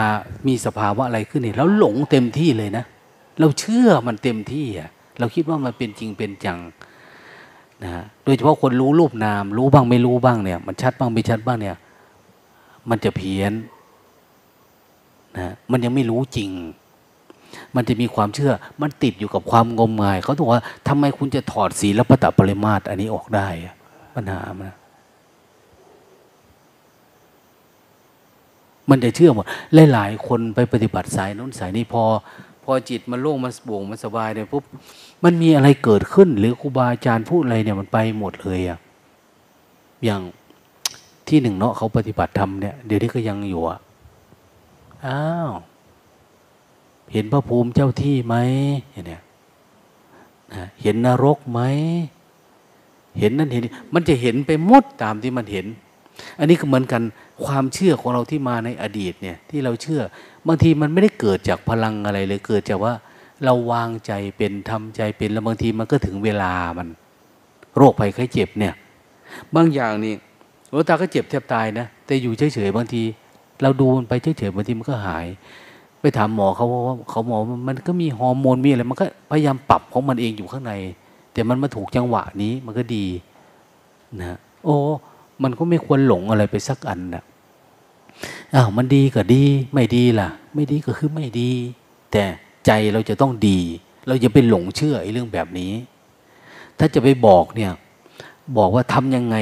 [0.47, 2.83] มีสภาวะอะไรขึ้นเนี่ยเราหลงเต็มที่เลยนะ
[3.39, 6.59] เราเชื่อมันเต็มที่อะเราคิดว่ามันเป็นจริงเป็นจัง
[7.83, 11.75] นะฮะโดยเฉพาะคนรู้รูปนาม รู้บ้างไม่รู้บ้างเนี่ย มันชัดบ้างไม่ชัดบ้างเนี่ย
[12.89, 13.53] มันจะเพี้ยน
[15.37, 16.51] นะมันยังไม่รู้จริง
[17.75, 23.75] มันจะมีความเชื่อ มันติดอยู่กับความงมงายเขาบอกว่าทำไมคุณจะถอดศีลปตะปริมาตรอันนี้ออกได้อะ
[24.15, 24.71] ปัญหามัน
[28.89, 29.45] มันจะเชื่อหมด
[29.93, 32.03] หลายๆคนไปปฏิบัติสายนู้นสายนี้พอ
[32.63, 34.63] พอจิตมันโล่งมันโปร่งมันสบายเนี่ยปุ๊บ
[35.23, 38.79] มันมีอะไรเกิดขึ้น หรือครูบาอาจารย์พูดอะไรเนี่ยมันไปหมดเลยอะ
[40.05, 40.21] อย่าง
[41.27, 43.79] ที่หนึ่งเนาะเขาปฏิบัติธรรมเนี่ยเดี๋ยวนี้ก็ยังอยู่อะ
[45.05, 45.51] อ้าว
[47.13, 48.35] เห็นพระภูมิเจ้าที่ไหม
[49.07, 49.21] เนี่ย
[50.81, 51.61] เห็นนรกไหม
[53.19, 55.65] เห็นนั่นเห็นนี่มันจะเห็นไปหมดตามที่มันเห็น
[56.39, 57.01] อันนี้ก็เหมือนกัน
[57.45, 60.01] ความเชื่อของเราที่มาในอดีตเนี่ยที่เราเชื่อ
[60.47, 62.93] บางทีมันไม่ได้เกิดจากพลังอะไรเลยเกิดจากว่า
[63.45, 66.87] เราวางใจเป็นทำใจเป็นแล้วบางทีมันก็ถึงเวลามัน
[67.77, 68.73] โรคภัยไข้เจ็บเนี่ย
[69.55, 70.13] บางอย่างนี่
[70.69, 73.01] หลวงตาก็เจ็บแทบตายนะแต่อยู่เฉยๆบางที
[73.61, 75.25] เราดูมันไปเฉยๆบางทีมันก็หาย
[76.01, 77.37] ไปถามหมอเขาว่าเขาหมอ
[77.67, 80.73] มันก็มีฮอร์โมนมีอะไรมันก็พยายามปรับของมันเองอยู่ข้างใน
[81.33, 83.05] แต่มันมาถูกจังหวะนี้มันก็ดี
[84.19, 84.75] นะโอ้
[85.43, 87.23] มันก็ไม่ควรหลงอะไรไปสักอันนะ
[88.55, 89.43] อ้าวมันดีก็ดี
[89.73, 91.51] ไม่ดีล่ะ ไม่ดีก็คือไม่ดี
[92.11, 92.23] แต่
[92.65, 93.59] ใจเราจะต้องดี
[94.07, 95.73] เราจะไปหลงเชื่อไอ้เรื่องแบบนี้
[96.79, 97.71] ถ้าจะไปบอกเนี่ย
[98.57, 99.37] บอกว่าทำยังไง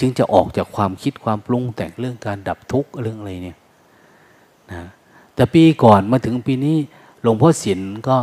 [0.00, 3.58] จึงจะออกจากความคิดความปรุงแต่งเรื่องการดับทุกข์เรื่องอะไรเนี่ย
[4.70, 4.88] นะ
[5.34, 6.76] แต่ปีก่อนมาถึงปีนี้
[7.22, 8.16] หลวงพ่อศิลก็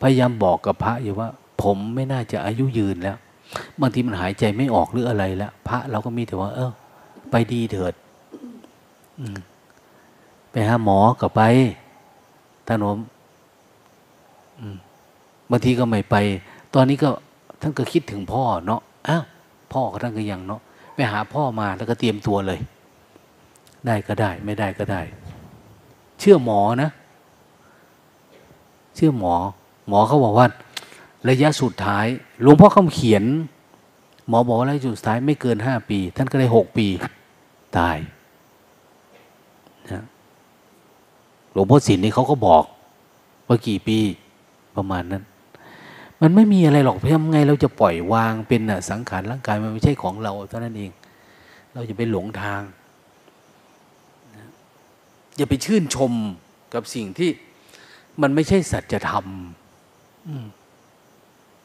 [0.00, 1.28] พยายามบอกกับพระอยู่ว่า
[1.62, 3.16] ผมไม่น่าจะอายุยืนแล้ว
[3.80, 6.72] บางทีมันหายใจไม่ออกหรืออะไรแล้วพระเราก็มีแต่ว่า เออ
[7.30, 7.94] ไปดีเถิด
[10.50, 11.42] ไปหาหมอก็ไป
[12.66, 12.98] ท่านผม
[15.50, 16.16] บางทีก็ไม่ไป
[16.74, 17.10] ตอนนี้ก็
[17.60, 19.24] ท่านก็คิดถึงพ่อเนาะอ้าว
[19.72, 20.60] พ่อก็ท่านก็ยังเนาะ
[20.94, 22.60] ไปหาพ่อมาแล้วก็เตรียมตัวเลย
[23.86, 25.02] ได้ก็ได้ ไม่ได้ก็ได้
[26.18, 26.90] เชื่อหมอนะ
[28.94, 29.34] เชื่อหมอ
[29.88, 30.46] หมอเขาบอกว่า
[31.28, 32.06] ระยะสุดท้าย
[32.42, 33.24] หลวงพ่อคำเขียน
[34.28, 36.86] หมอบอกว่าระยะสุดท้ายไม่เกินห้าปี ท่านก็ได้หกปี
[37.78, 37.96] ตาย
[39.90, 40.04] นะ
[41.52, 42.64] หลวงพ่อศิลนี่เขาก็บอก
[43.46, 43.98] ว่ากี่ปี
[44.76, 45.22] ประมาณนั้น
[46.22, 50.90] มันไม่มีอะไรหรอกเพียงไงเราจะปล่อยวางเป็นสังขารร่างกายมันไม่ใช่ของเราเท่านั้นเอง
[51.74, 52.62] เราจะไปหลงทาง
[55.36, 56.12] อย่าไปชื่นชม
[56.74, 57.30] กับสิ่งที่
[58.22, 59.26] มันไม่ใช่สัจธรรม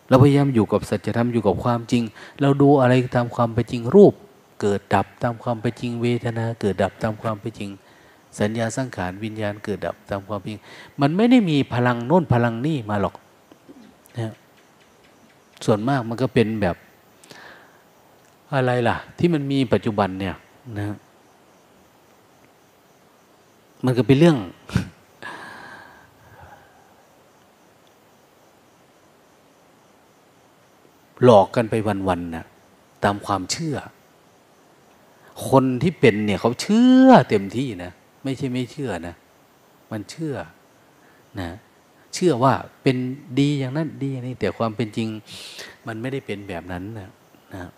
[0.09, 2.03] เราพยายามอยู่กับสัจธรรมอยู่กับความจริง
[2.41, 4.13] เราดูอะไรตามความเป็นจริงรูป
[4.61, 7.69] เกิดดับตามความเป็นจริงเวทนา เกิดดับตามความเป็นจริง
[8.39, 10.61] สัญญาสังขารวิญญาณเกิดดับตามความเป็นจริง
[11.01, 13.15] มันไม่ได้มีพลังโน้นพลังนี่มาหรอก
[15.65, 16.75] ส่วนมากมันก็เป็นแบบ
[18.53, 20.35] อะไรล่ะ ที่มันมีปัจจุบันเนี่ย
[20.77, 20.97] นะ
[23.85, 24.37] มันก็เป็นเรื่อง
[31.23, 31.75] หลอกกันไป
[32.07, 32.45] วันๆนะ
[33.03, 33.77] ตามความเชื่อ
[35.49, 37.91] คนที่เป็นเนี่ยเขาเชื่อเต็มที่นะ
[38.23, 39.15] ไม่ใช่ไม่เชื่อนะ
[39.91, 40.35] มันเชื่อ
[41.39, 41.49] นะ
[42.13, 42.53] เชื่อว่า
[42.83, 42.97] เป็น
[43.39, 45.07] ดีอย่างนั้นดีอย่างนี้แต่ความเป็นจริง
[45.87, 47.09] มันไม่ได้เป็นแบบนั้นนะ
[47.53, 47.69] นะ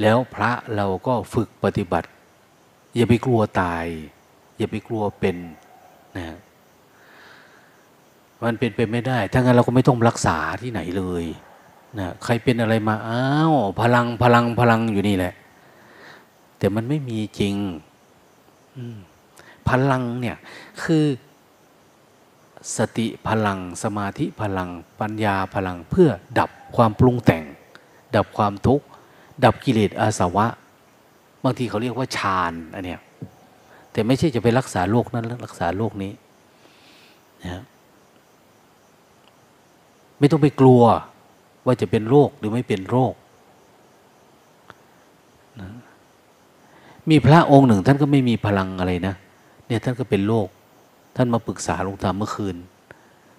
[0.00, 2.08] แล้วพระเราก็ฝึกปฏิบัติ
[2.96, 3.86] อย่าไปกลัวตาย
[4.58, 5.36] อย่าไปกลัวเป็น
[6.16, 6.36] นะ
[8.44, 11.24] มันเป็นไปไม่ได้ ถ้างั้นเราก็ไม่ต้องรักษาที่ไหนเลย
[11.98, 15.34] นะใครเป็นอะไรมาอ้าวพลังพลังพลังอยู่นี่แหละ
[16.58, 17.54] แต่มันไม่มีจริง
[19.68, 20.36] พลังเนี่ย
[20.82, 21.04] คือ
[22.76, 24.68] สติพลัง สมาธิพลัง
[25.00, 27.44] ปัญญาพลังเพื่อดับความปรุงแต่ง
[28.16, 28.86] ดับความทุกข์
[29.44, 30.46] ดับกิเลสอาสวะ
[31.44, 33.00] บางทีเขาเรียกว่าฌานอันเนี้ย
[33.92, 36.12] แต่ไม่ใช่จะไปรักษาโรคนั้นรักษาโรคนี้
[37.42, 37.62] นะ
[40.18, 40.82] ไม่ต้องไปกลัว
[41.66, 43.14] ว่าจะเป็นโรคหรือไม่เป็นโรค
[45.60, 45.68] นะ
[47.10, 49.14] มีพระองค์หนึ่งท่านก็ไม่มีพลังอะไรนะ
[49.66, 50.48] เนี่ยท่านก็เป็นโรค
[51.16, 52.56] ท่านมาปรึกษาหลวงตาเมื่อคืน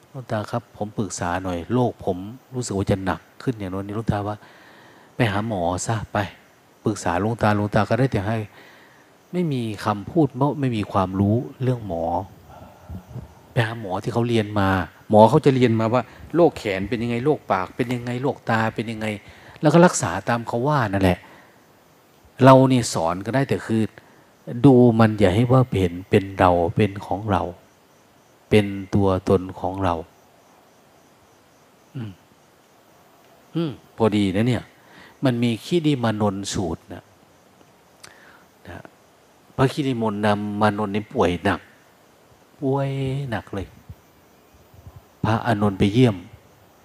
[0.10, 2.18] หลวงตาครับ ผมปรึกษาหน่อยโรคผม
[2.56, 4.36] รู้สึกว่าจะหนักขึ้นอย่างนี้หลวงตาว่า
[5.16, 6.18] ไปหาหมอซะไป
[6.86, 8.38] ปรึกษาหลวงตาหลวงตาก็ได้แต่ให้
[9.32, 12.04] ไม่มีคำพูดเพราะไม่มีความรู้เรื่องหมอ
[13.52, 14.70] ไปหาหมอที่เขาเรียนมา
[15.10, 16.02] หมอเขาจะเรียนมาว่า
[16.36, 19.08] โรคแขนเป็นยังไงโรคปาก เป็นยังไงโรคตาเป็นยังไง
[19.62, 21.20] แล้วก็รักษาตามเขาว่านั่นแหละ
[22.44, 23.82] เราเนี่ยสอนก็ได้แต่คือ
[24.66, 27.44] ดูมันอย่าให้ว่าเห็นเป็นเราเป็นของเรา
[28.56, 29.94] เป็นตัวตนของเรา
[31.96, 32.12] อืม
[33.56, 34.64] อืม พอดีนะเนี่ย
[35.24, 37.04] มันมีขี้ดีมานนสูตรนะ
[39.56, 41.60] พระคิริมนนำมานนท์นี่ป่วยหนัก
[42.62, 42.90] ป่วย
[43.30, 43.68] หนักเลย
[45.26, 46.16] พระอานนท์ไปเยี่ยม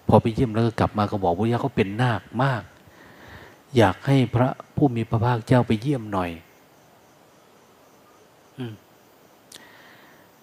[0.09, 2.62] พอไปเยี่ยมแล้วก็กลับมาก็บอกว่าเขาเป็นนาคมาก
[3.77, 6.31] อยากให้พระผู้มีพระภาคเจ้าไปเยี่ยมหน่อย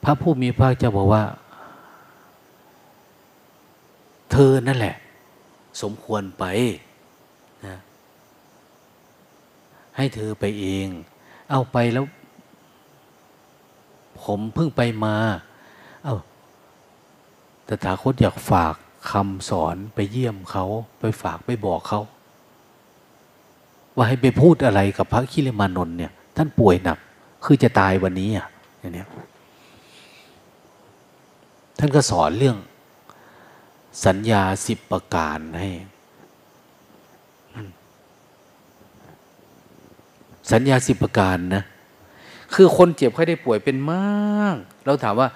[0.06, 1.24] พระผู้มีพระเจ้าบอกว่า
[4.32, 4.96] เธอนั่นแหละ
[5.82, 6.44] สมควรไป
[7.66, 7.76] นะ
[9.96, 10.88] ให้เธอไปเอง
[11.52, 12.06] เอาไปแล้ว
[14.24, 15.16] ผมเพิ่งไปมา
[16.04, 16.18] เอา้า
[17.68, 18.76] ตถาคตอยากฝาก
[19.12, 20.66] คำสอนไปเยี่ยมเขา
[21.00, 22.02] ไปฝากไปบอกเขา
[23.96, 26.98] ว่าให้ไปพูดอะไรกับพระคิริมานนท์เนี่ย ท่านป่วยหนัก
[27.46, 28.48] คือจะตายวันนี้อะ
[28.80, 29.06] อย่างนี้
[31.80, 32.58] ท่านก็สอนเรื่อง
[34.06, 35.70] สัญญาสิบประการให้
[40.52, 41.64] สัญญาสิบประการนะ
[42.54, 45.30] คือคนเจ็บไข้ได้ป่วยเป็นมาก เราถามว่า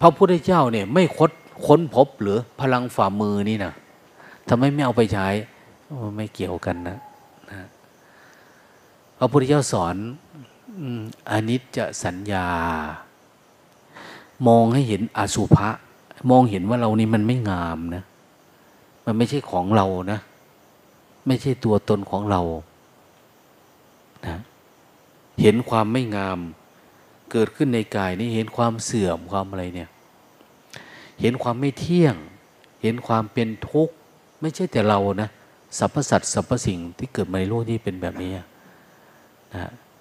[0.00, 1.30] พระพุทธเจ้าเนี่ย ไม่คด
[1.66, 3.72] ค้นพบหรือพลังฝ่ามือนี่นะ
[4.48, 5.28] ทำไมไม่เอาไปใช้
[6.16, 6.98] ไม่เกี่ยวกันนะ
[7.50, 7.66] นะ
[9.18, 9.96] พระพุทธเจ้าสอน
[11.30, 12.48] อนิจจสัญญา
[14.48, 15.70] มองให้เห็นอสุภะ
[16.30, 18.04] มองเห็นว่าเรานี่มันไม่งามนะ
[19.04, 20.20] มันไม่ใช่ของเรานะ
[21.26, 22.42] ไม่ใช่ตัวตนของเรา
[24.26, 24.36] นะ
[25.40, 26.38] เห็นความไม่งาม
[27.30, 29.88] เกิดขึ้นในกายนี่เห็นความเสื่อมความอะไรเนี่ย
[31.20, 32.14] เห็นความไม่เที่ยง
[32.82, 33.94] เห็นความเป็นทุกข์
[34.40, 35.30] ไม่ใช่แต่เรานะ
[35.78, 38.44] สรรพสัตว์สรรพสิ่งที่เกิดมาในโลกนี้เป็นแบบนี้นะ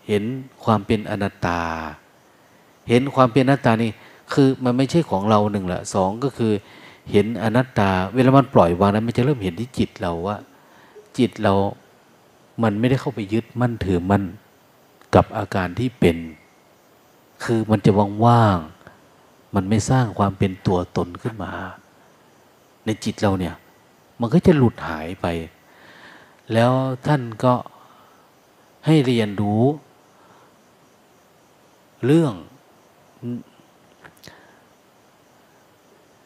[0.08, 0.24] เห็น
[0.64, 1.62] ความเป็นอนัตตา
[2.90, 3.92] เห็นความเป็นอนัตตานี่
[4.34, 6.54] คือมันไม่ใช่ของเราหนึ่งละสองก็คือ
[7.12, 10.38] เห็นอนัตตา เวลามันปล่อยวางนั้นมันจะเริ่มเห็นที่จิตเราว่า
[11.18, 11.54] จิตเรา
[12.64, 14.24] มันไม่ได้เข้าไปยึดมั่นถือมั่น
[15.16, 16.18] กับอาการที่เป็น
[17.44, 17.92] คือมันจะ
[18.26, 21.52] ว่างๆมันไม่สร้างความเป็นตัวตนขึ้นมา
[22.86, 23.56] ในจิตเราเนี่ย
[24.20, 25.28] มันก็จะหลุดหายไป
[26.54, 26.72] แล้ว
[27.08, 27.54] ท่านก็
[28.86, 29.64] ให้เรียนรู้
[32.06, 32.34] เรื่อง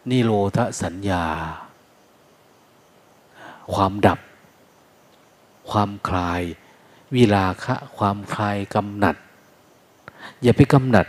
[0.09, 1.25] นิโรธสัญญา
[3.73, 4.19] ความดับ
[5.71, 6.41] ความคลาย
[7.15, 9.15] วิลาคะ ความคลายกำหนัด
[10.43, 11.07] อย่าไปกำหนัด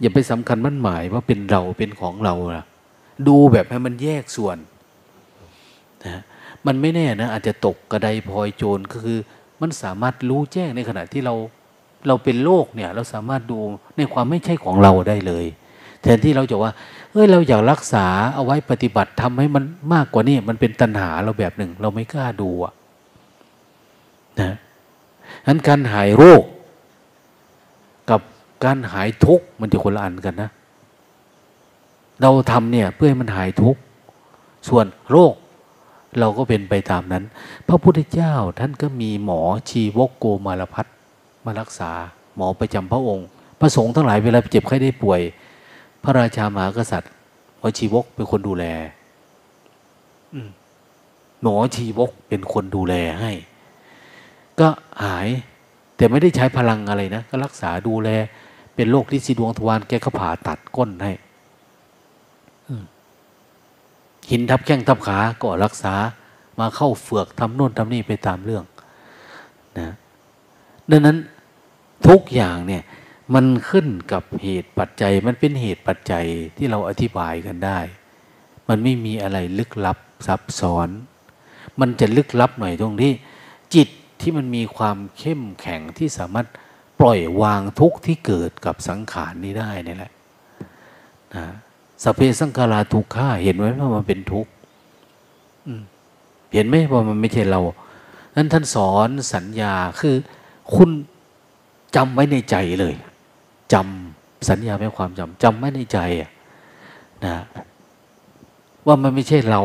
[0.00, 2.64] อย่าไปสำคัญมั่นหมายว่าเป็นเราเป็นของเรานะ
[3.28, 4.58] ดูแบบให้มันแยกส่วน
[6.04, 6.22] นะ
[6.66, 9.18] มันไม่แน่นะอาจจะตกกระไดพลอยโจรก็คือ
[9.60, 11.34] มันสามารถรู้แจ้งในขณะที่เรา
[12.08, 13.58] เราเป็นโลกเนี่ย เราสามารถดู
[13.96, 15.46] ในความไม่ใช่ของเราได้เลย
[16.04, 16.72] แทนที่เราจะว่า
[17.12, 22.72] เอ้ยเราอยากรักษาเอาไว้ปฏิบัติทำให้มันมากกว่านี้มันเป็นตัณหาเราแบบหนึ่ง เราไม่กล้าดูอะ
[24.40, 24.56] นะ
[25.46, 26.42] นั้นการหายโรค
[28.10, 28.20] กับ
[28.64, 30.50] การหายทุกข์มันจะคนละอันกันนะ
[32.22, 33.80] เราทำเนี่ยเพื่อให้มันหายทุกข์
[34.68, 35.34] ส่วนโรค
[36.18, 37.24] เราก็เป็นไปตามนั้น
[37.68, 39.40] พระพุทธเจ้าท่านก็มีหมอ
[39.70, 40.86] ชีวกโกมารพัฒ
[41.44, 41.90] มารักษา
[42.36, 43.26] หมอประจำพระองค์
[43.60, 45.20] พระสงฆ์ทั้งหลายเวลาเจ็บไข้ได้ป่วย
[46.04, 47.10] พระราชามหากษัตริย์
[47.58, 48.64] หมอชีวกเป็นคนดูแล
[51.42, 53.32] หมอชีวกเป็นคนดูแลให้
[54.60, 54.68] ก็
[55.04, 55.28] หาย
[55.96, 58.08] แต่ไม่ได้ใช้พลังอะไรนะ ก็รักษาดูแล
[58.74, 61.12] เป็นโรคที่สีดวงทวารแกก็ผ่าตัดก้นให้
[64.30, 65.94] หินทับแข้งทับขาก็รักษา
[66.58, 68.64] มาเข้าเฟือกทำโน่นทำนี่ไปตามเรื่อง
[69.78, 69.94] นะ
[70.90, 71.16] ดังนั้น
[72.08, 72.82] ทุกอย่างเนี่ย
[73.34, 76.26] มันขึ้นกับเหตุปัจจัย มันเป็นเหตุปัจจัย
[76.56, 77.78] ที่เราอธิบายกันได้
[78.68, 80.88] มันไม่มีอะไรลึกลับซับซ้อน
[81.80, 83.12] มันจะลึกลับหน่อยตรงที่
[83.74, 83.88] จิต
[84.20, 86.48] ที่มันมีความเข้มแข็งที่สามารถ
[87.00, 90.12] ปล่อยวางทุกข์ที่เกิดกับสังขารนี้ได้นี่แหละ
[91.34, 91.46] นะ
[92.02, 94.50] สเพสังขาราทุกข้าเห็นไหมว่ามันเป็นทุกข์
[96.54, 97.60] เห็นไหมว่ามันไม่ใช่เรา
[98.36, 100.14] นั้นท่านสอนสัญญาคือ
[100.74, 100.90] คุณ
[101.96, 102.94] จำไว้ในใจเลย
[103.74, 105.98] จำสัญญาไม่ความจำจำไว้ในใจ
[107.24, 107.36] นะ
[108.86, 109.62] ว่ามันไม่ใช่เรา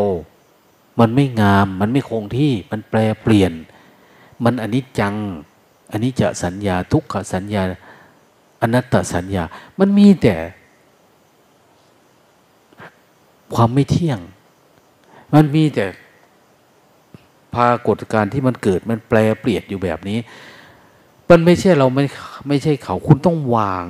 [1.00, 3.52] มันไม่งาม มันไม่คงที่ มันแปรเปลี่ยน
[4.44, 5.16] มันอนิจจัง
[5.92, 7.62] อันนี้จะสัญญาทุกขสัญญา
[8.62, 9.44] อนัตตสัญญา
[9.80, 10.36] มันมีแต่
[13.56, 14.20] ความไม่เที่ยง
[15.34, 15.86] มันมีแต่
[17.54, 20.18] ภากฏการที่มันเกิดมันแปลเปลี่ยนอยู่แบบนี้
[21.30, 22.04] มันไม่ใช่เราไม่
[22.48, 23.86] ไม่ใช่เขาคุณต้องวาง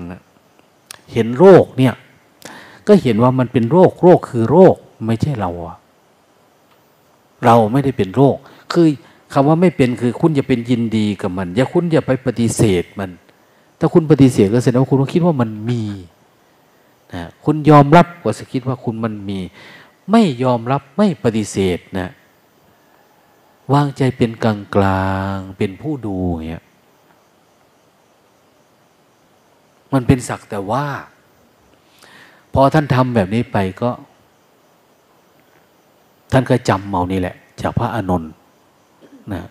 [1.13, 1.93] เห็นโรคเนี่ย
[2.87, 5.51] ก็เห็นว่ามันเป็นโรคโรคคือโรคไม่ใช่เรา
[7.45, 8.35] เราไม่ได้เป็นโรค
[8.71, 8.87] คือ
[9.33, 13.11] คำว่าไม่เป็นคือคุณอย่าเป็นยินดีกับมัน อย่าคุณอย่าไปปฏิเสธมัน
[13.79, 15.83] ถ้าคุณปฏิเสธก็แสดงว่าคุณคิดว่ามันมี
[17.13, 19.39] นะคุณยอมรับก็จะคิดว่าคุณมันมี
[20.11, 22.09] ไม่ยอมรับไม่ปฏิเสธนะ
[23.73, 26.15] วางใจเป็นกลางกลางเป็นผู้ดู
[26.47, 26.63] เงี้ย
[29.93, 30.85] มันเป็นสักแต่ว่า
[32.53, 33.91] พอท่านทำแบบนี้ไปก็
[36.31, 38.31] ท่านก็จำเมานี่แหละ จากพระอานนท์
[39.33, 39.41] นะ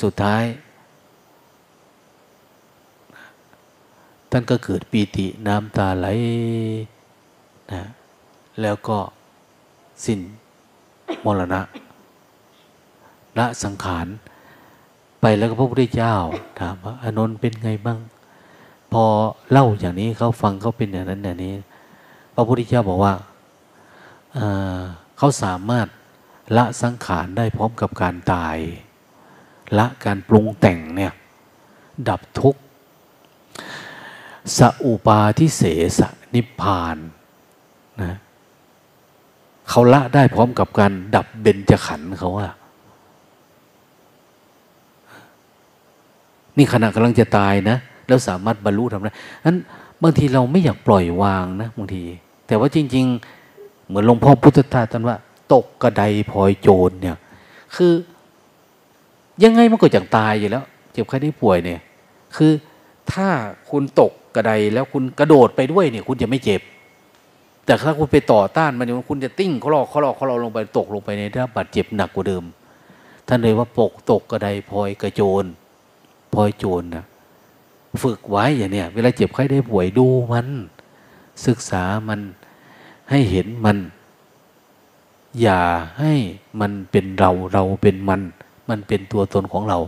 [0.00, 0.42] สุดท้าย
[4.30, 6.06] ท่านก็เกิดปีติน้ำตาไหล
[7.72, 7.82] นะ
[8.60, 8.98] แล้วก็
[10.04, 10.20] สิ้น
[11.24, 11.60] มรณะ
[13.38, 14.06] ละสังขาร
[15.20, 16.14] ไปแล้วก็พระพุทธเจ้า
[16.60, 17.98] ถามว่าอานนท์เป็นไงบ้าง
[18.92, 19.04] พอ
[19.50, 21.54] เล่าอย่างนี้เขาฟังเขาเป็นอย่างนั้นอย่างนี้
[22.34, 23.14] พระพุทธเจ้าบอกว่า
[25.18, 25.86] เขาสามารถ
[26.56, 28.56] ละสังขารได้พร้อมกับการตาย
[29.78, 31.12] ละการปรุงแต่งเนี่ย
[32.08, 32.60] ดับทุกข์
[34.58, 35.62] สอุปาทิเส
[35.98, 36.00] ส
[36.34, 36.96] นิพาน
[38.02, 38.16] นะ
[39.68, 42.52] เขาละได้พร้อมกับการดับเบญจขันธ์เขาอะ
[46.56, 47.78] นี่ขณะกำลังจะตายนะ
[48.08, 49.12] แล้วสามารถบรรลุทำได้
[49.44, 49.56] นั้น
[50.02, 52.02] บางทีเราไม่อยากปล่อยวางนะบางที
[52.46, 53.06] แต่ว่าจริง
[53.46, 55.16] ๆ เหมือนหลวงพ่อพุทธทาสท่านว่า
[55.52, 57.16] ตกกระไดพลอยโจรเนี่ย
[57.76, 57.92] คือ
[59.42, 61.80] ยังไงมันก็จะตายอยู่แล้ว เจ็บไข้ได้ป่วยเนี่ย
[62.36, 62.52] คือ
[63.12, 63.28] ถ้า
[63.70, 66.60] คุณตกกระไดแล้วคุณกระโดดไปด้วยเนี่ย คุณจะไม่เจ็บ
[67.64, 72.44] แต่ถ้าคุณไปต่อต้านมันเนี่คุณจะติ้งเขาลอกเขาลอกเขาลอกลงไปตกลงไปในได้บาดเจ็บหนักกว่าเดิม
[73.28, 75.44] ท่านเลยว่าปกตกกระไดพลอยกระโจน
[76.34, 77.04] พลอยโจรนะ
[78.04, 80.46] ฝึกไว้อย่างเนี้ยเวลาเจ็บไข้ได้ป่วยดูมัน
[81.46, 82.20] ศึกษามัน
[83.10, 83.78] ให้เห็นมัน
[85.40, 85.60] อย่า
[85.98, 86.12] ให้
[86.60, 88.20] มันเป็นเราเราเป็นมัน
[88.68, 89.78] มันเป็นตัวตนของเรา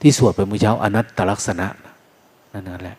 [0.00, 1.66] ที่สวดไปเมื่อเช้าอนัตตลักษณะ
[2.52, 2.96] นั่นนั่นแหละ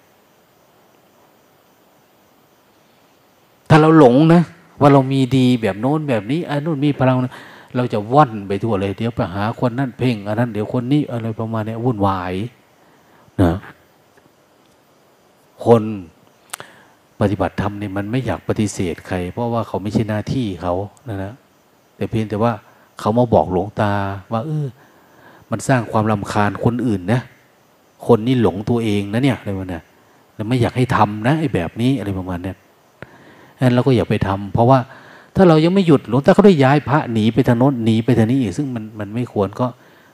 [3.69, 4.41] ถ้าเราหลงนะ
[4.81, 7.33] ว่าเรามีดีแบบโน้นแบบนี้อันนู้นมีพลังนะ
[7.75, 12.33] เราจะว่อนไปทั่วเลย เดี๋ยวไปหาคนนั้นเพ่งอันนั้นเดี๋ยวคนนี้อะไรประมาณนี้วุ่นวาย
[13.41, 13.51] นะ
[15.65, 15.83] คน
[17.21, 20.73] ปฏิบัติธรรมเนี่ยมันไม่อยากปฏิเสธใคร เพราะว่าเขาไม่ใช่หน้าที่เขา
[21.07, 21.33] นะนะ
[21.95, 22.51] แต่เพียงแต่ว่า
[22.99, 23.91] เขามาบอกหลวงตา
[24.31, 24.67] ว่าเออ
[25.51, 27.21] มันสร้างความลำคาญคนอื่นนะ
[28.07, 29.79] คนนี่หลงตัวเองนะเนี่ยอะไรประมาณนี้
[30.35, 32.53] แล้วไม่อยากให้ทำนะไอ้แบบนี้อะไรประมาณนี้
[33.59, 34.79] นั้นเราก็อย่าไปทำเพราะว่า
[35.35, 39.67] ถ้าเรายังไม่หยุดหลวงตาเขาได้ย้ายพระหนีไปทางโน้นหนีไปทางนี้อีกซึ่งมันมันไม่ควรก็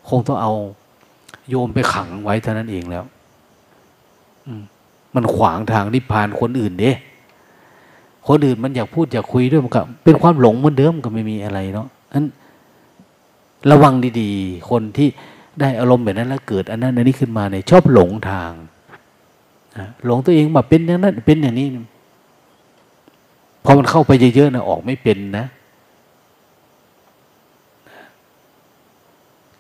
[0.10, 0.54] คงต้องเอา
[1.50, 3.04] โยมไปขังไว้เท่านั้นเองแล้ว
[4.48, 4.64] อืม
[5.16, 6.92] มันขวางทางนิพพานคนอื่นเด้
[8.28, 12.26] คนอื่นมันอยากพูดอยากคุยด้วยมันก็เป็นความหลงเหมือนเดิมก็ไม่มีอะไรเนาะนั้น
[13.72, 15.08] ระวังดีๆ คนที่
[15.60, 18.52] ได้อารมณ์แบบนั้นแล้วเกิดอันนั้นอันนี้ขึ้นมาเนี่ยชอบหลงทาง
[20.06, 21.68] หลงตัวเองมาเป็นอย่างนั้นเป็นอย่างนี้
[23.64, 25.46] พอมันเข้าไปเยอะๆนะออกไม่เป็นนะ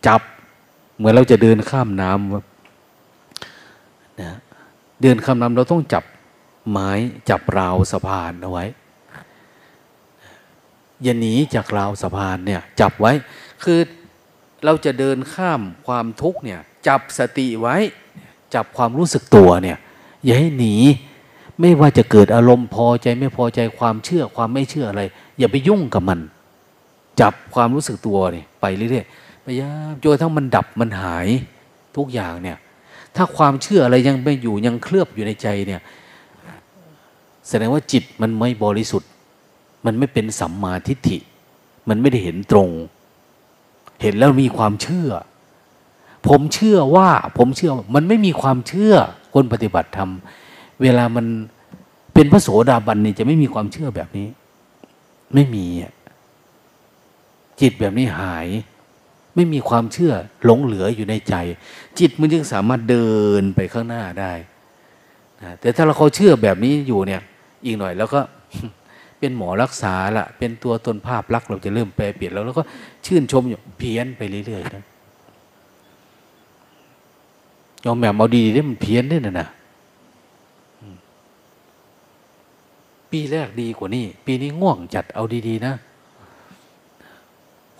[0.05, 0.21] จับ
[0.97, 2.31] เหมือนเราจะเดินข้ามน้ำ
[4.21, 4.31] นะ
[5.01, 6.03] เดินข้ามน้ำเราต้องจับ
[6.71, 6.91] ไม้
[7.30, 8.65] จับราวสะพานเอาไว้
[11.03, 13.11] อย่าหนีจากราวสะพานเนี่ยจับไว้
[13.63, 13.80] คือ
[14.65, 17.76] เราจะเดินข้ามความทุกข์เนี่ยจับสติไว้
[18.53, 19.77] จับความรู้สึกตัวเนี่ย
[20.23, 20.76] อย่าให้หนี
[21.59, 25.03] ไม่ว่าจะเกิดอารมณ์พอใจไม่พอใจความเชื่อความไม่เชื่ออะไร
[25.39, 26.19] อย่าไปยุ่งกับมัน
[27.21, 31.27] จับความรู้สึกตัวนี่ไปเรื่อยๆพยายามจนทั้งมันดับมันหาย
[31.97, 32.57] ทุกอย่างเนี่ย
[33.22, 35.82] ถ้าความเชื่ออะไรยังไม่อยู่ยังเคลือบอยู่ในใจเนี่ย
[37.48, 39.10] แสดงว่าจิตมันไม่บริสุทธิ์
[39.86, 41.18] มันไม่เป็นสัมมาทิฏฐิ
[41.90, 42.70] มันไม่ได้เห็นตรง
[44.02, 45.10] เห็นแล้วมีความเชื่อ
[46.28, 48.94] ผมเชื่อว่า ผมเชื่อ มันไม่มีความเชื่อ
[49.34, 50.10] คนปฏิบัติธรรม
[50.82, 51.26] เวลามัน
[52.14, 54.28] เป็นพระโสดาบันนี่จะไม่มีความเชื่อแบบนี้
[55.34, 55.66] ไม่มี
[57.62, 58.48] จิตแบบนี้หาย
[59.40, 60.14] ไม่มีความเชื่อ
[60.45, 61.36] หลงเหลืออยู่ในใจ
[61.99, 63.10] จิตมันจึงสามารถเดิ
[63.41, 64.34] นไปข้างหน้าได้
[65.41, 67.22] นะแต่ถ้าเราเขาเชื่อแบบนี้อยู่เนี่ย
[67.66, 68.20] อีกหน่อยแล้วก็
[69.20, 72.64] เป็นหมอรักษาละเป็นตัวตนภาพลักษณ์เราจะเริ่มแปลเปลี่ยนแล้วแล้วก็
[73.06, 74.84] ชื่นชมอยู่เพี้ยนไปเรื่อยๆนะ
[77.86, 79.48] ยอมแบบเอาดีๆได้มันเพี้ยนได้นะนะ
[83.11, 85.74] ปีแรกดีกว่านี้ ปีนี้ง่วงจัดเอาดีๆนะ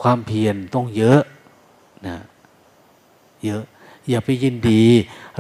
[0.02, 1.22] ความเพียรต้องเยอะ
[2.07, 2.17] นะ
[3.45, 3.63] เยอะ
[4.09, 4.84] อย่าไปยินดี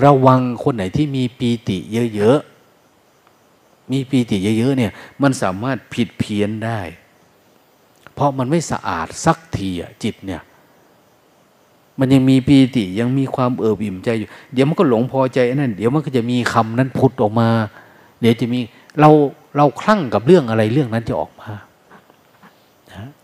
[0.05, 1.77] ระวังคนไหนที่มีปีติ
[2.15, 4.91] เยอะๆ มีปีติเยอะๆเนี่ย
[5.21, 6.79] มันสามารถผิดเพี้ยนได้
[8.13, 10.41] เพราะมันไม่สะอาดสักทีอะจิตเนี่ย
[11.99, 17.49] มันยังมีปีติยังมีความเอิบอิ่มใจอยู่ เดี๋ยวมันก็หลงพอใจนั่นเดี๋ยวมันก็จะมีคำนั้นพุทออกมา
[18.19, 18.59] เดี๋ยวจะมี
[18.99, 19.09] เรา
[19.57, 21.51] เราคลั่งกับเรื่องอะไรเรื่องนั้นจะออกมา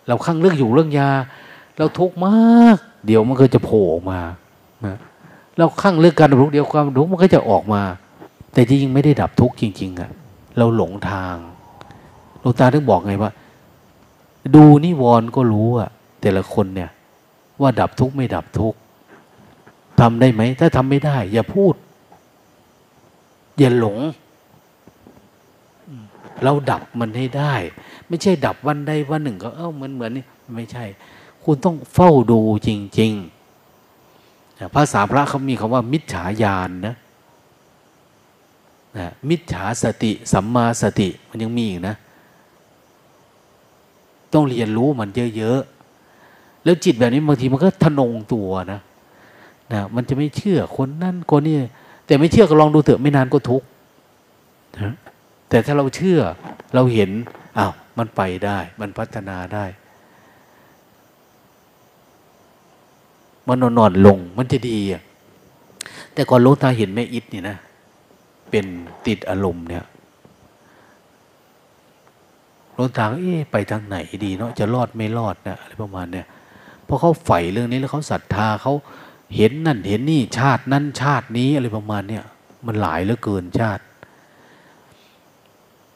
[0.07, 1.11] เราคลั่งเรื่องอยู่เรื่องยา
[1.77, 4.19] เราทุกข์มาก เดี๋ยวมันก็จะโผล่ออกมา
[5.57, 7.81] เราคลั่งเรื่องการรู้เดียวความรู้มันก็จะออกมา
[8.53, 10.11] แต่จริงๆไม่ได้ดับทุกข์จริง ๆอะ
[10.57, 11.35] เราหลงทาง
[12.39, 13.31] หลวงตาถึงบอกไงว่า
[14.55, 15.89] ดูนิวรณ์ก็รู้อะ
[16.21, 16.89] แต่ละคนเนี่ย
[17.61, 18.77] ว่าดับทุกข์ไม่ดับทุกข์
[19.99, 21.73] ทำได้ไหม ถ้าทำไม่ได้ อย่าพูด
[23.57, 23.97] อย่าหลง
[26.43, 27.53] เราดับมันให้ได้
[28.07, 30.25] ไม่ใช่ดับวันใดวันหนึ่ง ก็เอ้ามันเหมือนนี่
[30.55, 30.83] ไม่ใช่
[31.45, 32.69] คุณต้องเฝ้าดูจ
[32.99, 33.11] ริง
[33.93, 36.95] ๆ ภาษาพระเขามีคำว่า มิจฉาญาณนะ
[38.97, 41.95] นะมิจฉาสติ สัมมาสติ มันยังมีอีกนะ
[44.33, 45.59] ต้องเรียนรู้มันเยอะ
[46.11, 48.79] ๆ แล้วจิตแบบนี้บางทีมันก็ทะนงตัวนะ
[49.73, 51.55] นะ มันจะไม่เชื่อคนนั่นคนนี้
[52.05, 53.67] แต่ไม่เชื่อก็ลองดูเถอะไม่นานก็ทุกข์
[55.49, 56.19] แต่ถ้าเราเชื่อ
[56.75, 57.09] เราเห็น
[57.57, 59.65] อ้าวมันไปได้ มันพัฒนาได้
[63.47, 65.03] มันนอนนอนลงมันจะดีอะ
[66.13, 67.57] แต่ก่อนลงตาเห็นแม่อิดนี่นะ
[68.49, 68.65] เป็น
[69.07, 69.85] ติดอารมณ์เนี่ย
[72.77, 76.25] ลงตาก็เอ๊ะไปทางไหนดีเนาะจะรอดไม่รอดนะอะไรประมาณเนี่ย
[76.87, 78.73] พราะเขาใฝ่เรื่องนี้แล้วเขาศรัทธาเขา
[79.35, 82.23] เห็นนั่นเห็นนี่ชาตินั้นชาตินี้อะไรประมาณเนี่ย
[82.65, 83.83] มันหลายเหลือเกินชาติ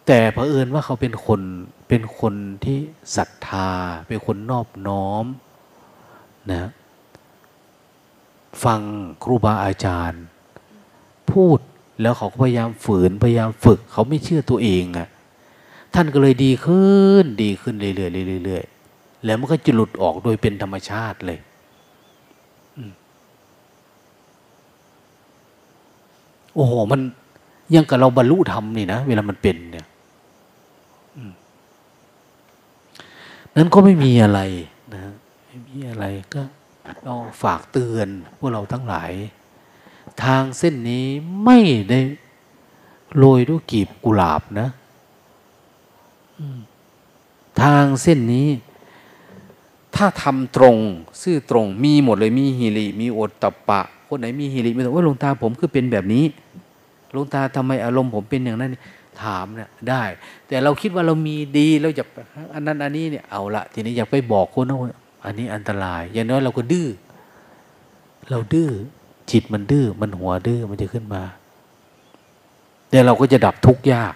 [0.07, 1.41] แต่เผอิญว่าเขาเป็นคน
[1.89, 2.77] เป็นคนที่
[3.15, 3.69] ศรัทธา
[4.07, 5.25] เป็นคนนอบน้อม
[6.51, 6.69] นะ
[8.63, 8.81] ฟัง
[9.23, 10.23] ครูบาอาจารย์
[11.31, 11.59] พูด
[12.01, 15.07] แล้วเขาก็พยายามฝืนพยายามฝึก เขาไม่เชื่อตัวเองอะ่ะ
[15.93, 16.89] ท่านก็เลยดีขึ้
[17.23, 17.93] นดีขึ้นเรื่อ
[18.37, 21.39] ยๆเรื่อยๆแล้วมันก็จะหลุดออกโดยเป็นธรรมชาติเลย
[26.53, 27.01] โอ้โหมัน
[27.75, 29.85] ยังกับเราบรรลุธรรมนี่นะเวลามันเป็นเนี่ย
[33.55, 34.39] นั้นก็ไม่มีอะไร
[34.93, 35.01] นะ
[35.45, 36.41] ไม่มีอะไรก็
[37.03, 38.07] เราฝากเตือน
[38.37, 39.11] พวกเราทั้งหลาย
[40.23, 41.05] ทางเส้นนี้
[41.45, 41.59] ไม่
[41.89, 41.99] ได้
[43.17, 44.69] โรยด้วยกีบกุหลาบนะ
[47.61, 48.47] ทางเส้นนี้
[49.95, 50.77] ถ้าทำตรง
[51.21, 56.25] ซื่อตรงมีหมดเลยมีฮิริมีโอตตะปะ คนไหนมีฮิริไม่ต้องว่าหลวงตาผมคือเป็นแบบนี้
[57.11, 58.71] หลวงตาทำไมอารมณ์ผมเป็นอย่างนั้น
[59.21, 60.03] ถามเนี่ยได้
[60.47, 62.03] แต่เราคิดว่าเรามีดีเราจะ
[62.53, 64.77] อันนั้นอันนี้เนี่ยเอาละทีนี้อยากไปบอกคนนะ
[65.25, 66.87] อันนี้อันตราย อย่างน้อยเราก็ดื้อ
[68.29, 68.69] เราดื้อ
[69.31, 71.23] จิตมันดื้อ มันหัวดื้อ มันจะขึ้นมา
[72.89, 74.13] เดี๋ยวเราก็จะดับทุกข์ยาก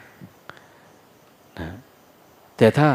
[1.59, 1.69] นะ
[2.57, 2.87] แต่ถ้า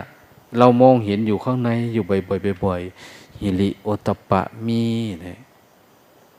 [0.59, 4.83] เรามองเห็นอยู่ข้างในอยู่บ่อยๆบ่อยๆฮิริโอตปะมี
[5.27, 5.39] นี่ย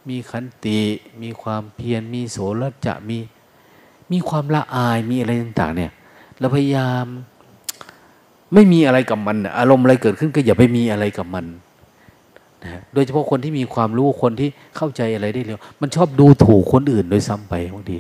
[0.08, 0.82] มีขันติ
[1.22, 3.18] มีความเพียรมีโสรจะมี
[4.12, 5.92] มีความละอายมีอะไรต่าง ๆ เนี่ย
[6.40, 7.06] เราพยายาม
[8.54, 11.46] ไม่มีอะไรกับมันอารมณ์อะไรเกิดขึ้นก็อย่าไปมีอะไรกับมัน
[12.64, 18.00] นะโดยเฉพาะคนที่มีความรู้คนที่เข้าใจอะไรได้เร็ว มันชอบดูถูกคนอื่นโดยซ้ำไปบางที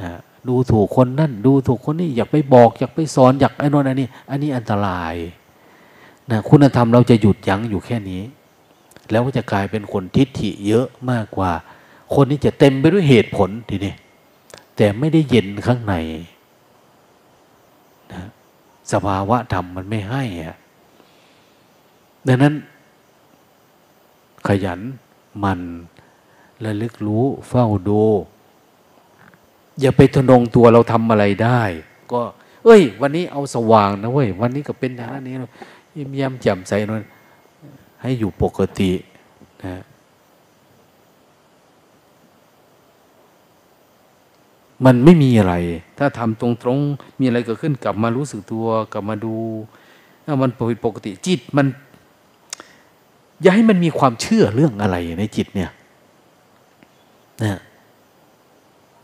[0.00, 0.10] นะ
[0.48, 5.14] ดูถูกคนนั่น ดูถูกคนนี้อยากไปบอกอยากไปสอนอยากไอ้นนอันนี้ อันนี้อันตราย
[6.30, 8.22] นะคุณธรรมเราจะหยุดยั้งอยู่แค่นี้
[9.10, 11.52] แล้วก็จะกลายเป็นคนทิฏฐิเยอะมากกว่า
[12.14, 13.94] คนนี้จะเต็มไปด้วยเหตุผลทีนี้
[14.76, 15.94] แต่ไม่ได้เย็นข้างใน
[18.92, 20.56] สภาวะธรรมมันไม่ให้อะ
[22.26, 22.54] ดังนั้น
[24.46, 24.80] ขยัน
[25.44, 25.60] มัน
[26.64, 28.02] ระลึกรู้เฝ้าดู
[29.80, 31.62] อย่าไปทนงตัวเราทำอะไรได้
[32.12, 32.20] ก็
[32.64, 35.34] เอ้ย วันนี้เอาสว่างนะเว้ย วันนี้ก็เป็นอย่างนี้
[35.96, 37.04] ยิ้มแย้มแจ่มใสนน
[38.02, 38.92] ให้อยู่ปกติ
[39.64, 39.82] นะ
[44.84, 45.54] มันไม่มีอะไร
[45.98, 49.34] ถ้าทำตรงๆ มีอะไรเกิดขึ้นกลับมารู้สึกตัวกลับมาดู
[50.24, 50.50] ถ้ามัน
[50.84, 51.66] ปกติจิตมัน
[53.42, 55.70] อย่าให้มันมีความเชื่อเรื่องอะไรในจิตเนี่ย
[57.42, 57.60] นะ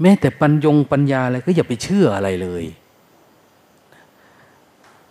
[0.00, 2.64] แม้แต่ปัญญงปัญญาอะไรก็อย่าไปเชื่ออะไรเลย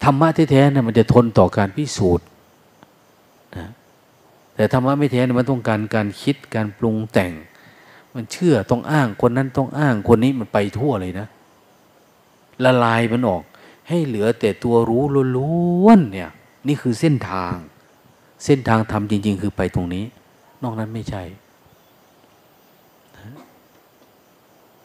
[0.03, 2.27] ธรรมะแท้ๆนะมันจะทนต่อการพิสูจน์
[3.57, 3.67] นะ
[4.55, 7.31] แต่ธรรมะไม่แท้มันต้องการการคิดการปรุงแต่ง
[8.15, 11.27] มันเชื่อต้องอ้างคนนั้นต้องอ้างคนนี้มันไปทั่วเลยนะ
[12.63, 13.43] ละลายมันออก
[13.89, 15.03] ให้เหลือแต่ตัวรู้
[15.37, 16.29] ล้วนๆเนี่ย
[16.67, 17.55] นี่คือเส้นทาง
[18.45, 20.05] เส้นทางทำจริง ๆ คือไปตรงนี้
[20.63, 21.23] นอกนั้นไม่ใช่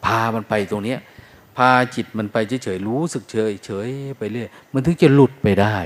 [0.04, 0.96] พามันไปตรงนี้
[1.56, 3.88] พาจิตมันไปเฉยๆรู้สึกเฉยเฉย
[4.18, 5.76] ไปเรื่อยมันถึงจะหลุดไปได้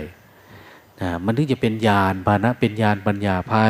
[1.01, 3.61] นะมันถึงจะเป็นญาณพานะเป็นญาณปัญญาพา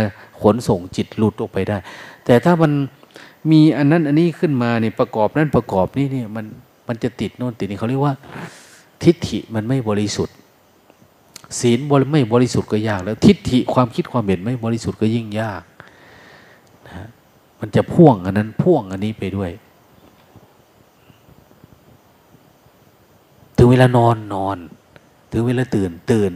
[0.42, 1.76] ขนส่งจิตหลุดออกไปได้
[2.24, 2.72] แต่ถ้ามัน
[3.50, 6.44] มีอันนั้นอันนี้ขึ้นมาเนี่ยประกอบนั้นประกอบนี่เนี่ยมัน
[6.88, 8.14] มันจะติดโน่นติดนี่เขาเรียกว่า
[9.02, 10.34] ทิฏฐิมันไม่บริสุทธิ์
[11.60, 11.78] ศีล
[12.12, 15.62] ไม่บริสุทธิ์ก็ยาก แล้วทิฏฐิความคิดความเห็นไม่บริสุทธิ์ก็ยิ่งยาก
[16.86, 17.08] นะ
[17.60, 19.50] มันจะพ่วงอันนั้นพ่วงอันนี้ไปด้วย
[23.56, 24.58] ถึงเวลานอนนอน
[25.32, 26.32] ถึงเวลาตื่นตื่น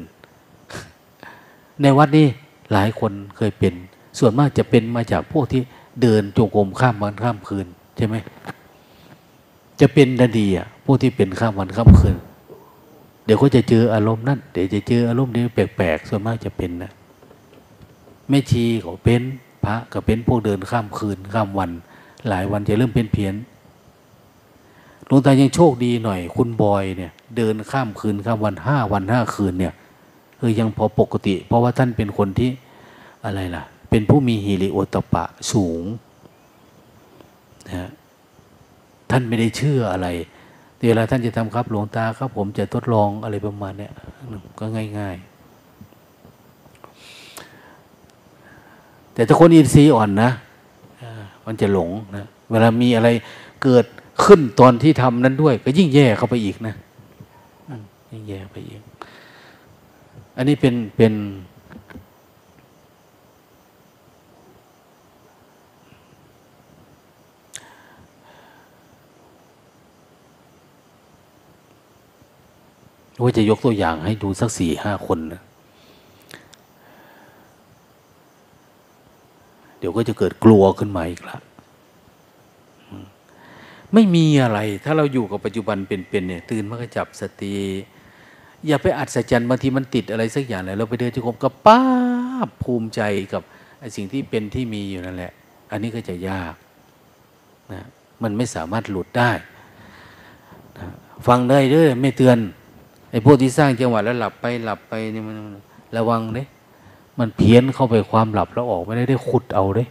[1.83, 2.27] ในวัดนี้
[2.73, 3.75] หลายคนเคยเป็น
[4.19, 5.63] ส่วนมากจะเป็นมาจากพวกที่
[6.03, 7.67] เดินจงกรมข้ามวันข้ามคืน
[7.97, 8.17] ใช่ไหม
[9.81, 12.17] จะเป็นนาดีอะพวกที่เป็นข้ามวันข้ามคืน
[13.25, 16.91] เดี๋ยวก็จะเจออารมณ์นั่นเดี๋ยวจะเจออารมณ์นี้แปลกๆส่วนมากจะเป็นนะ
[18.29, 19.23] แม่ชีก็เป็น
[19.65, 21.71] พระก็เป็นพวกเดินข้ามคืนข้ามวัน
[22.29, 23.35] หลายวันจะเริ่มเป็นเพี้ยน
[25.07, 29.73] หลวงตายังโชคดีหน่อย คุณบอยเนี่ย เดินข้ามคืนข้ามวันห้าวันห้าคืนเนี่ย
[30.39, 32.51] เออยังพอปกติ เพราะว่าท่านเป็นคนที่
[33.25, 35.85] อะไรล่ะ เป็นผู้มีฮิริโอตปะสูง
[37.69, 37.91] นะ
[39.11, 40.09] ท่านไม่ได้เชื่ออะไร
[40.87, 43.89] เวลาท่านจะทำครับหลวงตาครับ ผมจะทดลองอะไรประมาณนี้
[44.59, 44.65] ก็
[44.99, 45.29] ง่าย ๆ
[49.15, 50.31] แต่ถ้าคนอินทรีย์อ่อนนะ
[51.47, 53.09] มันจะหลงนะเวลามีอะไร
[53.63, 53.87] เกิด
[54.25, 56.75] ขึ้นตอนที่ทำนั้นด้วย ก็ยิ่งแย่เข้าไปอีกนะ
[58.13, 58.81] ยิ่งแย่ไปอีก
[60.37, 61.13] อันนี้เป็นเป็น
[73.23, 75.43] ว่าจะยกตัวอย่างให้ดูสักสี่ห้าคนนะ
[79.79, 81.37] เดี๋ยวก็จะเกิดกลัวขึ้นมาอีกละ
[83.95, 87.55] ไม่มีอะไร ถ้าเราอยู่กับปัจจุบันเป็นๆเนี่ย ตื่นมาก็จับสติ
[88.67, 91.81] อย่าไปอัศจรรย์บางทีมันติดอะไรสักอย่างเลยเราไปเดินที่กรมก็ป้า
[92.63, 93.01] ภูมิใจ
[93.33, 93.43] กับ
[93.81, 95.33] ไอ้สิ่งที่เป็นที่มีอยู่นั่นแหละ
[95.71, 96.55] อันนี้ก็จะยาก
[97.73, 97.87] นะ
[98.23, 99.31] มันไม่สามารถหลุดได้
[100.79, 100.87] นะ
[101.27, 102.39] ฟังได้เด้อไม่เตือน
[103.11, 105.37] ไอ้พวกที่สร้างจังหวะแล้วหลับไปหลับไปนี่มัน
[105.97, 106.45] ระวังเด้
[107.19, 109.85] มันเพี้ยนเข้าไปความหลับแล้วออกไม่ได้ได้ขุดเอาเด้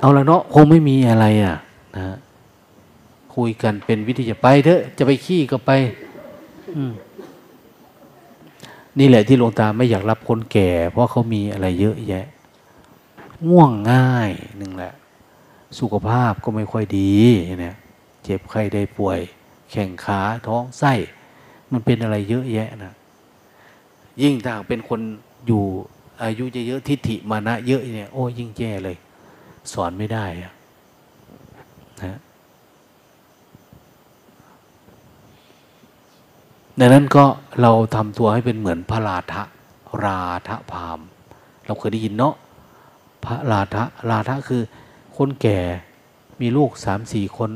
[0.00, 1.56] เอาละเนาะคงไม่มีอะไรอะ
[1.96, 2.16] นะ
[3.34, 5.70] คุยกันเป็นวิธีจะไปเถอะ จะไปขี้ก็ไป
[6.76, 6.92] อืม
[8.98, 12.26] นี่แหละที่หลวงตาไม่อยากรับคนแก่ เพราะเขามีอะไรเยอะแยะ
[13.48, 14.92] ง่วงง่ายหนึ่งแหละ
[15.78, 17.14] สุขภาพก็ไม่ค่อยดี
[17.60, 17.76] เนี่ย
[18.24, 19.18] เจ็บไข้ได้ป่วย
[19.70, 20.92] แข่งขาท้องไส้
[21.72, 22.94] มันเป็นอะไรเยอะแยะนะ
[24.22, 25.00] ยิ่งถ้าเป็นคน
[25.46, 25.64] อยู่
[26.22, 28.96] อายุเยอะๆทิฏฐิมานะเยอะเนี่ยโอ้ยิ่งแย่เลย
[29.72, 30.52] สอนไม่ได้อะ
[32.02, 32.18] นะ
[36.78, 37.24] ดังนั้นก็
[37.60, 39.42] เราทำตัวให้เป็นเหมือนพระราทะ
[40.04, 41.00] ราทะพาม
[41.66, 42.34] เราเคยได้ยินเนาะ
[43.24, 44.62] พระราทะราทะคือ
[45.16, 45.58] คนแก่
[46.40, 47.50] มีลูกสามสี่คน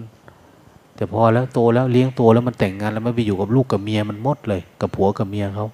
[1.01, 5.66] แต่พอแล้วโตแล้วเลี้ยงโตแล้วมันแต่งงานแล้วมันไปอยู่กับลูกกับเมียมันหมดเลย กับผัวกับเมียเขา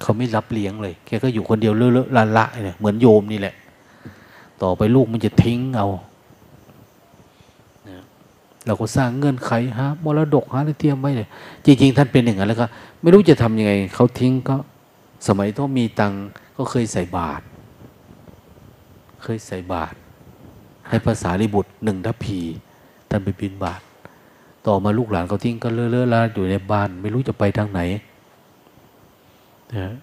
[0.00, 3.54] เขาไม่รับเลี้ยงเลยแกก็อยู่คนเดียวเลอะละละเนี่ยเหมือนโยมนี่แหละ
[4.62, 5.88] ต่อไปลูกมันจะทิ้งเอา
[8.66, 11.28] เราก็สร้างเงื่อนไขฮะมรดกฮะเตรียมไว้เลย
[11.64, 12.66] จริง ๆ ท่านเป็นอย่างนั้นแล้วก็
[13.00, 14.56] ไม่รู้จะทำยังไงเขาทิ้งก็
[15.28, 16.12] สมัยต้องมีตัง
[16.56, 17.44] ก็เคยใส่บาตร
[19.22, 19.96] เคยใส่บาตร
[20.88, 22.38] ให้ภาษาลิบุตรหนึ่งทัพพี
[23.08, 23.82] ท่านไปบินบาตร
[24.66, 27.80] ต่อมาลูกหลานเขาทิ้งก็เลอะเลอะลาอยู่ในบ้าน ไม่รู้จะไปทางไหน
[29.76, 29.94] นะ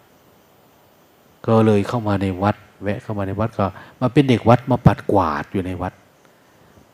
[1.45, 3.65] ก็เลยเข้ามาในวัด แวะเข้ามาในวัดก็
[3.99, 5.93] มาเป็นเด็กวัดมาปัดกวาดอยู่ในวัด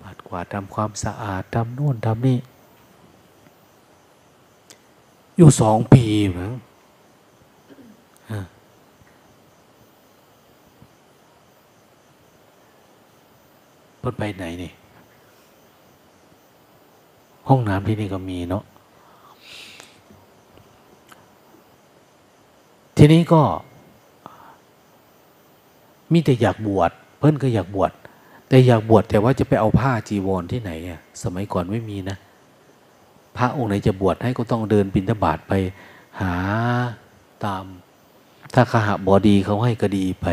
[0.04, 2.38] ปัดกวาดทำความสะอาดทำโน่นทำนี่
[5.38, 6.04] อยู่สองปี
[6.38, 6.54] มั้ง
[14.00, 14.72] เพิ่นไปไหนนี่
[17.50, 18.64] ห้องน้ำที่นี่ก็มีเนาะ
[22.98, 23.42] ทีนี้ก็
[26.12, 27.92] มีแต่อยากบวชเพิ่อนก็อยากบวช
[28.48, 32.18] แต่อยากบวชแต่ว่าจะไปเอาผ้าจีวรที่ไหนอะสมัยก่อนไม่มีนะ
[33.38, 35.54] พระองค์ไหนจะบวชให้ก็ต้องเดินบิณฑบาตไป
[36.22, 36.34] หา
[37.46, 37.64] ตาม
[38.54, 40.28] ถ้าขหบอดีเขาให้ก็ดีไป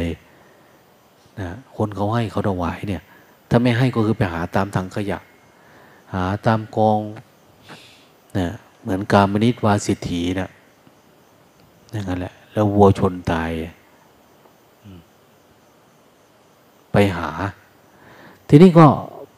[1.41, 3.03] นะคนเขาให้เขาถวายเนี่ย
[3.51, 5.19] ถ้าไม่ให้ก็คือไปหาตามถังขยะ
[6.15, 7.01] หาตามกอง
[8.39, 8.49] นะ
[8.82, 10.51] เหมือนกามนิตวาสิทธีนะ
[11.93, 13.51] นั่นแหละ แล้ววัวชนตาย
[16.93, 17.28] ไปหา
[18.49, 18.87] ทีนี้ก็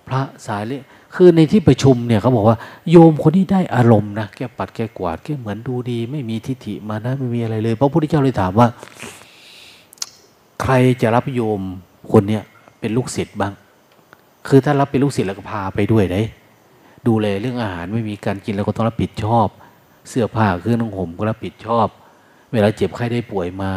[0.09, 0.83] พระสายเลย
[1.15, 2.57] คือในที่ประชุมเนี่ยเขาบอกว่า
[2.91, 8.67] โยมคนนี้ได้อารมณ์นะแกปัดแกกวาดแกเหมือนดูดี ไม่มีทิฏฐิมานะไม่มีอะไรเลยเพราะพระพุทธเจ้าเลยถามว่า
[10.63, 10.73] ใคร
[11.03, 11.61] จะรับโยม
[12.13, 12.43] คนเนี้ย
[12.81, 13.53] เป็นลูกศิษย์บ้าง
[14.49, 16.21] คือถ้ารับเป็นลูกศิษย์แล้วก็พาไปด้วยได้
[17.09, 19.49] ดูแลเรื่องอาหารไม่มีการกินแล้วก็ต้องรับผิดชอบ
[20.09, 21.87] เสื้อผ้าเครื่องนุ่งห่มก็รับผิดชอบ
[22.53, 23.71] เวลาเจ็บไข้ได้ป่วยมา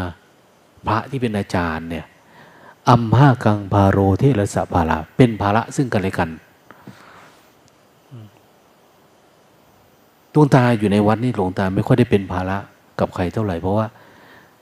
[0.88, 2.06] พระที่เป็นอาจารย์เนี่ย
[2.90, 6.30] อัมหากังพาโรเทระสะภาระเป็นภาระซึ่งกันและกัน
[10.34, 12.58] ดวงตาอยู่ในวัดนี่หลวงตาไม่ค่อยได้เป็นภาระ
[13.00, 13.88] กับใครเท่าไหร่เพราะว่า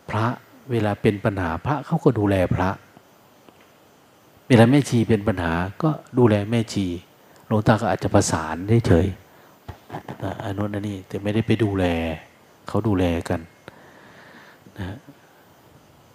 [0.10, 0.26] พระ
[0.72, 2.70] เวลาเป็นปัญหาพระเขาก็ดูแลพระ
[4.48, 5.54] เวลาแม่ชีเป็นปัญหา
[5.84, 6.88] ก็ดูแลแม่ชี
[7.54, 9.08] ลวงตาก็อาจจะประสานได้เฉย
[10.24, 11.86] นะอันนู้นอันนี้แต่ไม่ได้ไปดูแล
[12.68, 13.40] เขาดูแลกัน
[14.80, 14.98] นะ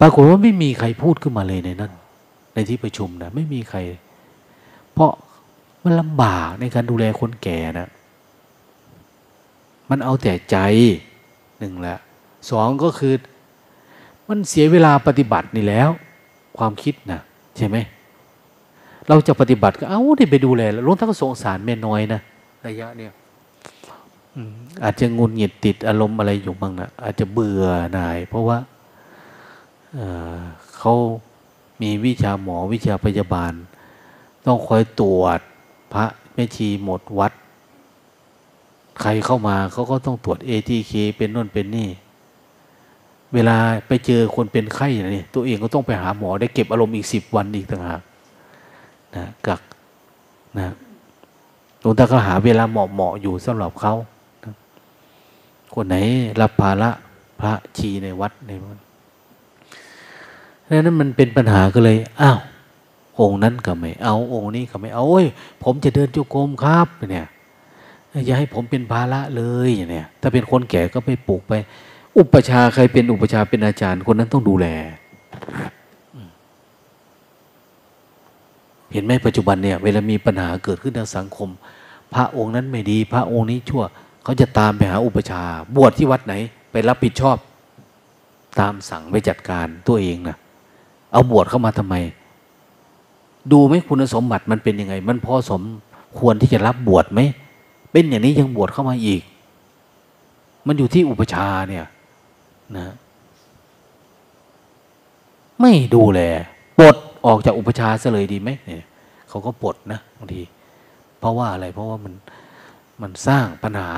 [0.00, 1.92] ปรากฏว่าไม่มีใครพูดขึ้นมาเลยในนั้น
[2.54, 3.78] ในที่ประชุมนะไม่มีใคร
[4.92, 5.12] เพราะ
[5.84, 7.88] มันลำบากในการดูแลคนแก่นะ
[9.90, 10.56] มันเอาแต่ใจ
[11.58, 11.96] หนึ่งละ
[12.50, 13.14] สองก็คือ
[14.28, 15.88] มันเสียเวลาปฏิบัตินี่แล้ว
[16.58, 17.20] ความคิดนะ
[17.56, 17.76] ใช่ไหม
[19.08, 22.20] เราจะปฏิบัติก็เอาได้ไปดูแลแล้วลุงท่านก็สงสารแม่น้อยนะ
[22.66, 23.12] ระยะเนี้ย
[24.84, 28.58] อาจจะงุนหงิดติดอารมณ์อะไรอยู่บ้างนะอาจจะเบื่อหน่าย เพราะว่า
[29.94, 30.94] เเขา
[31.82, 33.52] มีวิชาหมอวิชาพยาบาล
[34.46, 35.40] ต้องคอยตรวจ
[35.92, 36.04] พระ
[36.34, 37.32] แม่ชีหมดวัด
[39.00, 41.88] ใครเข้ามาเขาก็ต้องตรวจเอทีเคเป็นน่นเป็นนี่
[43.34, 43.56] เวลา
[43.88, 48.00] ไปเจอคนเป็นไข้นี่ตัวเองก็ต้องไปหาหมอได้เก็บอารมณ์อีกสิบวันอีกต่างหาก
[49.16, 49.60] นะกัก
[50.58, 50.68] นะ
[51.80, 53.94] หลวงตาก็หาเวลาเหมาะเหมาะอยู่สำหรับเขา
[54.44, 54.54] นะ
[55.74, 55.96] คนไหน
[56.40, 56.90] รับภาระ
[57.40, 58.76] พระชีในวัดในวัน
[60.84, 62.38] นั้นมันเป็นปัญหาก็เลยอ้าว
[63.20, 65.26] องค์นั้นก็ไม่เอาองค์นี้ก็ไม่เอาโอ้ย
[65.62, 67.28] ผมจะเดินจุกรมครับเนี่ย
[68.26, 71.52] อย่าให้ผมเป็นภาระเลยเนี่ยถ้าเป็นคนแก่ก็ไปปลูกไป
[72.18, 74.66] อุปชาใครเป็นอุปชาเป็นอาจารย์คนนั้นต้องดูแล
[78.92, 81.48] เห็นไหมปัจจุบันเนี่ยเวลามีปัญหาเกิดขึ้นทางสังคม
[82.14, 83.84] พระองค์นั้นไม่ดี พระองค์นี้ชั่ว
[84.24, 85.42] เขาจะตามไปหาอุปชา
[85.76, 86.34] บวชที่วัดไหน
[86.70, 87.36] ไปรับผิดชอบ
[88.60, 90.36] ตามสั่งไปจัดการตัวเองนะ
[91.12, 91.94] เอาบวชเข้ามาทำไม
[93.52, 95.62] ดูไหมคุณสมบัติมันเป็นยังไง มันพอสม
[96.18, 97.20] ควรที่จะรับบวชไหม
[97.92, 99.22] เป็นอย่างนี้ยังบวชเข้ามาอีก
[100.66, 101.86] มันอยู่ที่อุปชาเนี่ย
[102.76, 102.94] นะ
[105.60, 106.20] ไม่ดูแล
[106.78, 106.96] ปลด
[107.26, 108.84] ออกจากอุปชาซะเลยดีไหมเนี่ย
[109.28, 110.42] เขาก็ปลดนะบางที
[111.18, 112.14] เพราะว่าอะไร เพราะว่ามัน
[113.02, 113.90] มันสร้างปัญหา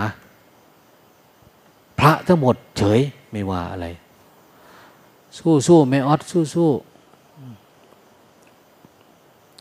[2.00, 3.86] พระทั้งหมดเฉยไม่ว่าอะไร
[5.38, 6.70] สู้สู้ไม่ออดสู้สู้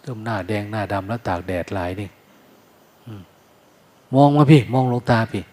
[0.02, 2.10] เริ่มหน้าแดงหน้าดำแล้วตากแดดหลายนี่
[4.16, 5.44] มองมาพี่ มองลงตาพี่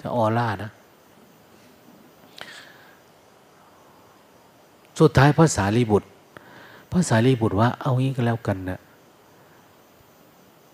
[0.00, 0.70] จะออร่านะ
[4.98, 6.08] สุดท้ายพระสารีบุตร
[6.92, 8.80] พระสารีบุตรว่า เอางี้ก็แล้วกันนะ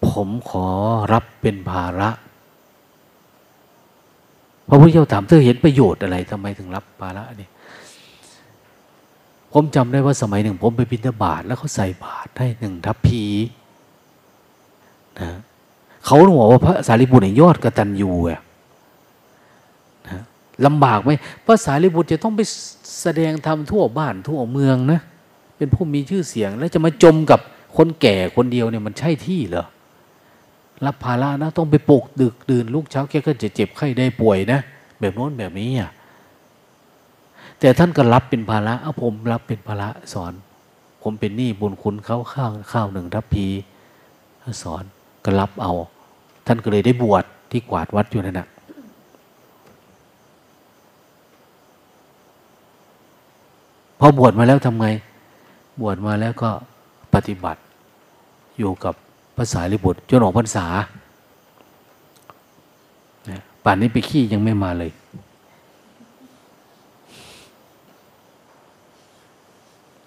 [0.06, 0.66] ผมขอ
[1.12, 2.10] รับเป็นภาระ
[4.68, 7.48] พระพุทธเจ้าถามเธอเห็นประโยชน์อะไรทำไมถึงรับภาระนี่
[9.52, 13.22] ผมจำได้ว่าสมัยหนึ่ง ผมไปบิณฑบาตแล้วเขาใส่บาตรให้หนึ่งทัพพี
[15.20, 15.28] นะ
[16.04, 18.40] เขาบอกว่าพระสารีบุตรยอดกระตัญญูอะ
[20.06, 20.22] นะ
[20.66, 21.10] ลำบากไหม
[21.46, 22.40] พระสารีบุตรจะต้องไป
[23.02, 25.00] แสดงธรรมทั่วบ้านทั่วเมืองนะ
[25.58, 27.40] เป็นผู้มีชื่อเสียง แล้วจะมาจมกับ
[27.76, 29.66] คนแก่คนเดียวเนี่ยมันใช่ที่เหรอ
[30.86, 34.60] รับภาระนะต้องไปปลุกดึกดื่นลูกเช้าแกก็จะเจ็บไข้ได้ป่วยนะ
[35.00, 35.90] แบบโน้นแบบนี้อะ
[37.60, 40.32] แต่ท่านก็รับเป็นภาระเอาผมรับเป็นภาระสอน
[41.02, 43.46] ผมเป็นหนี้บุญคุณเขาข้าวข้าวหนึ่งทัพพี
[44.62, 44.84] สอน
[45.24, 45.72] ก็รับเอา
[46.46, 48.48] ท่านก็เลยได้บวชที่กวาดวัดอยู่นั่นนะ
[53.98, 54.86] พอบวชมาแล้วทำไง
[55.80, 56.50] บวชมาแล้วก็
[57.14, 57.60] ปฏิบัติ
[58.58, 58.94] อยู่กับ
[59.36, 60.66] ภาษาลิบุตรจนออกพรรษา
[63.64, 64.90] ป่านนี้ไปขี้ยังไม่มาเลย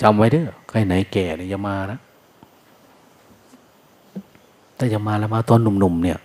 [0.01, 1.99] จำไว้เด้อใครไหนแก่เนี่ยจะมานะ
[4.77, 6.17] ถ้าจะมาแล้วมาตอนหนุ่มๆเนี่ย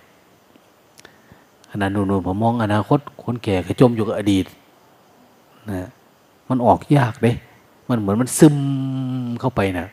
[1.70, 4.46] ขนาดหนุ่มๆผมมองอนาคตคนแก่ขจมอยู่กับอดีต
[5.70, 5.88] นะ
[6.48, 7.32] มันออกยากเด้
[7.88, 8.56] มันเหมือนมันซึม
[9.40, 9.86] เข้าไปนะ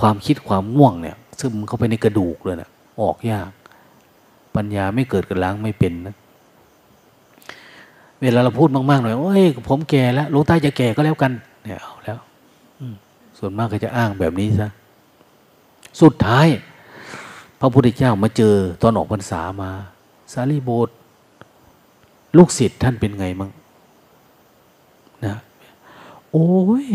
[0.00, 2.68] ความคิดความง่วงเนี่ยซึมเข้าไปในกระดูกเลยนะ
[3.02, 3.50] ออกยาก
[4.56, 6.14] ปัญญาไม่เกิดกันล้างไม่เป็นนะ
[8.20, 11.32] เวลาเราพูดมากๆหน่อยโอ้ยผมแก่แล้วลูกตาจะแก่ก็แล้วกัน
[11.64, 12.18] เนี่ยเอาแล้ว
[13.38, 14.68] ส่วนมากก็จะอ้างแบบนี้ซะ
[16.00, 16.46] สุดท้าย
[17.60, 19.70] พระพุทธเจ้ามาเจอตอนออกพรรษามา
[20.32, 20.94] สารีบุตร
[22.36, 23.50] ลูกศิษย์ท่านเป็นไงมั่ง
[25.24, 25.36] นะ
[26.32, 26.48] โอ้
[26.84, 26.86] ย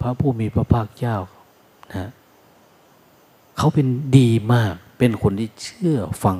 [0.00, 1.16] พระผู้มีพระภาคเจ้า
[1.94, 2.10] นะ
[3.56, 3.86] เขาเป็น
[4.16, 6.38] ดีมาก เป็นคนที่เชื่อฟัง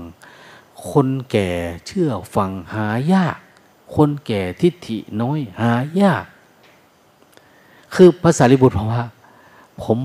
[0.91, 1.51] คนแก่
[1.87, 3.37] เชื่อฟังหายาก
[3.97, 5.71] คนแก่ทิฏฐิน้อยหา
[6.01, 6.25] ยาก
[7.95, 9.03] คือภาษาลิบุตรพราว่า
[9.83, 9.99] ผม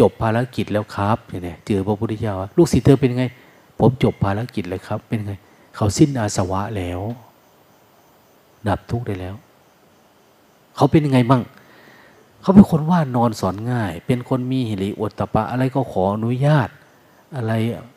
[0.00, 3.24] จบภารกิจแล้วครับเนี่ยเจอพระพุทธเจ้าลูกศิษย์เธอเป็นไง
[3.78, 5.32] ผมจบภารกิจเลยครับ เป็นไง
[5.76, 7.00] เขาสิ้นอาสวะแล้ว
[8.68, 9.34] ดับทุกข์ได้แล้ว
[10.80, 11.42] เขาเป็นยังไงบ้าง
[12.40, 16.68] เขาเป็นคนว่านอนสอนง่าย เป็นคนมีหิริอดตะปะ อะไรก็ขออนุญาต
[17.36, 17.52] อะไร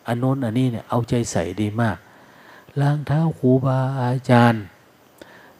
[0.07, 1.97] อนนนอันนี้เนี่ยเอาใจใส่ดีมาก
[2.81, 4.63] ล้างเท้าครูบาอาจารย์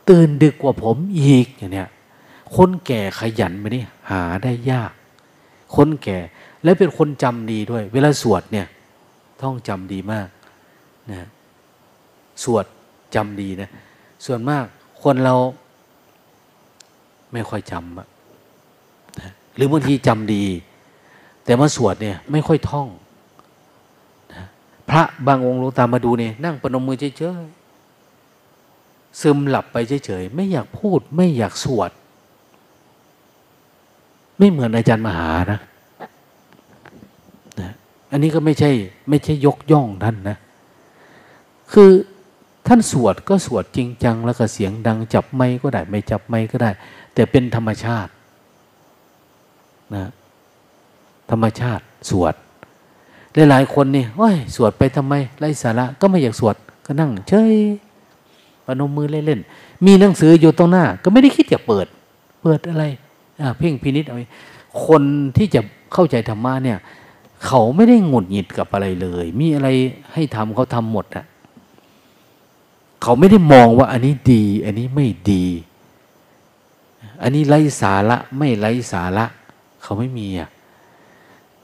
[0.09, 1.89] ตื่นดึกกว่าผมอีกอย่างเนี้ย
[2.55, 4.91] คนแก่ขยันไปนี่หาได้ยาก
[5.75, 6.17] คนแก่
[6.63, 8.67] และเป็นคนจำดีด้วย เวลาสวดเนี่ย
[9.41, 10.27] ท่องจำดีมาก
[11.11, 11.27] นะ
[12.43, 12.65] สวด
[13.15, 13.69] จำดีนะ
[14.25, 14.65] ส่วนมาก
[15.03, 15.35] คนเรา
[17.33, 20.43] ไม่ค่อยจำนะหรือบางทีจำดี
[21.43, 22.87] แต่มาสวดเนี่ย ไม่ค่อยท่อง
[24.33, 24.45] นะ
[24.89, 31.91] พระบางองค์ลงตามมาดูเนี่ยนั่งประนมมือเฉยๆซึมหลับไปเฉยๆไม่อยากพูด ไม่อยากสวด
[34.37, 35.59] ไม่เหมือนอาจารย์มหานะ
[37.59, 37.71] นะ
[38.11, 38.71] อันนี้ก็ไม่ใช่
[39.09, 40.37] ไม่ใช่ยกย่องท่านนะ
[41.73, 41.91] คือ
[42.67, 46.71] ท่านสวดก็สวดจริงจัง แล้วก็เสียงดัง จับไม้ก็ได้ ไม่จับไม้ก็ได้
[47.13, 48.11] แต่เป็นธรรมชาติ
[49.95, 50.05] นะ
[51.31, 52.33] ธรรมชาติสวด
[53.49, 57.55] หลายๆคนนี่โอ้ยสวดไปทำไมไร้สาระก็ไม่อยากสวดก็นั่ง เฉย
[58.65, 61.87] ปนมมือเล่นๆมีหนังสืออยู่ตรงหน้า ก็ไม่ได้คิดจะเปิด
[62.41, 62.83] เปิดอะไร
[63.57, 64.17] เพ่งพินิษเอา
[64.85, 65.03] คน
[65.37, 65.61] ที่จะ
[65.93, 66.77] เข้าใจธรรมะเนี่ย
[67.45, 69.67] เขาไม่ได้หงุดหงิดกับอะไรเลย มีอะไร
[70.13, 71.25] ให้ทำเขาทำหมดอะ
[73.01, 75.43] เขาไม่ได้มองว่าอันนี้ดี อันนี้ไม่ดี
[77.21, 79.25] อันนี้ไร้สาระไม่ไร้สาระ
[79.83, 80.49] เขาไม่มีอะ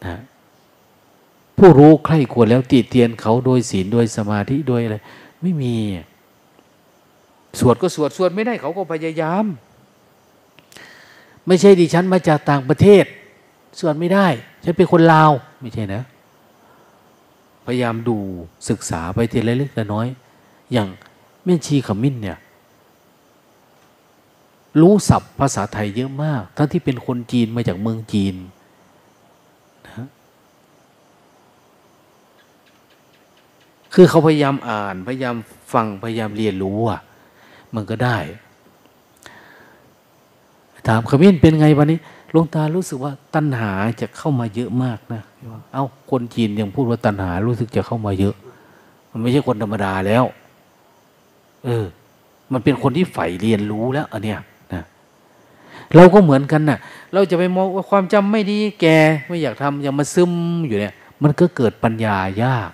[0.05, 0.21] นะ
[1.57, 4.97] ผู้รู้ใครควรแล้วติเตียนเขาโดยศีลโดยสมาธิโดยอะไร
[5.41, 5.76] ไม่มี
[7.59, 9.45] สวดก็สวดสวดไม่ได้เขาก็พยายาม
[11.47, 13.05] ไม่ใช่ดิฉันมาจากต่างประเทศ
[13.80, 14.27] สวดไม่ได้
[14.63, 15.31] ฉันเป็นคนลาว
[15.61, 16.03] ไม่ใช่นะ
[17.65, 18.17] พยายามดู
[18.69, 20.07] ศึกษาไปทีละเล็กละน้อย
[20.73, 20.88] อย่าง
[21.43, 22.38] แม่ชีขมิ้นเนี่ย
[24.81, 28.35] รู้ศัพท์ภาษาไทยเยอะมาก ทั้งที่เป็นคนจีนมาจากเมืองจีน
[33.93, 35.35] คือเขาพยายามอ่าน พยายาม
[35.73, 36.99] ฟัง พยายามเรียนรู้อะ
[37.75, 38.17] มันก็ได้
[40.87, 41.99] ถามขมิ้นเป็นไงวันนี้
[42.35, 43.71] ลงตารู้สึกว่าตัณหา
[44.01, 45.21] จะเข้ามาเยอะมากนะ
[45.73, 48.35] เอา้า คนจีนยังพูดว่าตัณหารู้สึกจะเข้ามาเยอะ
[49.11, 50.23] มันไม่ใช่คนธรรมดาแล้ว
[51.65, 51.85] เออ
[52.53, 54.39] มันเป็นคนที่ใฝ่เรียนรู้แล้วอันเนี้ย
[55.95, 56.79] เราก็เหมือนกันนะ่ะ
[57.13, 58.85] เราจะไปมองว่าความจำไม่ดีแก
[59.27, 60.33] ไม่อยากทำยังมาซึม
[60.67, 60.93] อยู่เนี่ย
[61.23, 62.71] มันก็เกิดปัญญายาก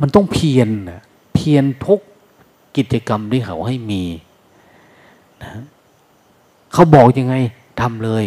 [0.00, 0.68] มันต้องเพียร
[1.34, 2.00] เพียรทุก
[2.76, 4.02] กิจกรรมที่เขาให้มี
[5.42, 5.50] นะ
[6.72, 7.34] เขาบอกยังไง
[7.80, 8.24] ทำเลย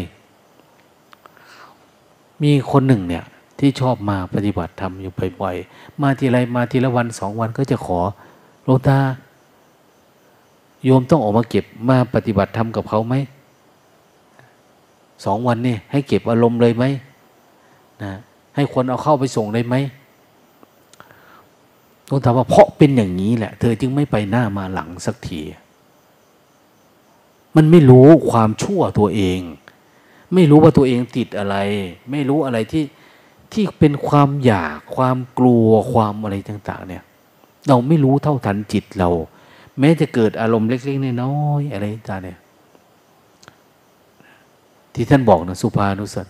[2.43, 3.23] มีคนหนึ่งเนี่ย
[3.59, 5.11] ที่ชอบมาปฏิบัติธรรมอยู่
[5.41, 7.99] บ่อยๆมาทีไรมาทีละวันสองวันก็จะขอ
[8.65, 8.99] หลตา
[10.83, 13.15] โยมต้องออกมาเก็บมาปฏิบัติธรรมกับเขาไหม
[15.25, 16.85] สองวันนี่ให้เก็บอารมณ์เลยไหม
[18.03, 18.13] นะ
[18.55, 19.75] ให้คนเอาเข้าไปส่งได้ไหม
[22.09, 25.41] ต้องถามว่าเพราะเป็นอย่างนี้แหละ เธอจึงไม่ไปหน้ามาหลังสักที
[27.55, 29.39] มันไม่รู้ความชั่วตัวเอง
[30.33, 31.55] ไม่รู้ว่าตัวเองติดอะไร
[32.11, 32.85] ไม่รู้อะไรที่
[33.53, 37.03] ที่เป็นความอยากความกลัวความอะไรต่าง ๆ เนี่ย
[37.67, 39.09] เราไม่รู้เท่าทันจิตเรา
[39.79, 42.39] แม้จะเกิดอารมณ์เล็กๆน้อยๆอะไรต่างเนี่ย
[44.95, 46.27] ที่ท่านบอกนะสุภานุสัต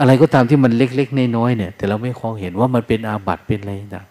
[0.00, 4.06] อะไรก็ตามที่มันเล็กๆน้อยๆเนี่ย แต่เราไม่คองเห็นว่ามันเป็นอาบัติเป็นอะไรต่าง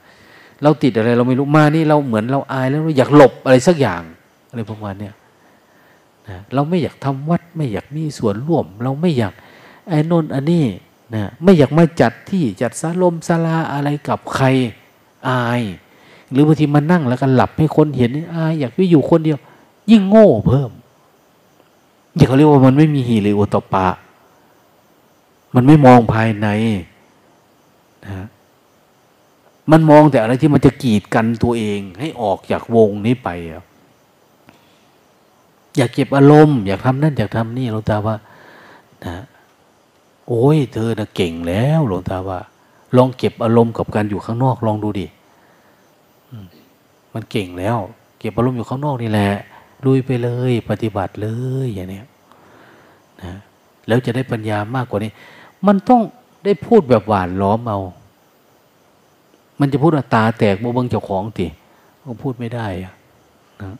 [0.63, 4.01] เราติดอะไร เราไม่รู้มานี่เราเหมือนเราอายแล้วเราอยากหลบอะไรสักอย่าง
[4.49, 5.13] อะไรประมาณเนี้ย
[6.27, 9.33] นะเราไม่อยากทำวัดไม่อยากมีส่วนร่วม เราไม่อยาก
[9.87, 10.65] ไอ้นนอันนี้
[11.15, 14.45] นะไม่อยากมาจัดที่จัดสาลมสาลาอะไรกับใคร
[15.29, 15.61] อาย
[16.31, 19.37] หรือบางทีมานั่งแล้วก็หลับให้คนเห็นอายอยากไปอยู่คนเดียว
[19.91, 20.69] ยิ่งโง่เพิ่ม
[22.15, 23.87] อย่าเขาเรียกว่ามันไม่มีหีรือโอตปะ
[25.55, 26.47] มันไม่มองภายใน
[28.05, 28.27] นะ
[29.71, 33.29] มันมองแต่อะไรที่มันจะกีดกันตัวเอง ให้ออกจากวงนี้ไป
[35.75, 38.15] อยากเก็บอารมณ์ อยากทำนั่นอยากทำนี่หลวงตาว่า
[39.05, 39.23] นะ
[40.27, 42.39] โอ้ยเธอนะเก่งแล้วหลวงตาว่า
[42.95, 45.07] ลองเก็บอารมณ์กับการอยู่ข้างนอกลองดูดิ
[47.13, 47.77] มันเก่งแล้ว
[48.19, 49.31] เก็บอารมณ์อยู่ข้างนอกนี่แหละ
[49.85, 51.27] ลุยไปเลย ปฏิบัติเล
[51.65, 52.01] ยอย่างนี้
[53.23, 53.33] นะ
[53.87, 55.11] แล้วจะได้ปัญญามากกว่านี้
[55.67, 56.01] มันต้อง
[56.45, 57.79] ได้พูดแบบหวานล้อมเอา
[59.59, 61.47] มันจะพูดว่าตาแตกโมบังเจ้าของติ
[62.03, 62.93] ก็พูดไม่ได้อะ
[63.61, 63.77] นะ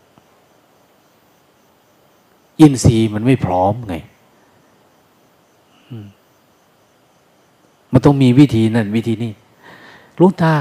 [2.59, 3.95] อินทรีย์มันไม่พร้อมไง
[7.93, 9.31] มันต้องมีวิธีนั่นวิธีนี้
[10.19, 10.53] ลุงตา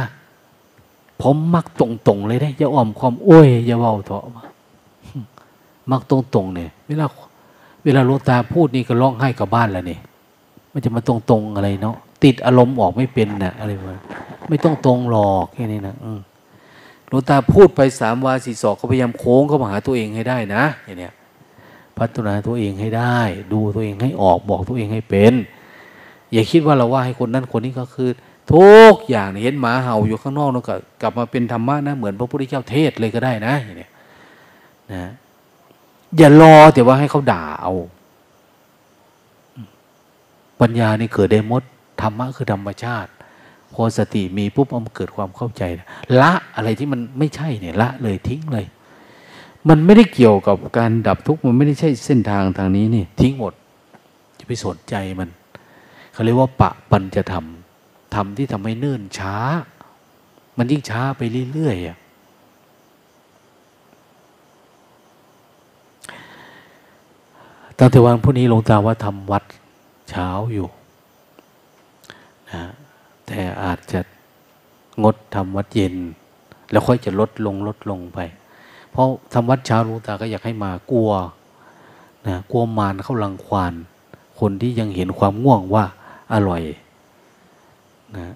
[1.23, 4.43] ผมมักตรงๆเลยได้อย่าอ้อมความโอ้ยอย่าเว้าเถอะมั
[5.91, 7.07] มักตรงๆเนี่ยเวลา
[7.85, 9.99] เวลาลุงตาพูดนี่ก็ร้องไห้กับบ้านแล้วนี่
[10.73, 13.99] มันจะมาตรงๆอะไรเนาะติดอารมณ์ออกไม่เป็นนะอะไรวะ
[14.49, 15.95] ไม่ต้องตรงหลอกแค่นี้นะ
[17.09, 21.13] หลวงตาพูดไปสามวาสี่ศอกก็พยายามโค้งเข้ามาหาตัวเองให้ได้นะอย่างเนี้ย
[21.99, 23.19] พัฒนาตัวเองให้ได้
[23.53, 25.35] ดูตัวเองให้ออกบอกตัวเองให้เป็น
[26.33, 28.11] อย่าคิดว่าเราว่าให้คนนั้นคนนี้ก็คือ
[28.53, 33.91] ทุกอย่างเห็นหมาเห่าอยู่ข้างนอกแล้วก็กลับมาเป็นธรรมะนะเหมือนพระพุทธเจ้าเทศเลยก็ได้นะอย่างเนี้ย
[34.93, 35.11] นะ
[36.17, 37.73] อย่ารอแต่ว่าให้เขาด่าเอา
[40.61, 41.63] ปัญญานี่เกิดได้มด
[42.01, 43.11] ธรรมะคือธรรมชาติ
[43.73, 45.63] พอสติมีปุ๊บมันเกิดความเข้าใจ
[46.23, 48.67] ละอะไรที่มันไม่ใช่เนี่ยละเลยทิ้งเลย
[49.69, 53.53] มันไม่ได้เกี่ยวกับการดับทุกข์มันไม่ได้ใช่เส้นทางทางนี้นี่ทิ้งหมด
[54.39, 55.29] จะไปสนใจมัน
[56.13, 59.37] เขาเรียกว่าปะปัญจะทำทำที่ทำให้เนิ่นช้า
[60.59, 61.23] มันยิ่งช้าไป
[61.53, 61.99] เรื่อยๆอะ
[67.85, 69.45] ตั้งแต่วันพรุ่งนี้หลวงตาว่าทำวัด
[70.11, 70.67] เช้าอยู่
[72.51, 72.63] นะ
[73.27, 74.01] แต่อาจจะ
[75.03, 75.95] งดทำวัดเย็น
[76.71, 78.19] แล้วค่อยจะลดลงลดลงไป
[78.91, 81.11] เพราะทำวัดเช้าหลวงตาก็อยากให้มากลัว
[82.27, 83.75] นะกลัวมารเข้ารังควาน
[84.41, 85.85] คนที่ยังเห็นความง่วงว่า
[86.33, 86.63] อร่อย
[88.17, 88.35] นะ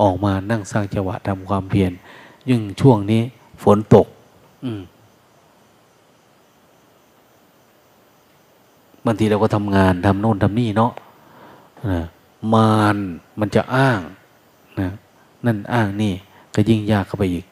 [0.00, 1.92] ออกมานั่งสร้างจังหวะทำความเพียร
[2.48, 3.22] ยิ่งช่วงนี้
[3.62, 4.06] ฝนตก
[4.66, 4.82] อืม
[9.06, 10.92] บางทีเราก็ทำงานทำโน่นทำนี่เนาะ
[11.88, 12.00] นะ
[12.54, 12.96] มาร
[13.40, 14.00] มันจะอ้าง
[14.80, 14.90] นะ
[15.46, 16.12] นั่นอ้างนี่
[16.54, 17.44] ก็ยิ่งยากเข้าไปอีก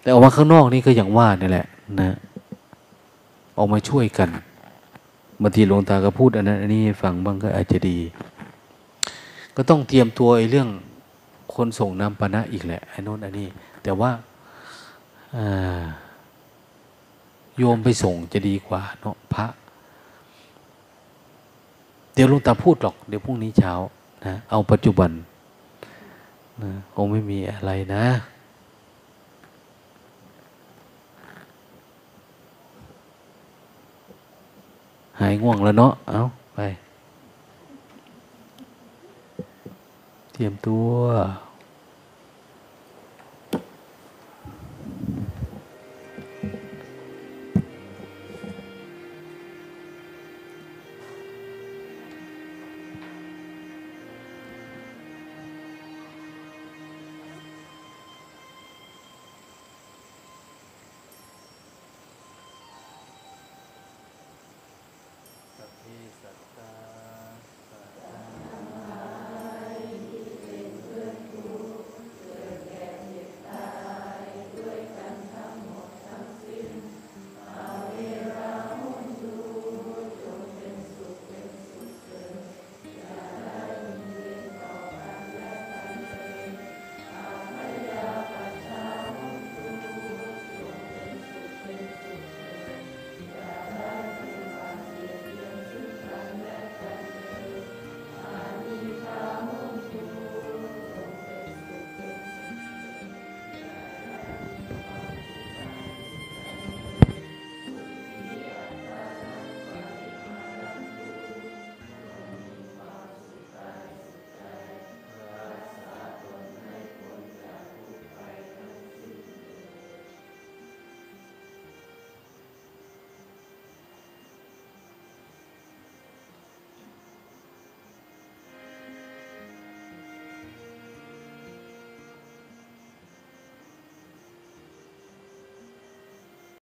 [0.00, 1.66] แต่ออกมาข้างนอกนี่ก็อย่างว่านี่แหละ
[2.00, 2.16] นะ
[3.58, 4.28] ออกมาช่วยกัน
[5.42, 7.98] บางทีหลวงตาก็พูดอันนั้นอันนี้ให้ฟังบ้างก็อาจจะดี
[9.56, 10.68] ก็ต้องเตรียมตัวไอ้เรื่อง
[11.54, 13.48] คนส่งน้ำปานะอีกแหละไอ้โน้นอันนี้
[13.82, 14.10] แต่ว่า
[17.56, 19.46] โยมไปส่งจะดีกว่าเนาะพระ
[22.20, 23.72] ดี๋ยวลุงตาพูดหรอก เดี๋ยวพรุ่งนี้เช้า
[24.26, 25.10] นะเอาปัจจุบัน
[26.62, 28.04] นะคงไม่มีอะไรนะ
[35.20, 36.22] หายง่วงแล้วเนาะ เอา
[36.54, 36.58] ไป
[40.32, 40.88] เตรียมตัว